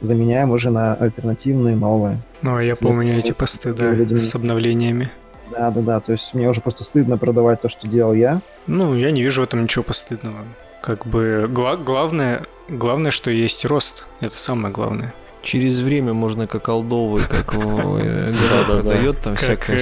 заменяем 0.01 0.51
уже 0.51 0.69
на 0.69 0.95
альтернативные 0.95 1.75
новые. 1.75 2.19
Ну, 2.41 2.55
а 2.57 2.63
я 2.63 2.75
Цвет, 2.75 2.87
помню 2.89 3.17
эти 3.17 3.31
посты, 3.31 3.73
да, 3.73 3.91
людьми. 3.91 4.17
с 4.19 4.35
обновлениями. 4.35 5.11
Да, 5.51 5.71
да, 5.71 5.81
да, 5.81 5.99
то 6.01 6.11
есть 6.11 6.33
мне 6.33 6.49
уже 6.49 6.59
просто 6.61 6.83
стыдно 6.83 7.17
продавать 7.17 7.61
то, 7.61 7.69
что 7.69 7.87
делал 7.87 8.13
я. 8.13 8.41
Ну, 8.67 8.95
я 8.95 9.11
не 9.11 9.23
вижу 9.23 9.41
в 9.41 9.43
этом 9.45 9.63
ничего 9.63 9.83
постыдного. 9.83 10.39
Как 10.81 11.07
бы 11.07 11.47
гла- 11.49 11.77
главное, 11.77 12.43
главное, 12.67 13.11
что 13.11 13.31
есть 13.31 13.63
рост, 13.65 14.07
это 14.19 14.37
самое 14.37 14.73
главное 14.73 15.13
через 15.41 15.81
время 15.81 16.13
можно 16.13 16.47
как 16.47 16.69
олдовый, 16.69 17.23
как 17.23 17.53
Гра 17.53 18.63
продает 18.67 19.19
там 19.21 19.35
всякое 19.35 19.79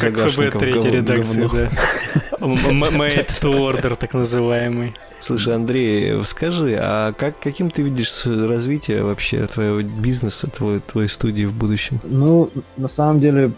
Как 0.00 0.30
ФБ 0.30 0.58
третьей 0.58 0.90
редакции, 0.90 1.48
да. 1.52 1.68
Made 2.40 3.28
to 3.40 3.52
order, 3.52 3.96
так 3.96 4.14
называемый. 4.14 4.94
Слушай, 5.20 5.56
Андрей, 5.56 6.22
скажи, 6.24 6.78
а 6.80 7.12
как, 7.12 7.40
каким 7.40 7.70
ты 7.70 7.82
видишь 7.82 8.24
развитие 8.24 9.02
вообще 9.02 9.46
твоего 9.46 9.82
бизнеса, 9.82 10.48
твоей, 10.48 10.80
твоей 10.80 11.08
студии 11.08 11.44
в 11.44 11.52
будущем? 11.52 12.00
Ну, 12.04 12.50
на 12.76 12.88
самом 12.88 13.20
деле, 13.20 13.50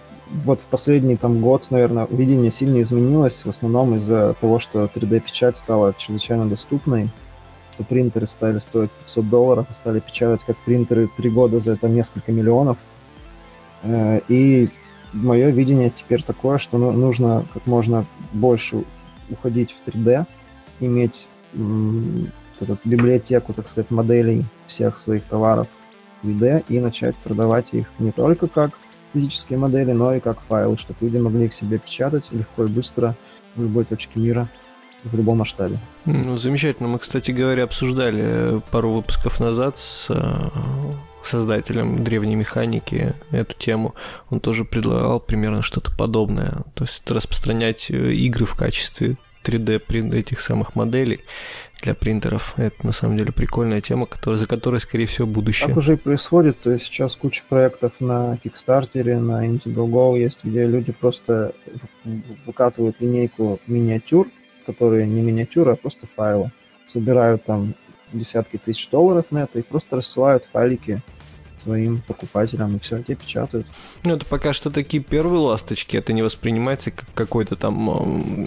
вот 0.44 0.60
в 0.60 0.64
последний 0.64 1.16
там 1.16 1.40
год, 1.40 1.66
наверное, 1.70 2.06
видение 2.10 2.50
сильно 2.50 2.80
изменилось, 2.80 3.44
в 3.44 3.50
основном 3.50 3.96
из-за 3.96 4.34
того, 4.40 4.58
что 4.58 4.84
3D-печать 4.84 5.58
стала 5.58 5.92
чрезвычайно 5.98 6.46
доступной 6.46 7.10
что 7.80 7.84
принтеры 7.84 8.26
стали 8.26 8.58
стоить 8.58 8.90
500 8.90 9.28
долларов, 9.28 9.66
стали 9.72 10.00
печатать 10.00 10.44
как 10.46 10.56
принтеры 10.58 11.08
три 11.16 11.30
года 11.30 11.60
за 11.60 11.72
это 11.72 11.88
несколько 11.88 12.30
миллионов. 12.30 12.76
Э, 13.82 14.20
и 14.28 14.68
мое 15.12 15.48
видение 15.50 15.90
теперь 15.90 16.22
такое, 16.22 16.58
что 16.58 16.78
ну, 16.78 16.92
нужно 16.92 17.44
как 17.54 17.66
можно 17.66 18.04
больше 18.32 18.84
уходить 19.30 19.74
в 19.74 19.88
3D, 19.88 20.26
иметь 20.80 21.26
эту 22.60 22.78
библиотеку, 22.84 23.54
так 23.54 23.68
сказать, 23.68 23.90
моделей 23.90 24.44
всех 24.66 24.98
своих 24.98 25.24
товаров 25.24 25.66
в 26.22 26.28
3D 26.28 26.64
и 26.68 26.80
начать 26.80 27.16
продавать 27.16 27.72
их 27.72 27.86
не 27.98 28.12
только 28.12 28.46
как 28.46 28.72
физические 29.14 29.58
модели, 29.58 29.92
но 29.92 30.14
и 30.14 30.20
как 30.20 30.40
файлы, 30.42 30.76
чтобы 30.76 30.98
люди 31.00 31.16
могли 31.16 31.46
их 31.46 31.54
себе 31.54 31.78
печатать 31.78 32.24
легко 32.30 32.64
и 32.64 32.68
быстро 32.68 33.16
в 33.56 33.62
любой 33.62 33.84
точке 33.84 34.20
мира 34.20 34.48
в 35.04 35.16
любом 35.16 35.38
масштабе. 35.38 35.78
Ну, 36.04 36.36
замечательно. 36.36 36.88
Мы, 36.88 36.98
кстати 36.98 37.30
говоря, 37.30 37.64
обсуждали 37.64 38.60
пару 38.70 38.90
выпусков 38.90 39.40
назад 39.40 39.78
с 39.78 40.06
э, 40.10 40.50
создателем 41.22 42.02
древней 42.04 42.36
механики 42.36 43.14
эту 43.30 43.54
тему. 43.54 43.94
Он 44.30 44.40
тоже 44.40 44.64
предлагал 44.64 45.20
примерно 45.20 45.62
что-то 45.62 45.90
подобное. 45.96 46.64
То 46.74 46.84
есть 46.84 47.08
распространять 47.10 47.90
э, 47.90 48.12
игры 48.12 48.44
в 48.44 48.54
качестве 48.54 49.16
3D 49.44 50.14
этих 50.14 50.40
самых 50.40 50.74
моделей 50.74 51.20
для 51.82 51.94
принтеров. 51.94 52.54
Это 52.58 52.86
на 52.86 52.92
самом 52.92 53.16
деле 53.16 53.32
прикольная 53.32 53.80
тема, 53.80 54.06
которая, 54.06 54.38
за 54.38 54.46
которой, 54.46 54.80
скорее 54.80 55.06
всего, 55.06 55.26
будущее. 55.26 55.68
Так 55.68 55.78
уже 55.78 55.94
и 55.94 55.96
происходит. 55.96 56.60
То 56.60 56.72
есть 56.72 56.84
сейчас 56.84 57.16
куча 57.16 57.42
проектов 57.48 57.92
на 58.00 58.38
Kickstarter, 58.44 59.18
на 59.18 59.46
Indiegogo 59.46 60.18
есть, 60.18 60.44
где 60.44 60.66
люди 60.66 60.92
просто 60.92 61.52
выкатывают 62.46 62.96
линейку 63.00 63.60
миниатюр, 63.66 64.28
которые 64.72 65.06
не 65.06 65.22
миниатюры, 65.22 65.72
а 65.72 65.76
просто 65.76 66.06
файлы. 66.14 66.50
Собирают 66.86 67.44
там 67.44 67.74
десятки 68.12 68.56
тысяч 68.56 68.88
долларов 68.90 69.26
на 69.30 69.44
это 69.44 69.58
и 69.58 69.62
просто 69.62 69.96
рассылают 69.96 70.44
файлики 70.52 71.02
своим 71.60 72.02
покупателям, 72.06 72.76
и 72.76 72.78
все, 72.78 73.02
те 73.02 73.14
печатают. 73.14 73.66
Ну, 74.04 74.14
это 74.14 74.24
пока 74.24 74.52
что 74.52 74.70
такие 74.70 75.02
первые 75.02 75.40
ласточки, 75.40 75.96
это 75.96 76.12
не 76.12 76.22
воспринимается 76.22 76.90
как 76.90 77.06
какой-то 77.14 77.56
там 77.56 78.46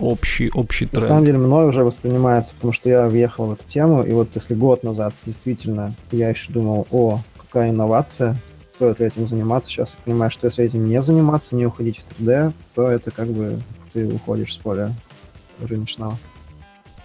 общий, 0.00 0.50
общий 0.50 0.86
тренд. 0.86 1.02
На 1.02 1.08
самом 1.08 1.24
деле, 1.24 1.38
мной 1.38 1.68
уже 1.68 1.84
воспринимается, 1.84 2.54
потому 2.54 2.72
что 2.72 2.88
я 2.88 3.06
въехал 3.06 3.46
в 3.46 3.52
эту 3.52 3.64
тему, 3.68 4.02
и 4.02 4.12
вот 4.12 4.30
если 4.34 4.54
год 4.54 4.82
назад 4.82 5.14
действительно 5.24 5.94
я 6.10 6.30
еще 6.30 6.52
думал, 6.52 6.86
о, 6.90 7.20
какая 7.38 7.70
инновация, 7.70 8.36
стоит 8.74 8.98
ли 8.98 9.06
этим 9.06 9.28
заниматься, 9.28 9.70
сейчас 9.70 9.94
я 9.94 10.04
понимаю, 10.04 10.30
что 10.30 10.46
если 10.46 10.64
этим 10.64 10.88
не 10.88 11.00
заниматься, 11.02 11.54
не 11.54 11.66
уходить 11.66 12.00
в 12.00 12.20
3D, 12.20 12.52
то 12.74 12.88
это 12.88 13.10
как 13.10 13.28
бы 13.28 13.60
ты 13.92 14.06
уходишь 14.06 14.54
с 14.54 14.56
поля 14.56 14.94
рыночного. 15.62 16.18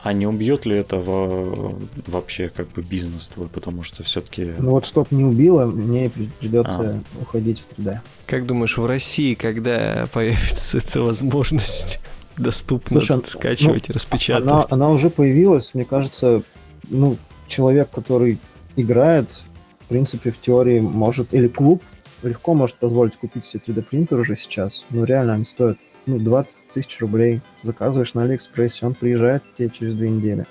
А 0.06 0.14
не 0.14 0.28
убьет 0.28 0.68
ли 0.68 0.76
это 0.76 0.98
вообще 1.00 2.50
как 2.50 2.70
бы 2.74 2.84
бизнес 2.84 3.30
твой, 3.30 3.48
потому 3.48 3.82
что 3.82 4.04
все-таки... 4.04 4.54
Ну 4.60 4.72
вот 4.72 4.86
чтоб 4.86 5.10
не 5.12 5.24
убило, 5.24 5.66
мне 5.66 6.12
придется 6.40 6.80
а. 6.80 7.02
уходить 7.20 7.60
в 7.62 7.82
3D. 7.82 8.00
Как 8.28 8.46
думаешь, 8.46 8.78
в 8.78 8.86
России, 8.86 9.34
когда 9.34 10.06
появится 10.14 10.78
эта 10.78 11.02
возможность 11.02 12.00
доступно 12.38 13.02
Слушай, 13.02 13.24
скачивать 13.26 13.88
ну, 13.88 13.94
и 13.94 13.96
распечатывать? 13.96 14.52
Она, 14.52 14.66
она 14.70 14.90
уже 14.92 15.10
появилась, 15.10 15.74
мне 15.74 15.86
кажется, 15.86 16.44
ну, 16.88 17.18
человек, 17.48 17.90
который 17.90 18.38
играет, 18.76 19.44
в 19.80 19.88
принципе, 19.88 20.32
в 20.32 20.40
теории 20.40 20.82
может, 20.82 21.34
или 21.34 21.48
клуб 21.48 21.84
легко 22.22 22.54
может 22.54 22.76
позволить 22.76 23.16
купить 23.16 23.46
себе 23.46 23.64
3D 23.66 23.82
принтер 23.82 24.20
уже 24.20 24.36
сейчас, 24.36 24.86
но 24.92 25.04
реально 25.04 25.34
они 25.34 25.46
стоят 25.46 25.78
ну, 26.06 26.20
20 26.20 26.58
тысяч 26.74 27.00
рублей, 27.00 27.42
заказываешь 27.64 28.14
на 28.14 28.24
Алиэкспрессе, 28.24 28.86
он 28.86 28.94
приезжает 28.94 29.44
тебе 29.56 29.70
через 29.70 29.98
две 29.98 30.10
недели. 30.10 30.46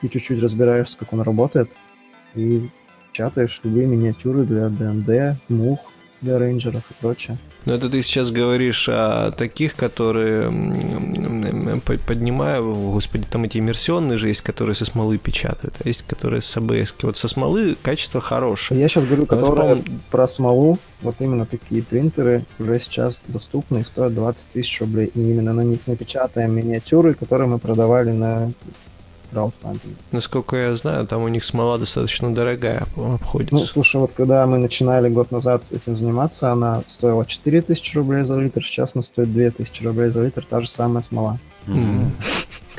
Ты 0.00 0.08
чуть-чуть 0.08 0.42
разбираешься, 0.42 0.98
как 0.98 1.12
он 1.12 1.20
работает, 1.20 1.68
и 2.34 2.68
чатаешь 3.12 3.60
любые 3.64 3.86
миниатюры 3.86 4.44
для 4.44 4.68
ДНД, 4.68 5.38
мух, 5.48 5.80
для 6.20 6.38
рейнджеров 6.38 6.90
и 6.90 6.94
прочее. 7.00 7.38
Но 7.64 7.74
это 7.74 7.88
ты 7.88 8.02
сейчас 8.02 8.30
говоришь 8.30 8.88
о 8.90 9.30
таких, 9.30 9.74
которые 9.74 10.50
поднимаю, 12.06 12.74
господи, 12.74 13.26
там 13.30 13.44
эти 13.44 13.58
иммерсионные 13.58 14.18
же 14.18 14.28
есть, 14.28 14.42
которые 14.42 14.74
со 14.74 14.84
смолы 14.84 15.18
печатают, 15.18 15.74
а 15.82 15.88
есть, 15.88 16.04
которые 16.06 16.42
с 16.42 16.56
АБС. 16.56 16.94
Вот 17.02 17.16
со 17.16 17.28
смолы 17.28 17.76
качество 17.82 18.20
хорошее. 18.20 18.80
Я 18.80 18.88
сейчас 18.88 19.04
говорю, 19.04 19.26
которые 19.26 19.76
вот, 19.76 19.84
про 20.10 20.28
смолу, 20.28 20.78
вот 21.00 21.16
именно 21.20 21.46
такие 21.46 21.82
принтеры 21.82 22.44
уже 22.58 22.80
сейчас 22.80 23.22
доступны 23.26 23.84
стоят 23.84 24.14
20 24.14 24.48
тысяч 24.48 24.80
рублей. 24.80 25.10
И 25.14 25.20
именно 25.20 25.52
на 25.52 25.62
них 25.62 25.80
напечатаем 25.86 26.54
миниатюры, 26.54 27.14
которые 27.14 27.48
мы 27.48 27.58
продавали 27.58 28.10
на 28.10 28.50
краудфандинг. 29.34 29.96
Насколько 30.12 30.56
я 30.56 30.74
знаю, 30.74 31.06
там 31.06 31.22
у 31.22 31.28
них 31.28 31.44
смола 31.44 31.78
достаточно 31.78 32.34
дорогая 32.34 32.86
обходится. 32.96 33.54
Ну, 33.54 33.60
слушай, 33.60 34.00
вот 34.00 34.12
когда 34.16 34.46
мы 34.46 34.58
начинали 34.58 35.08
год 35.08 35.32
назад 35.32 35.64
этим 35.72 35.96
заниматься, 35.96 36.52
она 36.52 36.82
стоила 36.86 37.26
4000 37.26 37.96
рублей 37.96 38.24
за 38.24 38.38
литр, 38.38 38.64
сейчас 38.64 38.92
она 38.94 39.02
стоит 39.02 39.32
2000 39.32 39.84
рублей 39.84 40.10
за 40.10 40.22
литр, 40.22 40.46
та 40.48 40.60
же 40.60 40.68
самая 40.68 41.02
смола. 41.02 41.38
Mm-hmm. 41.66 42.04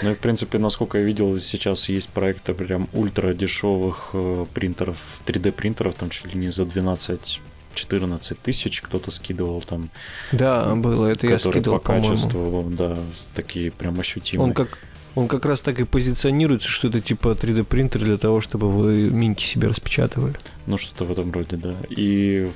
Ну 0.04 0.12
и, 0.12 0.14
в 0.14 0.20
принципе, 0.20 0.58
насколько 0.58 0.98
я 0.98 1.04
видел, 1.04 1.40
сейчас 1.40 1.90
есть 1.90 2.10
проекты 2.10 2.54
прям 2.54 2.88
ультра 2.94 3.34
дешевых 3.34 4.10
э, 4.14 4.46
принтеров, 4.54 4.98
3D 5.26 5.52
принтеров, 5.52 5.96
там 5.96 6.10
чуть 6.10 6.34
ли 6.34 6.40
не 6.40 6.50
за 6.50 6.66
12 6.66 7.42
14 7.76 8.40
тысяч 8.40 8.82
кто-то 8.82 9.12
скидывал 9.12 9.62
там. 9.62 9.90
Да, 10.32 10.74
было, 10.76 11.08
это 11.08 11.28
я 11.28 11.38
скидывал, 11.38 11.80
по 11.80 11.94
качеству, 11.94 12.66
да, 12.70 12.98
такие 13.36 13.70
прям 13.72 14.00
ощутимые. 14.00 14.48
Он 14.48 14.54
как 14.54 14.80
он 15.16 15.28
как 15.30 15.46
раз 15.46 15.62
так 15.62 15.80
и 15.80 15.86
позиционируется, 15.86 16.68
что 16.68 16.90
это 16.90 17.00
типа 17.00 17.30
3D 17.30 17.64
принтер 17.64 18.02
для 18.02 18.18
того, 18.18 18.42
чтобы 18.42 18.70
вы 18.70 19.10
миньки 19.10 19.44
себе 19.46 19.70
распечатывали. 19.70 20.36
Ну, 20.68 20.78
что-то 20.78 21.06
в 21.06 21.12
этом 21.12 21.32
роде, 21.32 21.56
да. 21.56 21.76
И 21.90 22.50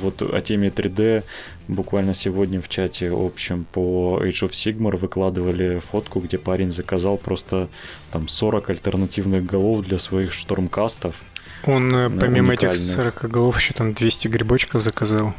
вот 0.00 0.22
о 0.22 0.40
теме 0.40 0.68
3D 0.68 1.24
буквально 1.68 2.14
сегодня 2.14 2.60
в 2.60 2.68
чате 2.68 3.10
общем 3.12 3.66
по 3.70 4.20
Age 4.22 4.48
of 4.48 4.50
Sigmar 4.52 4.96
выкладывали 4.96 5.80
фотку, 5.80 6.20
где 6.20 6.38
парень 6.38 6.70
заказал 6.70 7.18
просто 7.18 7.68
там 8.10 8.28
40 8.28 8.70
альтернативных 8.70 9.44
голов 9.44 9.84
для 9.84 9.98
своих 9.98 10.32
штурмкастов 10.32 11.22
он 11.66 11.94
э, 11.94 12.10
помимо 12.10 12.54
этих 12.54 12.76
40 12.76 13.30
голов 13.30 13.58
еще 13.58 13.74
там 13.74 13.92
200 13.92 14.28
грибочков 14.28 14.82
заказал. 14.82 15.34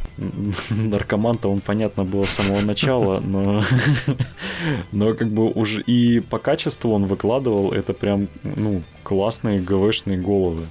Наркоман-то 0.70 1.50
он, 1.50 1.62
понятно, 1.62 2.04
было 2.04 2.26
с 2.26 2.32
самого 2.32 2.62
начала, 2.62 3.20
но, 3.26 3.64
но 4.92 5.14
как 5.14 5.30
бы 5.30 5.50
уже 5.50 5.82
и 5.82 6.20
по 6.20 6.40
качеству 6.40 6.92
он 6.92 7.06
выкладывал, 7.06 7.72
это 7.72 7.94
прям, 7.94 8.28
ну, 8.44 8.82
классные 9.04 9.60
ГВшные 9.60 10.18
головы. 10.18 10.64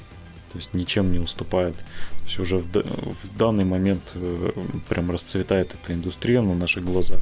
То 0.52 0.59
есть 0.59 0.74
ничем 0.74 1.12
не 1.12 1.18
уступает. 1.18 1.76
То 1.76 2.24
есть 2.24 2.38
уже 2.38 2.59
в, 2.59 2.66
в 2.72 3.38
данный 3.38 3.64
момент 3.64 4.12
э, 4.14 4.50
прям 4.88 5.11
расцветает 5.11 5.74
эта 5.74 5.92
индустрия 5.92 6.40
на 6.40 6.54
наших 6.54 6.84
глазах. 6.84 7.20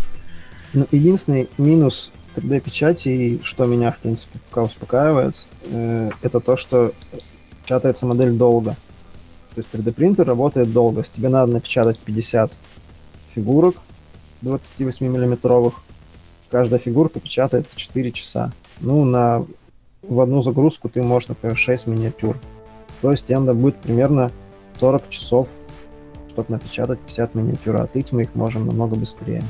Ну, 0.72 0.86
единственный 0.90 1.48
минус 1.56 2.12
3D-печати, 2.36 3.40
что 3.42 3.64
меня, 3.64 3.92
в 3.92 3.98
принципе, 3.98 4.38
пока 4.50 4.62
успокаивает, 4.64 5.46
э, 5.64 6.10
это 6.22 6.40
то, 6.40 6.56
что 6.56 6.92
печатается 7.64 8.06
модель 8.06 8.32
долго. 8.32 8.76
То 9.54 9.60
есть 9.60 9.70
3D 9.72 9.92
принтер 9.92 10.26
работает 10.26 10.72
долго. 10.72 11.00
Если 11.00 11.14
тебе 11.16 11.28
надо 11.28 11.52
напечатать 11.52 11.98
50 11.98 12.52
фигурок 13.34 13.76
28 14.42 15.06
миллиметровых, 15.06 15.74
каждая 16.50 16.78
фигурка 16.78 17.20
печатается 17.20 17.76
4 17.76 18.12
часа. 18.12 18.52
Ну, 18.80 19.04
на, 19.04 19.46
в 20.02 20.20
одну 20.20 20.42
загрузку 20.42 20.88
ты 20.88 21.02
можешь, 21.02 21.28
например, 21.28 21.56
6 21.56 21.86
миниатюр. 21.86 22.38
То 23.00 23.10
есть 23.10 23.26
тебе 23.26 23.38
надо 23.38 23.54
будет 23.54 23.76
примерно 23.76 24.30
40 24.80 25.08
часов, 25.08 25.48
чтобы 26.28 26.52
напечатать 26.52 27.00
50 27.00 27.34
миниатюр, 27.34 27.76
а 27.76 27.82
отлить 27.84 28.12
мы 28.12 28.22
их 28.22 28.34
можем 28.34 28.66
намного 28.66 28.96
быстрее. 28.96 29.42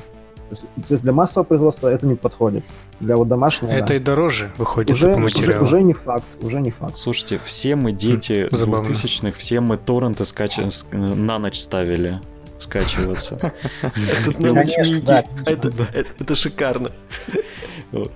То 0.49 0.57
есть, 0.57 0.63
то 0.89 0.95
есть 0.95 1.03
для 1.03 1.13
массового 1.13 1.47
производства 1.47 1.89
это 1.89 2.07
не 2.07 2.17
подходит. 2.17 2.65
Для 3.01 3.17
вот 3.17 3.29
домашнего. 3.29 3.71
Это 3.71 3.89
да. 3.89 3.95
и 3.97 3.99
дороже 3.99 4.51
выходит 4.59 4.91
уже. 4.91 5.15
Уже, 5.15 5.61
уже 5.61 5.83
не 5.83 5.95
факт, 5.95 6.25
уже 6.41 6.61
не 6.61 6.71
факт. 6.71 6.97
Слушайте, 6.97 7.41
все 7.43 7.77
мы 7.77 7.93
дети 7.93 8.49
двухтысячных, 8.51 9.37
все 9.37 9.61
мы 9.61 9.79
торренты 9.79 10.25
скач... 10.25 10.59
на 10.93 11.39
ночь 11.39 11.59
ставили 11.59 12.21
скачиваться. 12.59 13.53
Тут 14.25 14.39
на 14.39 14.53
ночь 14.53 14.73
Это 14.77 16.35
шикарно. 16.35 16.91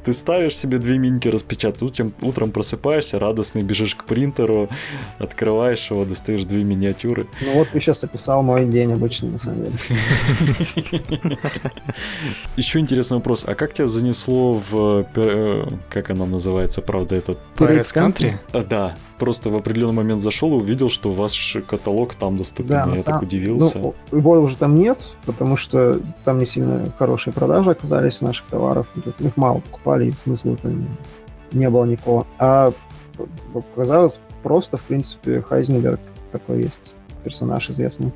Ты 0.05 0.12
ставишь 0.12 0.57
себе 0.57 0.79
две 0.79 0.99
миньки 0.99 1.29
распечатать, 1.29 1.83
утром, 1.83 2.12
утром 2.20 2.51
просыпаешься, 2.51 3.18
радостный 3.18 3.62
бежишь 3.62 3.95
к 3.95 4.05
принтеру, 4.05 4.68
открываешь 5.18 5.91
его, 5.91 6.05
достаешь 6.05 6.45
две 6.45 6.62
миниатюры. 6.62 7.26
Ну 7.41 7.53
вот 7.55 7.68
ты 7.70 7.81
сейчас 7.81 8.03
описал 8.05 8.43
мой 8.43 8.66
день 8.66 8.93
обычный, 8.93 9.31
на 9.31 9.39
самом 9.39 9.64
деле. 9.64 9.76
Еще 12.57 12.79
интересный 12.79 13.16
вопрос. 13.16 13.45
А 13.47 13.55
как 13.55 13.72
тебя 13.74 13.87
занесло 13.87 14.53
в... 14.55 15.07
Э, 15.14 15.68
как 15.89 16.11
она 16.11 16.26
называется, 16.26 16.83
правда, 16.83 17.16
этот... 17.16 17.39
Pirates 17.57 17.95
Country? 17.95 18.37
А, 18.53 18.62
да, 18.62 18.97
просто 19.19 19.51
в 19.51 19.57
определенный 19.57 19.95
момент 19.95 20.23
зашел 20.23 20.59
и 20.59 20.62
увидел, 20.62 20.91
что 20.91 21.12
ваш 21.12 21.57
каталог 21.66 22.14
там 22.14 22.37
доступен. 22.37 22.69
Да, 22.69 22.89
я 22.95 23.03
так 23.03 23.23
удивился. 23.23 23.79
Ну, 23.79 23.95
его 24.12 24.33
уже 24.33 24.57
там 24.57 24.75
нет, 24.77 25.14
потому 25.27 25.57
что 25.57 26.01
там 26.25 26.39
не 26.39 26.47
сильно 26.47 26.93
хорошие 26.99 27.35
продажи 27.35 27.71
оказались 27.71 28.21
наших 28.21 28.47
товаров. 28.47 28.87
Их 29.19 29.37
мало 29.37 29.61
покупали, 29.61 30.07
и 30.07 30.12
смысла 30.12 30.53
это 30.53 30.73
не, 31.53 31.69
было 31.69 31.85
никакого. 31.85 32.27
А 32.39 32.73
оказалось 33.55 34.21
просто, 34.43 34.77
в 34.77 34.83
принципе, 34.83 35.43
Хайзенберг 35.43 36.01
такой 36.33 36.62
есть 36.62 36.95
персонаж 37.25 37.71
известный. 37.71 38.12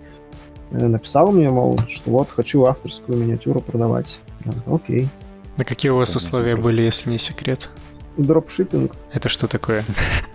Э, 0.70 0.86
написал 0.86 1.32
мне, 1.32 1.50
мол, 1.50 1.78
что 1.88 2.11
вот 2.11 2.30
хочу 2.30 2.64
авторскую 2.64 3.18
миниатюру 3.18 3.61
продавать. 3.61 4.18
Я 4.44 4.53
говорю, 4.53 4.74
Окей. 4.74 5.09
На 5.57 5.64
какие 5.64 5.90
у 5.90 5.96
вас 5.96 6.16
условия 6.16 6.57
были, 6.57 6.82
если 6.82 7.11
не 7.11 7.18
секрет? 7.18 7.70
Дропшиппинг. 8.16 8.92
Это 9.12 9.28
что 9.28 9.46
такое? 9.46 9.84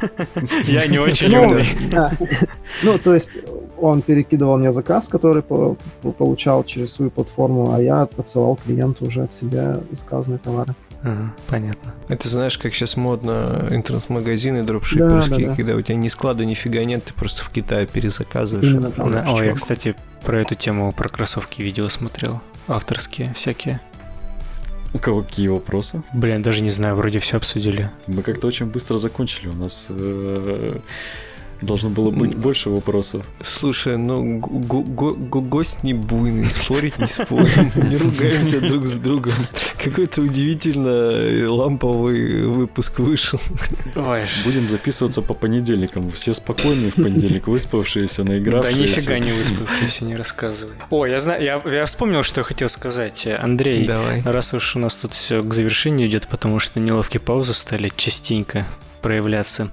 Я 0.64 0.88
не 0.88 1.00
очень 1.00 1.30
ну, 1.30 1.42
умный. 1.42 1.66
Ну, 2.84 2.98
то 2.98 3.14
есть 3.14 3.38
он 3.78 4.02
перекидывал 4.02 4.58
мне 4.58 4.72
заказ, 4.72 5.08
который 5.08 5.44
получал 5.44 6.64
через 6.64 6.94
свою 6.94 7.12
платформу, 7.12 7.74
а 7.74 7.82
я 7.82 8.04
отсылал 8.18 8.56
клиенту 8.56 9.06
уже 9.06 9.24
от 9.24 9.34
себя 9.34 9.80
заказанные 9.92 10.40
товары. 10.40 10.76
понятно. 11.48 11.94
Это 12.08 12.28
знаешь, 12.28 12.58
как 12.58 12.74
сейчас 12.74 12.98
модно 12.98 13.68
интернет-магазины 13.70 14.64
дропшипперские, 14.64 15.56
когда 15.56 15.76
у 15.76 15.82
тебя 15.82 15.96
ни 15.96 16.08
склада, 16.08 16.46
нифига 16.46 16.84
нет, 16.84 17.06
ты 17.06 17.14
просто 17.14 17.44
в 17.44 17.50
Китае 17.50 17.86
перезаказываешь. 17.86 18.74
О, 18.98 19.44
я, 19.44 19.54
кстати, 19.54 19.96
про 20.26 20.40
эту 20.40 20.56
тему, 20.56 20.92
про 20.92 21.10
кроссовки 21.10 21.62
видео 21.62 21.90
смотрел. 21.90 22.42
Авторские 22.68 23.34
всякие. 23.34 23.80
У 24.94 25.00
кого 25.00 25.22
какие 25.22 25.48
вопросы? 25.48 26.02
Блин, 26.14 26.42
даже 26.42 26.62
не 26.62 26.70
знаю, 26.70 26.96
вроде 26.96 27.20
все 27.20 27.38
обсудили. 27.38 27.90
Мы 28.08 28.24
как-то 28.24 28.48
очень 28.48 28.68
быстро 28.68 28.98
закончили. 28.98 29.50
У 29.50 29.54
нас 29.54 29.88
э, 29.90 30.80
Должно 31.62 31.90
было 31.90 32.12
быть 32.12 32.36
больше 32.36 32.70
вопросов. 32.70 33.26
Слушай, 33.42 33.98
ну 33.98 34.40
гость 34.40 35.84
не 35.84 35.94
буйный, 35.94 36.50
спорить 36.50 36.98
не 37.00 37.08
спорим, 37.08 37.72
не 37.90 37.98
ругаемся 37.98 38.62
друг 38.62 38.86
с 38.86 38.98
другом. 38.98 39.34
Какой-то 39.84 40.22
удивительно 40.22 41.50
ламповый 41.52 42.46
выпуск 42.46 43.00
вышел. 43.00 43.40
Ой. 43.96 44.24
Будем 44.46 44.70
записываться 44.70 45.22
по 45.22 45.34
понедельникам. 45.34 46.12
Все 46.12 46.34
спокойные 46.34 46.92
в 46.92 46.96
понедельник, 46.96 47.48
выспавшиеся, 47.48 48.24
наигравшиеся. 48.24 48.96
Да 48.96 49.18
нифига 49.18 49.20
не 49.20 49.32
выспавшиеся, 49.32 50.06
не 50.06 50.16
рассказывай. 50.16 50.74
О, 50.90 51.06
я 51.06 51.20
знаю, 51.20 51.44
я, 51.44 51.62
я 51.66 51.86
вспомнил, 51.86 52.24
что 52.24 52.42
я 52.42 52.46
хотел 52.46 52.70
сказать. 52.70 53.28
Андрей, 53.28 53.86
Давай. 53.88 54.22
раз 54.24 54.54
уж 54.54 54.76
у 54.76 54.80
нас 54.80 54.98
тут 54.98 55.14
все 55.14 55.42
к 55.42 55.54
завершению 55.54 56.08
идет, 56.08 56.28
потому 56.28 56.60
что 56.60 56.80
неловкие 56.80 57.20
паузы 57.20 57.54
стали 57.54 57.92
частенько 57.96 58.66
проявляться. 59.02 59.72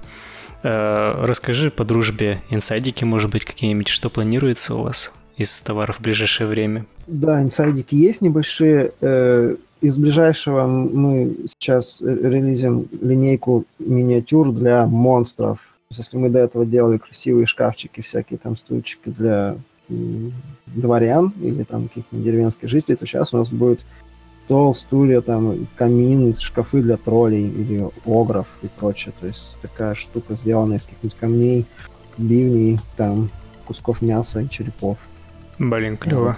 Э, 0.65 1.23
расскажи 1.23 1.69
по 1.69 1.85
дружбе 1.85 2.41
инсайдики, 2.49 3.03
может 3.03 3.29
быть, 3.29 3.45
какие-нибудь, 3.45 3.87
что 3.87 4.09
планируется 4.09 4.73
у 4.73 4.81
вас 4.81 5.13
из 5.37 5.61
товаров 5.61 5.97
в 5.97 6.01
ближайшее 6.01 6.47
время? 6.47 6.87
Да, 7.05 7.39
инсайдики 7.43 7.93
есть 7.93 8.21
небольшие. 8.21 8.91
Э, 8.99 9.55
из 9.81 9.97
ближайшего 9.97 10.65
мы 10.65 11.35
сейчас 11.45 12.01
релизим 12.01 12.87
линейку 12.99 13.65
миниатюр 13.77 14.51
для 14.51 14.87
монстров. 14.87 15.59
Если 15.91 16.17
мы 16.17 16.31
до 16.31 16.39
этого 16.39 16.65
делали 16.65 16.97
красивые 16.97 17.45
шкафчики, 17.45 18.01
всякие 18.01 18.39
там 18.39 18.57
стульчики 18.57 19.09
для 19.09 19.57
дворян 20.65 21.31
или 21.41 21.61
там 21.61 21.89
каких-нибудь 21.89 22.25
деревенских 22.25 22.69
жителей, 22.69 22.95
то 22.95 23.05
сейчас 23.05 23.35
у 23.35 23.37
нас 23.37 23.51
будет 23.51 23.81
стол, 24.45 24.75
стулья, 24.75 25.21
там, 25.21 25.67
камин, 25.75 26.35
шкафы 26.35 26.81
для 26.81 26.97
троллей 26.97 27.47
или 27.47 27.89
огров 28.05 28.47
и 28.61 28.67
прочее. 28.67 29.13
То 29.19 29.27
есть 29.27 29.57
такая 29.61 29.95
штука, 29.95 30.35
сделанная 30.35 30.77
из 30.77 30.83
каких-нибудь 30.83 31.17
камней, 31.17 31.65
бивней, 32.17 32.79
там, 32.95 33.29
кусков 33.65 34.01
мяса 34.01 34.41
и 34.41 34.49
черепов. 34.49 34.97
Блин, 35.57 35.97
клево. 35.97 36.35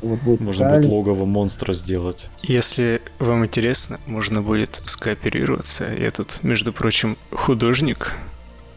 Вот 0.00 0.18
будет 0.20 0.40
Можно 0.40 0.70
будет 0.70 0.86
логово 0.86 1.26
монстра 1.26 1.74
сделать. 1.74 2.26
Если 2.42 3.02
вам 3.18 3.44
интересно, 3.44 4.00
можно 4.06 4.40
будет 4.40 4.82
скооперироваться. 4.86 5.92
Я 5.92 6.10
тут, 6.10 6.38
между 6.42 6.72
прочим, 6.72 7.18
художник, 7.32 8.14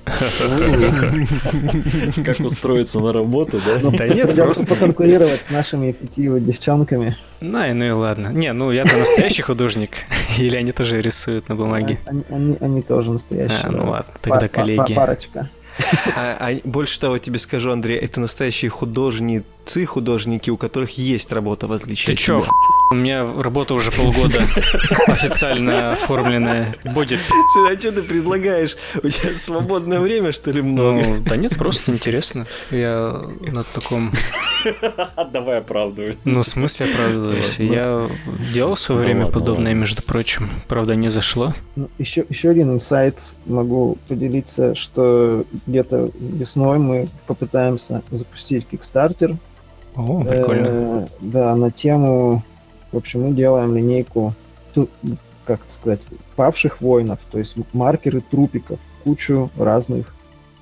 как 2.25 2.39
устроиться 2.39 2.99
на 2.99 3.13
работу, 3.13 3.61
да? 3.65 3.79
Ну, 3.81 3.91
да 3.91 4.07
нет, 4.07 4.35
просто 4.35 4.65
поконкурировать 4.65 5.43
с 5.43 5.49
нашими 5.49 5.91
пятью 5.91 6.39
девчонками. 6.39 7.15
Ну, 7.39 7.73
ну 7.73 7.85
и 7.85 7.91
ладно. 7.91 8.29
Не, 8.29 8.53
ну 8.53 8.71
я-то 8.71 8.97
настоящий 8.97 9.41
художник. 9.41 9.97
Или 10.37 10.55
они 10.55 10.71
тоже 10.71 11.01
рисуют 11.01 11.49
на 11.49 11.55
бумаге? 11.55 11.99
Они 12.29 12.81
тоже 12.81 13.11
настоящие. 13.11 13.59
А, 13.63 13.71
ну 13.71 13.89
ладно, 13.89 14.13
тогда 14.21 14.47
коллеги. 14.47 14.93
Парочка. 14.93 15.49
А, 16.15 16.37
а 16.39 16.59
больше 16.63 16.99
того 16.99 17.17
тебе 17.17 17.39
скажу, 17.39 17.71
Андрей, 17.71 17.97
это 17.97 18.19
настоящие 18.19 18.69
художницы, 18.69 19.45
художники, 19.85 20.49
у 20.49 20.57
которых 20.57 20.97
есть 20.97 21.31
работа, 21.31 21.67
в 21.67 21.73
отличие 21.73 22.07
Ты 22.07 22.13
от 22.13 22.19
чё, 22.19 22.41
тебя. 22.41 22.51
У 22.91 22.95
меня 22.95 23.25
работа 23.41 23.73
уже 23.73 23.91
полгода 23.91 24.41
официально 25.07 25.93
оформленная. 25.93 26.75
Будет. 26.83 27.19
А 27.67 27.79
что 27.79 27.91
ты 27.91 28.03
предлагаешь? 28.03 28.77
У 29.01 29.07
тебя 29.07 29.35
свободное 29.37 29.99
время, 29.99 30.31
что 30.31 30.51
ли, 30.51 30.61
много? 30.61 31.01
Ну, 31.01 31.21
да 31.21 31.35
нет, 31.35 31.57
просто 31.57 31.91
интересно. 31.91 32.45
Я 32.71 33.23
на 33.41 33.63
таком... 33.63 34.11
Давай 35.31 35.59
оправдывай. 35.59 36.17
Ну, 36.23 36.43
в 36.43 36.47
смысле 36.47 36.85
оправдываюсь? 36.87 37.59
Я 37.59 38.09
делал 38.53 38.75
в 38.75 38.79
свое 38.79 39.01
ну 39.01 39.05
время 39.05 39.25
подобное, 39.27 39.73
между 39.73 40.01
прочим. 40.03 40.49
Правда, 40.67 40.95
не 40.95 41.09
зашло. 41.09 41.53
Ну, 41.75 41.89
еще, 41.97 42.25
еще 42.29 42.49
один 42.49 42.73
инсайт 42.73 43.35
могу 43.45 43.97
поделиться, 44.07 44.75
что 44.75 45.45
где-то 45.65 46.11
весной 46.19 46.77
мы 46.79 47.09
попытаемся 47.27 48.03
запустить 48.11 48.65
Kickstarter. 48.71 49.37
О, 49.95 50.23
прикольно. 50.23 50.67
Э, 50.67 51.07
да, 51.21 51.55
на 51.55 51.71
тему 51.71 52.43
в 52.93 52.97
общем, 52.97 53.23
мы 53.23 53.31
делаем 53.31 53.75
линейку, 53.75 54.35
как 55.45 55.59
сказать, 55.67 55.99
павших 56.35 56.79
воинов, 56.79 57.17
то 57.31 57.39
есть 57.39 57.55
маркеры 57.73 58.21
трупиков, 58.21 58.79
кучу 59.03 59.49
разных 59.57 60.13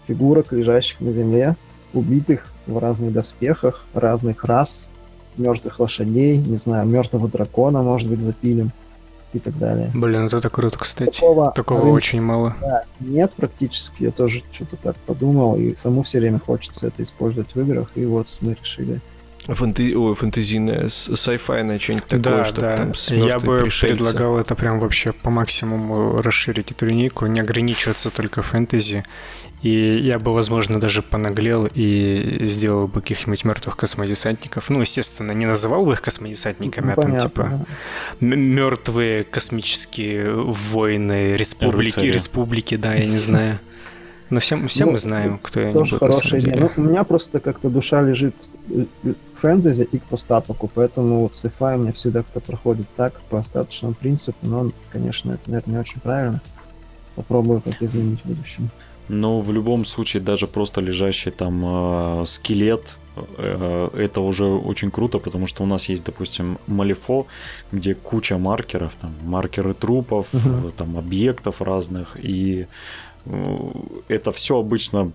фигурок, 0.07 0.53
лежащих 0.53 1.01
на 1.01 1.11
земле, 1.11 1.55
убитых 1.93 2.47
в 2.67 2.77
разных 2.77 3.11
доспехах, 3.11 3.85
разных 3.93 4.45
рас, 4.45 4.89
мертвых 5.35 5.81
лошадей, 5.81 6.37
не 6.37 6.55
знаю, 6.55 6.87
мертвого 6.87 7.27
дракона, 7.27 7.81
может 7.81 8.09
быть, 8.09 8.21
запилим 8.21 8.71
и 9.33 9.39
так 9.39 9.57
далее. 9.57 9.91
Блин, 9.93 10.27
это 10.27 10.49
круто, 10.49 10.79
кстати. 10.79 11.19
Такого, 11.19 11.51
Такого 11.51 11.81
рынка, 11.81 11.95
очень 11.95 12.21
мало. 12.21 12.55
Да, 12.61 12.83
нет 13.01 13.33
практически, 13.35 14.03
я 14.03 14.11
тоже 14.11 14.41
что-то 14.53 14.77
так 14.77 14.95
подумал, 15.05 15.57
и 15.57 15.75
саму 15.75 16.03
все 16.03 16.19
время 16.19 16.39
хочется 16.39 16.87
это 16.87 17.03
использовать 17.03 17.53
в 17.53 17.59
играх, 17.59 17.91
и 17.95 18.05
вот 18.05 18.37
мы 18.39 18.55
решили 18.59 19.01
Фэнтези... 19.53 19.93
Ой, 19.93 20.15
фэнтезийное, 20.15 20.87
сайфайное 20.87 21.79
что-нибудь 21.79 22.05
такое, 22.05 22.19
да, 22.19 22.45
чтобы 22.45 22.61
да. 22.61 22.77
там 22.77 22.91
Я 23.09 23.39
бы 23.39 23.59
пришельцы. 23.59 23.95
предлагал 23.95 24.37
это 24.37 24.55
прям 24.55 24.79
вообще 24.79 25.11
по 25.11 25.29
максимуму 25.29 26.21
расширить 26.21 26.71
эту 26.71 26.85
линейку, 26.85 27.25
не 27.25 27.39
ограничиваться 27.39 28.09
только 28.09 28.41
фэнтези. 28.41 29.03
И 29.61 29.99
я 30.03 30.17
бы, 30.17 30.33
возможно, 30.33 30.79
даже 30.79 31.03
понаглел 31.03 31.67
и 31.71 32.45
сделал 32.45 32.87
бы 32.87 33.01
каких-нибудь 33.01 33.45
мертвых 33.45 33.77
космодесантников. 33.77 34.69
Ну, 34.71 34.81
естественно, 34.81 35.33
не 35.33 35.45
называл 35.45 35.85
бы 35.85 35.93
их 35.93 36.01
космодесантниками, 36.01 36.87
ну, 36.87 36.91
а 36.93 36.95
там 36.95 37.17
типа 37.19 37.65
мертвые 38.19 39.23
космические 39.23 40.33
воины 40.33 41.35
республики, 41.35 41.95
Рыцари. 41.95 42.11
республики, 42.11 42.75
да, 42.75 42.95
я 42.95 43.05
не 43.05 43.19
знаю. 43.19 43.59
Но 44.31 44.39
все, 44.39 44.65
все 44.67 44.85
ну, 44.85 44.93
мы 44.93 44.97
знаем, 44.97 45.39
кто 45.39 45.59
я 45.59 45.73
Тоже 45.73 45.99
хорошая 45.99 46.39
идея. 46.39 46.55
Ну, 46.57 46.71
у 46.77 46.81
меня 46.81 47.03
просто 47.03 47.41
как-то 47.41 47.69
душа 47.69 48.01
лежит 48.01 48.33
фэнтези 49.41 49.87
и 49.91 49.97
к 49.99 50.03
постапоку, 50.03 50.71
поэтому 50.73 51.23
вот 51.23 51.33
sci-fi 51.33 51.75
у 51.75 51.79
меня 51.79 51.91
всегда 51.91 52.23
кто 52.23 52.39
проходит 52.39 52.87
так, 52.95 53.19
по 53.29 53.39
остаточному 53.39 53.93
принципу, 53.93 54.37
но, 54.43 54.71
конечно, 54.89 55.33
это, 55.33 55.51
наверное, 55.51 55.73
не 55.73 55.79
очень 55.79 55.99
правильно. 55.99 56.39
Попробую 57.15 57.59
как 57.61 57.83
изменить 57.83 58.21
в 58.21 58.25
будущем. 58.25 58.69
Но 59.09 59.41
в 59.41 59.51
любом 59.51 59.83
случае, 59.83 60.23
даже 60.23 60.47
просто 60.47 60.79
лежащий 60.79 61.31
там 61.31 62.21
э, 62.21 62.25
скелет, 62.25 62.95
э, 63.37 63.89
это 63.97 64.21
уже 64.21 64.45
очень 64.45 64.91
круто, 64.91 65.19
потому 65.19 65.47
что 65.47 65.63
у 65.63 65.65
нас 65.65 65.89
есть, 65.89 66.05
допустим, 66.05 66.57
Малифо, 66.67 67.25
где 67.73 67.95
куча 67.95 68.37
маркеров, 68.37 68.93
там 69.01 69.13
маркеры 69.25 69.73
трупов, 69.73 70.33
uh-huh. 70.33 70.71
там 70.77 70.97
объектов 70.97 71.61
разных, 71.61 72.15
и 72.23 72.67
это 74.07 74.31
все 74.31 74.59
обычно 74.59 75.11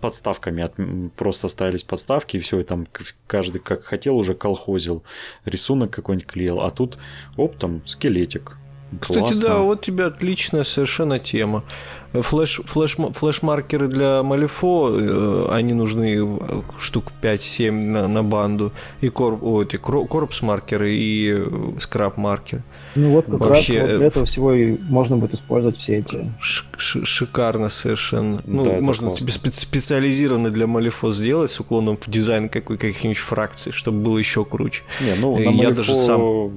подставками, 0.00 0.62
от, 0.62 0.74
просто 1.16 1.48
ставились 1.48 1.82
подставки, 1.82 2.36
и 2.36 2.40
все, 2.40 2.60
и 2.60 2.64
там 2.64 2.86
каждый 3.26 3.58
как 3.58 3.84
хотел 3.84 4.16
уже 4.16 4.34
колхозил, 4.34 5.02
рисунок 5.44 5.90
какой-нибудь 5.90 6.28
клеил, 6.28 6.60
а 6.60 6.70
тут, 6.70 6.98
оп, 7.36 7.56
там 7.56 7.82
скелетик, 7.86 8.56
кстати, 9.00 9.18
Классно. 9.18 9.48
да, 9.48 9.58
вот 9.58 9.82
тебе 9.82 10.06
отличная 10.06 10.64
совершенно 10.64 11.18
тема. 11.18 11.64
Flesh, 12.12 12.62
flesh, 12.64 12.96
flesh 13.12 13.41
-маркеры 13.41 13.86
для 13.86 14.22
Malifaux, 14.22 14.90
э, 14.90 15.48
они 15.50 15.74
нужны 15.74 16.38
штук 16.78 17.12
5-7 17.20 17.70
на, 17.70 18.08
на 18.08 18.24
банду. 18.24 18.72
И 19.02 19.10
corp, 19.10 19.42
о, 19.42 19.62
эти 19.62 19.76
corpse 19.76 20.22
-маркеры, 20.22 20.90
и 20.94 21.34
э, 21.36 21.72
scrap 21.78 22.08
-маркеры. 22.08 22.62
Ну 22.94 23.10
вот 23.10 23.26
как 23.26 23.40
Вообще, 23.40 23.80
раз 23.80 23.90
вот 23.90 23.98
для 23.98 24.06
этого 24.06 24.26
всего 24.26 24.52
и 24.52 24.76
можно 24.88 25.16
будет 25.16 25.34
использовать 25.34 25.76
все 25.76 25.98
эти. 25.98 26.32
шикарно 26.78 27.68
совершенно. 27.68 28.42
Ну, 28.44 28.64
да, 28.64 28.80
можно 28.80 29.14
тебе 29.14 29.32
специализированно 29.32 30.50
для 30.50 30.66
Малифо 30.66 31.12
сделать 31.12 31.50
с 31.50 31.60
уклоном 31.60 31.96
в 31.96 32.08
дизайн 32.08 32.48
какой, 32.48 32.78
каких-нибудь 32.78 33.18
фракций, 33.18 33.72
чтобы 33.72 34.00
было 34.00 34.18
еще 34.18 34.44
круче. 34.44 34.82
Не, 35.00 35.14
ну 35.20 35.36
на 35.38 35.50
я 35.50 35.70
даже 35.70 35.94
сам 35.94 36.50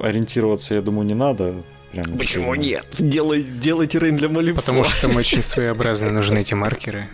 ориентироваться, 0.00 0.74
я 0.74 0.82
думаю, 0.82 1.06
не 1.06 1.14
надо. 1.14 1.54
Прям 1.92 2.04
Почему 2.16 2.54
сильно. 2.54 2.64
нет? 2.64 2.86
Делай, 2.98 3.42
делайте 3.42 3.98
рейн 3.98 4.16
для 4.16 4.28
Малифо. 4.28 4.60
Потому 4.60 4.82
что 4.84 5.02
там 5.02 5.16
очень 5.16 5.42
своеобразно 5.42 6.10
нужны 6.10 6.40
эти 6.40 6.54
маркеры. 6.54 7.08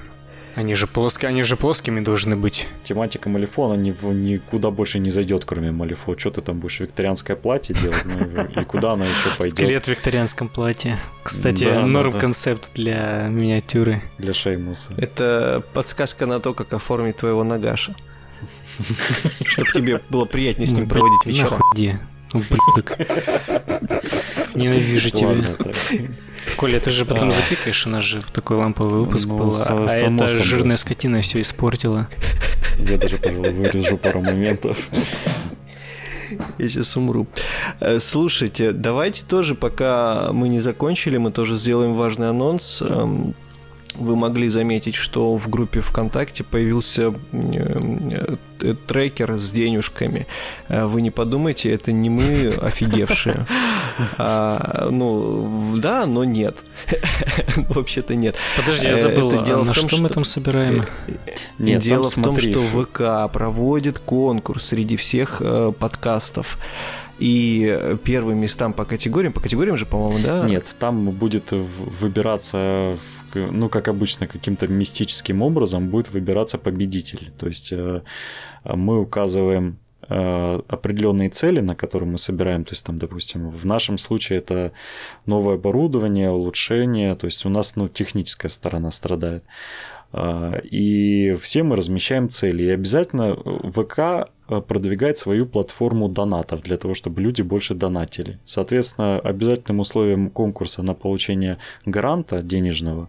Они 0.58 0.74
же 0.74 0.88
плоские, 0.88 1.28
они 1.28 1.44
же 1.44 1.54
плоскими 1.54 2.00
должны 2.00 2.34
быть. 2.34 2.66
Тематика 2.82 3.28
Малифо, 3.28 3.66
она 3.66 3.76
ни, 3.76 3.90
никуда 3.92 4.72
больше 4.72 4.98
не 4.98 5.08
зайдет, 5.08 5.44
кроме 5.44 5.70
Малифо. 5.70 6.18
Что 6.18 6.32
ты 6.32 6.40
там 6.40 6.58
будешь 6.58 6.80
викторианское 6.80 7.36
платье 7.36 7.76
делать? 7.76 8.04
Ну, 8.04 8.16
и 8.60 8.64
куда 8.64 8.94
она 8.94 9.04
еще 9.04 9.36
пойдет? 9.38 9.56
Скелет 9.56 9.84
в 9.84 9.88
викторианском 9.88 10.48
платье. 10.48 10.98
Кстати, 11.22 11.62
да, 11.62 11.86
норм 11.86 12.10
да, 12.10 12.18
концепт 12.18 12.70
для 12.74 13.28
миниатюры. 13.28 14.02
Для 14.18 14.32
Шеймуса. 14.32 14.94
Это 14.96 15.62
подсказка 15.74 16.26
на 16.26 16.40
то, 16.40 16.54
как 16.54 16.72
оформить 16.72 17.18
твоего 17.18 17.44
Нагаша. 17.44 17.94
Чтобы 19.46 19.70
тебе 19.70 20.00
было 20.10 20.24
приятнее 20.24 20.66
с 20.66 20.72
ним 20.72 20.86
ну, 20.86 20.90
проводить 20.90 21.24
вечера. 21.24 21.60
Ублюдок. 22.32 22.98
Ненавижу 24.56 25.10
тебя. 25.10 25.36
Коля, 26.56 26.80
ты 26.80 26.90
же 26.90 27.04
потом 27.04 27.28
а. 27.28 27.32
запикаешь, 27.32 27.86
у 27.86 27.90
нас 27.90 28.04
же 28.04 28.20
такой 28.32 28.56
ламповый 28.56 29.00
выпуск 29.00 29.28
ну, 29.28 29.38
был, 29.38 29.56
а, 29.68 29.86
эта 29.86 30.28
жирная 30.28 30.76
скотина 30.76 31.20
все 31.20 31.40
испортила. 31.40 32.08
Я 32.78 32.96
даже, 32.96 33.18
пожалуй, 33.18 33.50
вырежу 33.50 33.96
пару 33.96 34.20
моментов. 34.20 34.88
Я 36.58 36.68
сейчас 36.68 36.96
умру. 36.96 37.26
Э, 37.80 37.98
слушайте, 38.00 38.72
давайте 38.72 39.24
тоже, 39.24 39.54
пока 39.54 40.30
мы 40.32 40.48
не 40.48 40.60
закончили, 40.60 41.16
мы 41.16 41.32
тоже 41.32 41.56
сделаем 41.56 41.94
важный 41.94 42.28
анонс. 42.28 42.82
Вы 43.98 44.16
могли 44.16 44.48
заметить, 44.48 44.94
что 44.94 45.36
в 45.36 45.48
группе 45.48 45.80
ВКонтакте 45.80 46.44
появился 46.44 47.14
э, 47.32 48.36
э, 48.60 48.74
трекер 48.86 49.36
с 49.36 49.50
денежками. 49.50 50.26
Э, 50.68 50.86
вы 50.86 51.02
не 51.02 51.10
подумайте, 51.10 51.72
это 51.72 51.90
не 51.90 52.08
мы 52.10 52.48
офигевшие. 52.48 53.46
А, 54.16 54.90
ну, 54.92 55.74
да, 55.76 56.06
но 56.06 56.22
нет. 56.22 56.64
Вообще-то 57.68 58.14
нет. 58.14 58.36
Подожди, 58.56 58.86
я 58.86 58.94
забыл, 58.94 59.26
это 59.26 59.42
дело 59.42 59.62
а 59.62 59.64
в 59.64 59.74
том, 59.74 59.88
что 59.88 60.00
мы 60.00 60.08
там 60.08 60.22
собираем? 60.22 60.86
Нет, 61.58 61.82
дело 61.82 62.04
в 62.04 62.14
том, 62.14 62.38
что 62.38 62.60
ВК 62.60 63.32
проводит 63.32 63.98
конкурс 63.98 64.66
среди 64.66 64.96
всех 64.96 65.42
подкастов. 65.80 66.58
И 67.18 67.96
первые 68.04 68.36
местам 68.36 68.72
по 68.72 68.84
категориям, 68.84 69.32
по 69.32 69.40
категориям 69.40 69.76
же, 69.76 69.84
по-моему, 69.84 70.20
да? 70.24 70.44
Нет, 70.46 70.76
там 70.78 71.10
будет 71.10 71.50
выбираться 71.50 72.96
ну, 73.34 73.68
как 73.68 73.88
обычно, 73.88 74.26
каким-то 74.26 74.68
мистическим 74.68 75.42
образом 75.42 75.88
будет 75.88 76.10
выбираться 76.10 76.58
победитель. 76.58 77.32
То 77.38 77.46
есть 77.46 77.72
э, 77.72 78.02
мы 78.64 79.00
указываем 79.00 79.78
э, 80.08 80.60
определенные 80.68 81.30
цели, 81.30 81.60
на 81.60 81.74
которые 81.74 82.08
мы 82.08 82.18
собираем, 82.18 82.64
то 82.64 82.72
есть 82.72 82.84
там, 82.84 82.98
допустим, 82.98 83.48
в 83.48 83.66
нашем 83.66 83.98
случае 83.98 84.38
это 84.38 84.72
новое 85.26 85.54
оборудование, 85.54 86.30
улучшение, 86.30 87.14
то 87.14 87.26
есть 87.26 87.46
у 87.46 87.48
нас, 87.48 87.76
ну, 87.76 87.88
техническая 87.88 88.50
сторона 88.50 88.90
страдает. 88.90 89.44
Э, 90.12 90.60
и 90.62 91.32
все 91.40 91.62
мы 91.62 91.76
размещаем 91.76 92.28
цели. 92.28 92.64
И 92.64 92.70
обязательно 92.70 93.36
ВК 93.36 94.30
продвигать 94.48 95.18
свою 95.18 95.46
платформу 95.46 96.08
донатов 96.08 96.62
для 96.62 96.76
того, 96.76 96.94
чтобы 96.94 97.20
люди 97.20 97.42
больше 97.42 97.74
донатили. 97.74 98.38
Соответственно, 98.44 99.18
обязательным 99.18 99.80
условием 99.80 100.30
конкурса 100.30 100.82
на 100.82 100.94
получение 100.94 101.58
гранта 101.84 102.42
денежного 102.42 103.08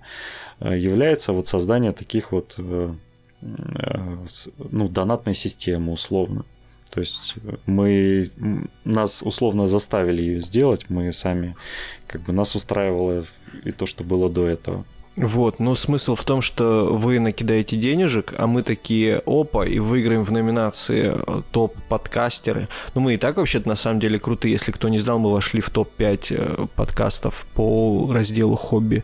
э, 0.60 0.78
является 0.78 1.34
вот 1.34 1.48
создание 1.48 1.94
таких 1.94 2.32
вот 2.32 2.56
э, 2.58 2.94
ну, 3.42 4.90
донатной 4.90 5.34
системы 5.34 5.94
условно. 5.94 6.46
То 6.90 7.00
есть 7.00 7.36
мы 7.66 8.30
нас 8.84 9.22
условно 9.24 9.68
заставили 9.68 10.22
ее 10.22 10.42
сделать, 10.42 10.90
мы 10.90 11.12
сами 11.12 11.56
как 12.08 12.22
бы 12.22 12.34
нас 12.34 12.56
устраивало 12.56 13.24
и 13.64 13.72
то, 13.72 13.86
что 13.86 14.04
было 14.04 14.30
до 14.30 14.48
этого. 14.48 14.86
Вот, 15.22 15.60
но 15.60 15.76
смысл 15.76 16.16
в 16.16 16.24
том, 16.24 16.40
что 16.40 16.94
вы 16.94 17.20
накидаете 17.20 17.76
денежек, 17.76 18.34
а 18.38 18.48
мы 18.48 18.64
такие, 18.64 19.22
опа, 19.26 19.66
и 19.66 19.78
выиграем 19.80 20.24
в 20.24 20.32
номинации 20.32 21.14
э, 21.14 21.42
топ-подкастеры. 21.52 22.70
Ну, 22.96 23.02
мы 23.02 23.16
и 23.16 23.18
так 23.18 23.36
вообще-то 23.36 23.68
на 23.68 23.76
самом 23.76 24.00
деле 24.00 24.18
крутые. 24.18 24.54
Если 24.54 24.72
кто 24.72 24.88
не 24.88 24.98
знал, 24.98 25.20
мы 25.20 25.34
вошли 25.34 25.60
в 25.60 25.70
топ-5 25.72 26.26
э, 26.30 26.68
подкастов 26.74 27.46
по 27.54 28.10
разделу 28.14 28.56
хобби 28.56 29.04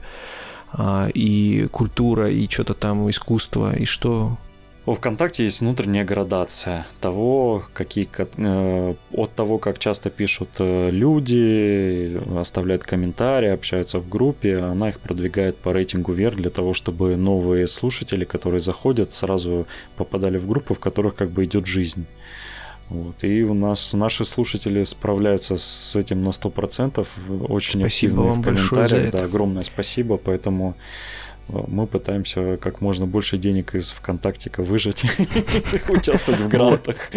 а, 0.72 1.09
и 1.13 1.68
культура, 1.68 2.32
и 2.32 2.47
что-то 2.49 2.76
там 2.76 3.09
искусство, 3.09 3.76
и 3.76 3.84
что 3.84 4.38
во 4.86 4.93
ВКонтакте 4.93 5.43
есть 5.43 5.61
внутренняя 5.61 6.05
градация 6.05 6.86
того, 7.01 7.63
какие, 7.73 8.07
э, 8.17 8.93
от 9.13 9.33
того, 9.33 9.57
как 9.57 9.79
часто 9.79 10.11
пишут 10.11 10.49
э, 10.59 10.89
люди, 10.91 12.21
оставляют 12.38 12.83
комментарии, 12.83 13.49
общаются 13.49 13.99
в 13.99 14.07
группе, 14.07 14.57
она 14.57 14.89
их 14.89 14.99
продвигает 14.99 15.57
по 15.57 15.73
рейтингу 15.73 16.11
вверх 16.11 16.36
для 16.36 16.51
того, 16.51 16.73
чтобы 16.73 17.15
новые 17.15 17.65
слушатели, 17.67 18.25
которые 18.25 18.59
заходят, 18.59 19.11
сразу 19.11 19.65
попадали 19.95 20.38
в 20.38 20.47
группы, 20.47 20.75
в 20.75 20.79
которых 20.79 21.15
как 21.15 21.31
бы 21.31 21.45
идет 21.45 21.65
жизнь. 21.65 22.05
Вот. 22.89 23.23
И 23.23 23.43
у 23.43 23.55
нас 23.55 23.93
наши 23.93 24.25
слушатели 24.25 24.83
справляются 24.83 25.57
с 25.57 25.95
этим 25.95 26.23
на 26.23 26.29
100%, 26.29 27.07
очень 27.49 27.79
спасибо 27.79 28.29
активные 28.29 28.31
в 28.31 28.41
комментариях. 28.43 29.11
Да, 29.11 29.23
огромное 29.23 29.63
спасибо, 29.63 30.17
поэтому 30.17 30.75
мы 31.48 31.86
пытаемся 31.86 32.58
как 32.58 32.82
можно 32.82 33.06
больше 33.06 33.38
денег 33.38 33.76
из 33.76 33.91
ВКонтактика 33.91 34.64
выжать, 34.64 35.06
участвовать 35.89 36.41
в 36.41 36.48
грантах. 36.48 37.12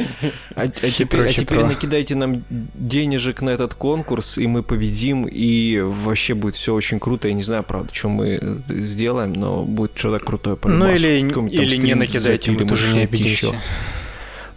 А, 0.54 0.62
а 0.62 0.68
теперь, 0.68 1.20
а 1.22 1.66
накидайте 1.66 2.14
нам 2.14 2.44
денежек 2.50 3.40
на 3.40 3.50
этот 3.50 3.74
конкурс, 3.74 4.38
и 4.38 4.46
мы 4.46 4.62
победим, 4.62 5.26
и 5.26 5.80
вообще 5.80 6.34
будет 6.34 6.54
все 6.54 6.74
очень 6.74 7.00
круто. 7.00 7.28
Я 7.28 7.34
не 7.34 7.42
знаю, 7.42 7.62
правда, 7.62 7.92
что 7.94 8.08
мы 8.08 8.60
сделаем, 8.68 9.32
но 9.32 9.64
будет 9.64 9.92
что-то 9.94 10.24
крутое 10.24 10.56
по 10.56 10.68
Ну 10.68 10.90
или, 10.92 11.20
или 11.20 11.76
не 11.76 11.94
накидайте, 11.94 12.50
мы 12.50 12.66
тоже 12.66 12.92
не 12.94 13.02
обидимся. 13.04 13.54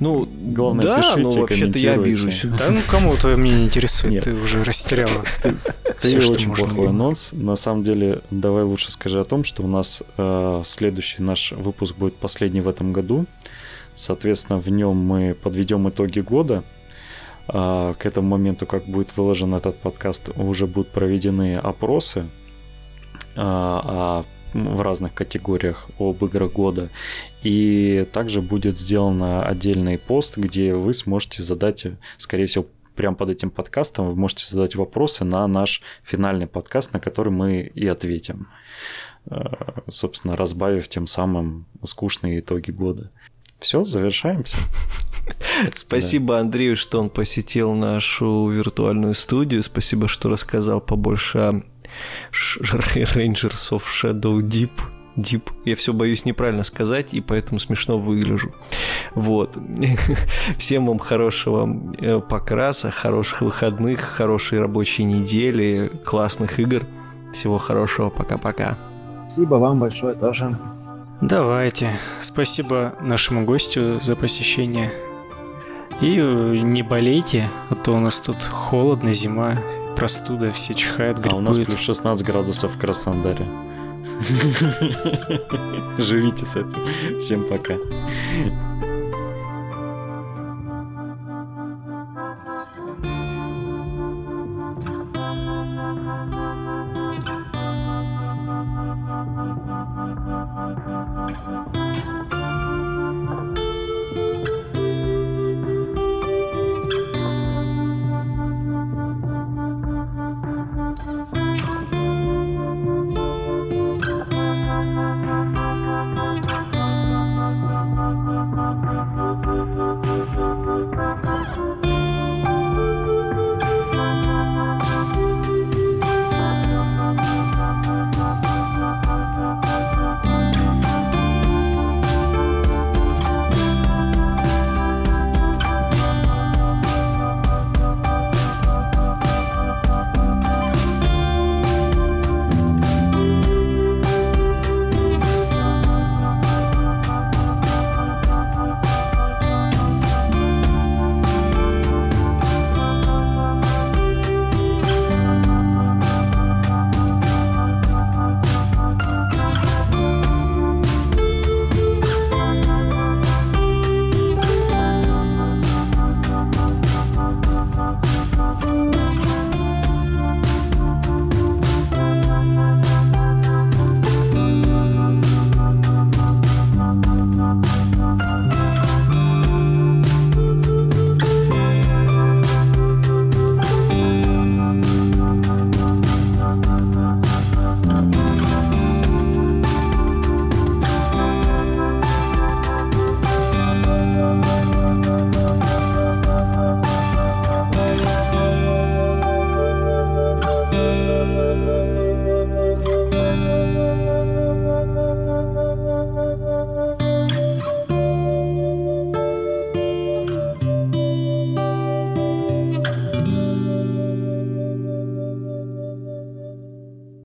Ну, 0.02 0.28
Главное, 0.42 0.84
да, 0.84 0.98
пишите, 0.98 1.20
но 1.20 1.30
вообще-то 1.30 1.78
я 1.78 1.94
обижусь. 1.94 2.42
Да, 2.58 2.72
ну 2.72 2.80
кому 2.90 3.16
твое 3.18 3.38
мнение 3.38 3.66
интересует? 3.66 4.14
Нет. 4.14 4.24
Ты 4.24 4.34
уже 4.34 4.64
растеряла. 4.64 5.24
Ты, 5.44 5.56
ты 6.02 6.20
Все, 6.20 6.32
очень 6.32 6.56
плохой 6.56 6.90
анонс. 6.90 7.30
На 7.34 7.56
самом 7.56 7.84
деле, 7.84 8.22
давай 8.32 8.64
лучше 8.64 8.92
скажи 8.92 9.20
о 9.20 9.24
том, 9.24 9.44
что 9.44 9.62
у 9.62 9.68
нас 9.68 10.02
э, 10.18 10.64
следующий 10.66 11.22
наш 11.22 11.52
выпуск 11.52 11.96
будет 11.96 12.16
последний 12.16 12.62
в 12.62 12.68
этом 12.68 12.94
году. 12.94 13.28
Соответственно, 13.96 14.58
в 14.58 14.70
нем 14.70 14.98
мы 14.98 15.36
подведем 15.36 15.88
итоги 15.88 16.22
года. 16.22 16.64
Э, 17.48 17.94
к 17.96 18.04
этому 18.04 18.28
моменту, 18.28 18.66
как 18.66 18.86
будет 18.86 19.16
выложен 19.16 19.54
этот 19.54 19.78
подкаст, 19.78 20.32
уже 20.36 20.66
будут 20.66 20.90
проведены 20.90 21.58
опросы 21.58 22.26
э, 23.36 24.24
в 24.54 24.82
разных 24.82 25.14
категориях 25.14 25.90
об 26.00 26.24
играх 26.24 26.52
года. 26.52 26.90
И 27.44 28.06
также 28.14 28.42
будет 28.42 28.78
сделан 28.78 29.44
отдельный 29.44 29.98
пост, 29.98 30.38
где 30.38 30.74
вы 30.74 30.94
сможете 30.94 31.44
задать, 31.44 31.86
скорее 32.18 32.46
всего, 32.46 32.66
прямо 32.96 33.16
под 33.16 33.30
этим 33.30 33.50
подкастом 33.50 34.10
вы 34.10 34.16
можете 34.16 34.46
задать 34.46 34.76
вопросы 34.76 35.24
на 35.24 35.48
наш 35.48 35.82
финальный 36.04 36.48
подкаст, 36.48 36.94
на 36.94 37.00
который 37.00 37.32
мы 37.32 37.62
и 37.62 37.88
ответим. 37.88 38.48
Э, 39.30 39.82
собственно, 39.88 40.36
разбавив 40.36 40.88
тем 40.88 41.08
самым 41.08 41.68
скучные 41.84 42.40
итоги 42.40 42.72
года. 42.72 43.12
Все, 43.60 43.84
завершаемся. 43.84 44.58
Спасибо 45.76 46.40
Андрею, 46.40 46.76
что 46.76 47.00
он 47.00 47.10
посетил 47.10 47.74
нашу 47.74 48.50
виртуальную 48.50 49.14
студию. 49.14 49.62
Спасибо, 49.62 50.08
что 50.08 50.30
рассказал 50.30 50.82
побольше 50.82 51.64
Rangers 52.32 53.72
of 53.72 53.84
Shadow 53.84 54.42
Deep. 54.42 54.72
Deep. 55.16 55.50
Я 55.66 55.76
все 55.76 55.92
боюсь 55.92 56.26
неправильно 56.26 56.64
сказать, 56.64 57.14
и 57.14 57.22
поэтому 57.22 57.60
смешно 57.60 57.98
выгляжу. 57.98 58.54
Вот. 59.14 59.58
Всем 60.58 60.88
вам 60.88 61.00
хорошего 61.00 61.70
э, 62.00 62.20
покраса, 62.20 62.92
хороших 62.92 63.42
выходных, 63.42 64.00
хорошей 64.00 64.60
рабочей 64.60 65.04
недели, 65.04 65.92
классных 66.06 66.60
игр. 66.60 66.86
Всего 67.34 67.58
хорошего. 67.58 68.10
Пока-пока. 68.10 68.78
Спасибо 69.28 69.56
вам 69.56 69.80
большое 69.80 70.16
тоже. 70.16 70.58
Давайте. 71.20 71.92
Спасибо 72.22 72.94
нашему 73.02 73.46
гостю 73.46 74.00
за 74.02 74.16
посещение. 74.16 74.92
И 76.00 76.18
э, 76.18 76.58
не 76.58 76.84
болейте, 76.84 77.50
а 77.70 77.76
то 77.76 77.94
у 77.94 78.00
нас 78.00 78.22
тут 78.22 78.42
холодно, 78.44 79.12
зима 79.12 79.58
простуда, 79.96 80.52
все 80.52 80.74
чихают, 80.74 81.20
грибуют. 81.20 81.34
А 81.34 81.38
у 81.38 81.42
нас 81.42 81.58
плюс 81.58 81.80
16 81.80 82.26
градусов 82.26 82.76
в 82.76 82.80
Краснодаре. 82.80 83.48
Живите 85.98 86.46
с 86.46 86.56
этим. 86.56 87.18
Всем 87.20 87.44
пока. 87.44 87.76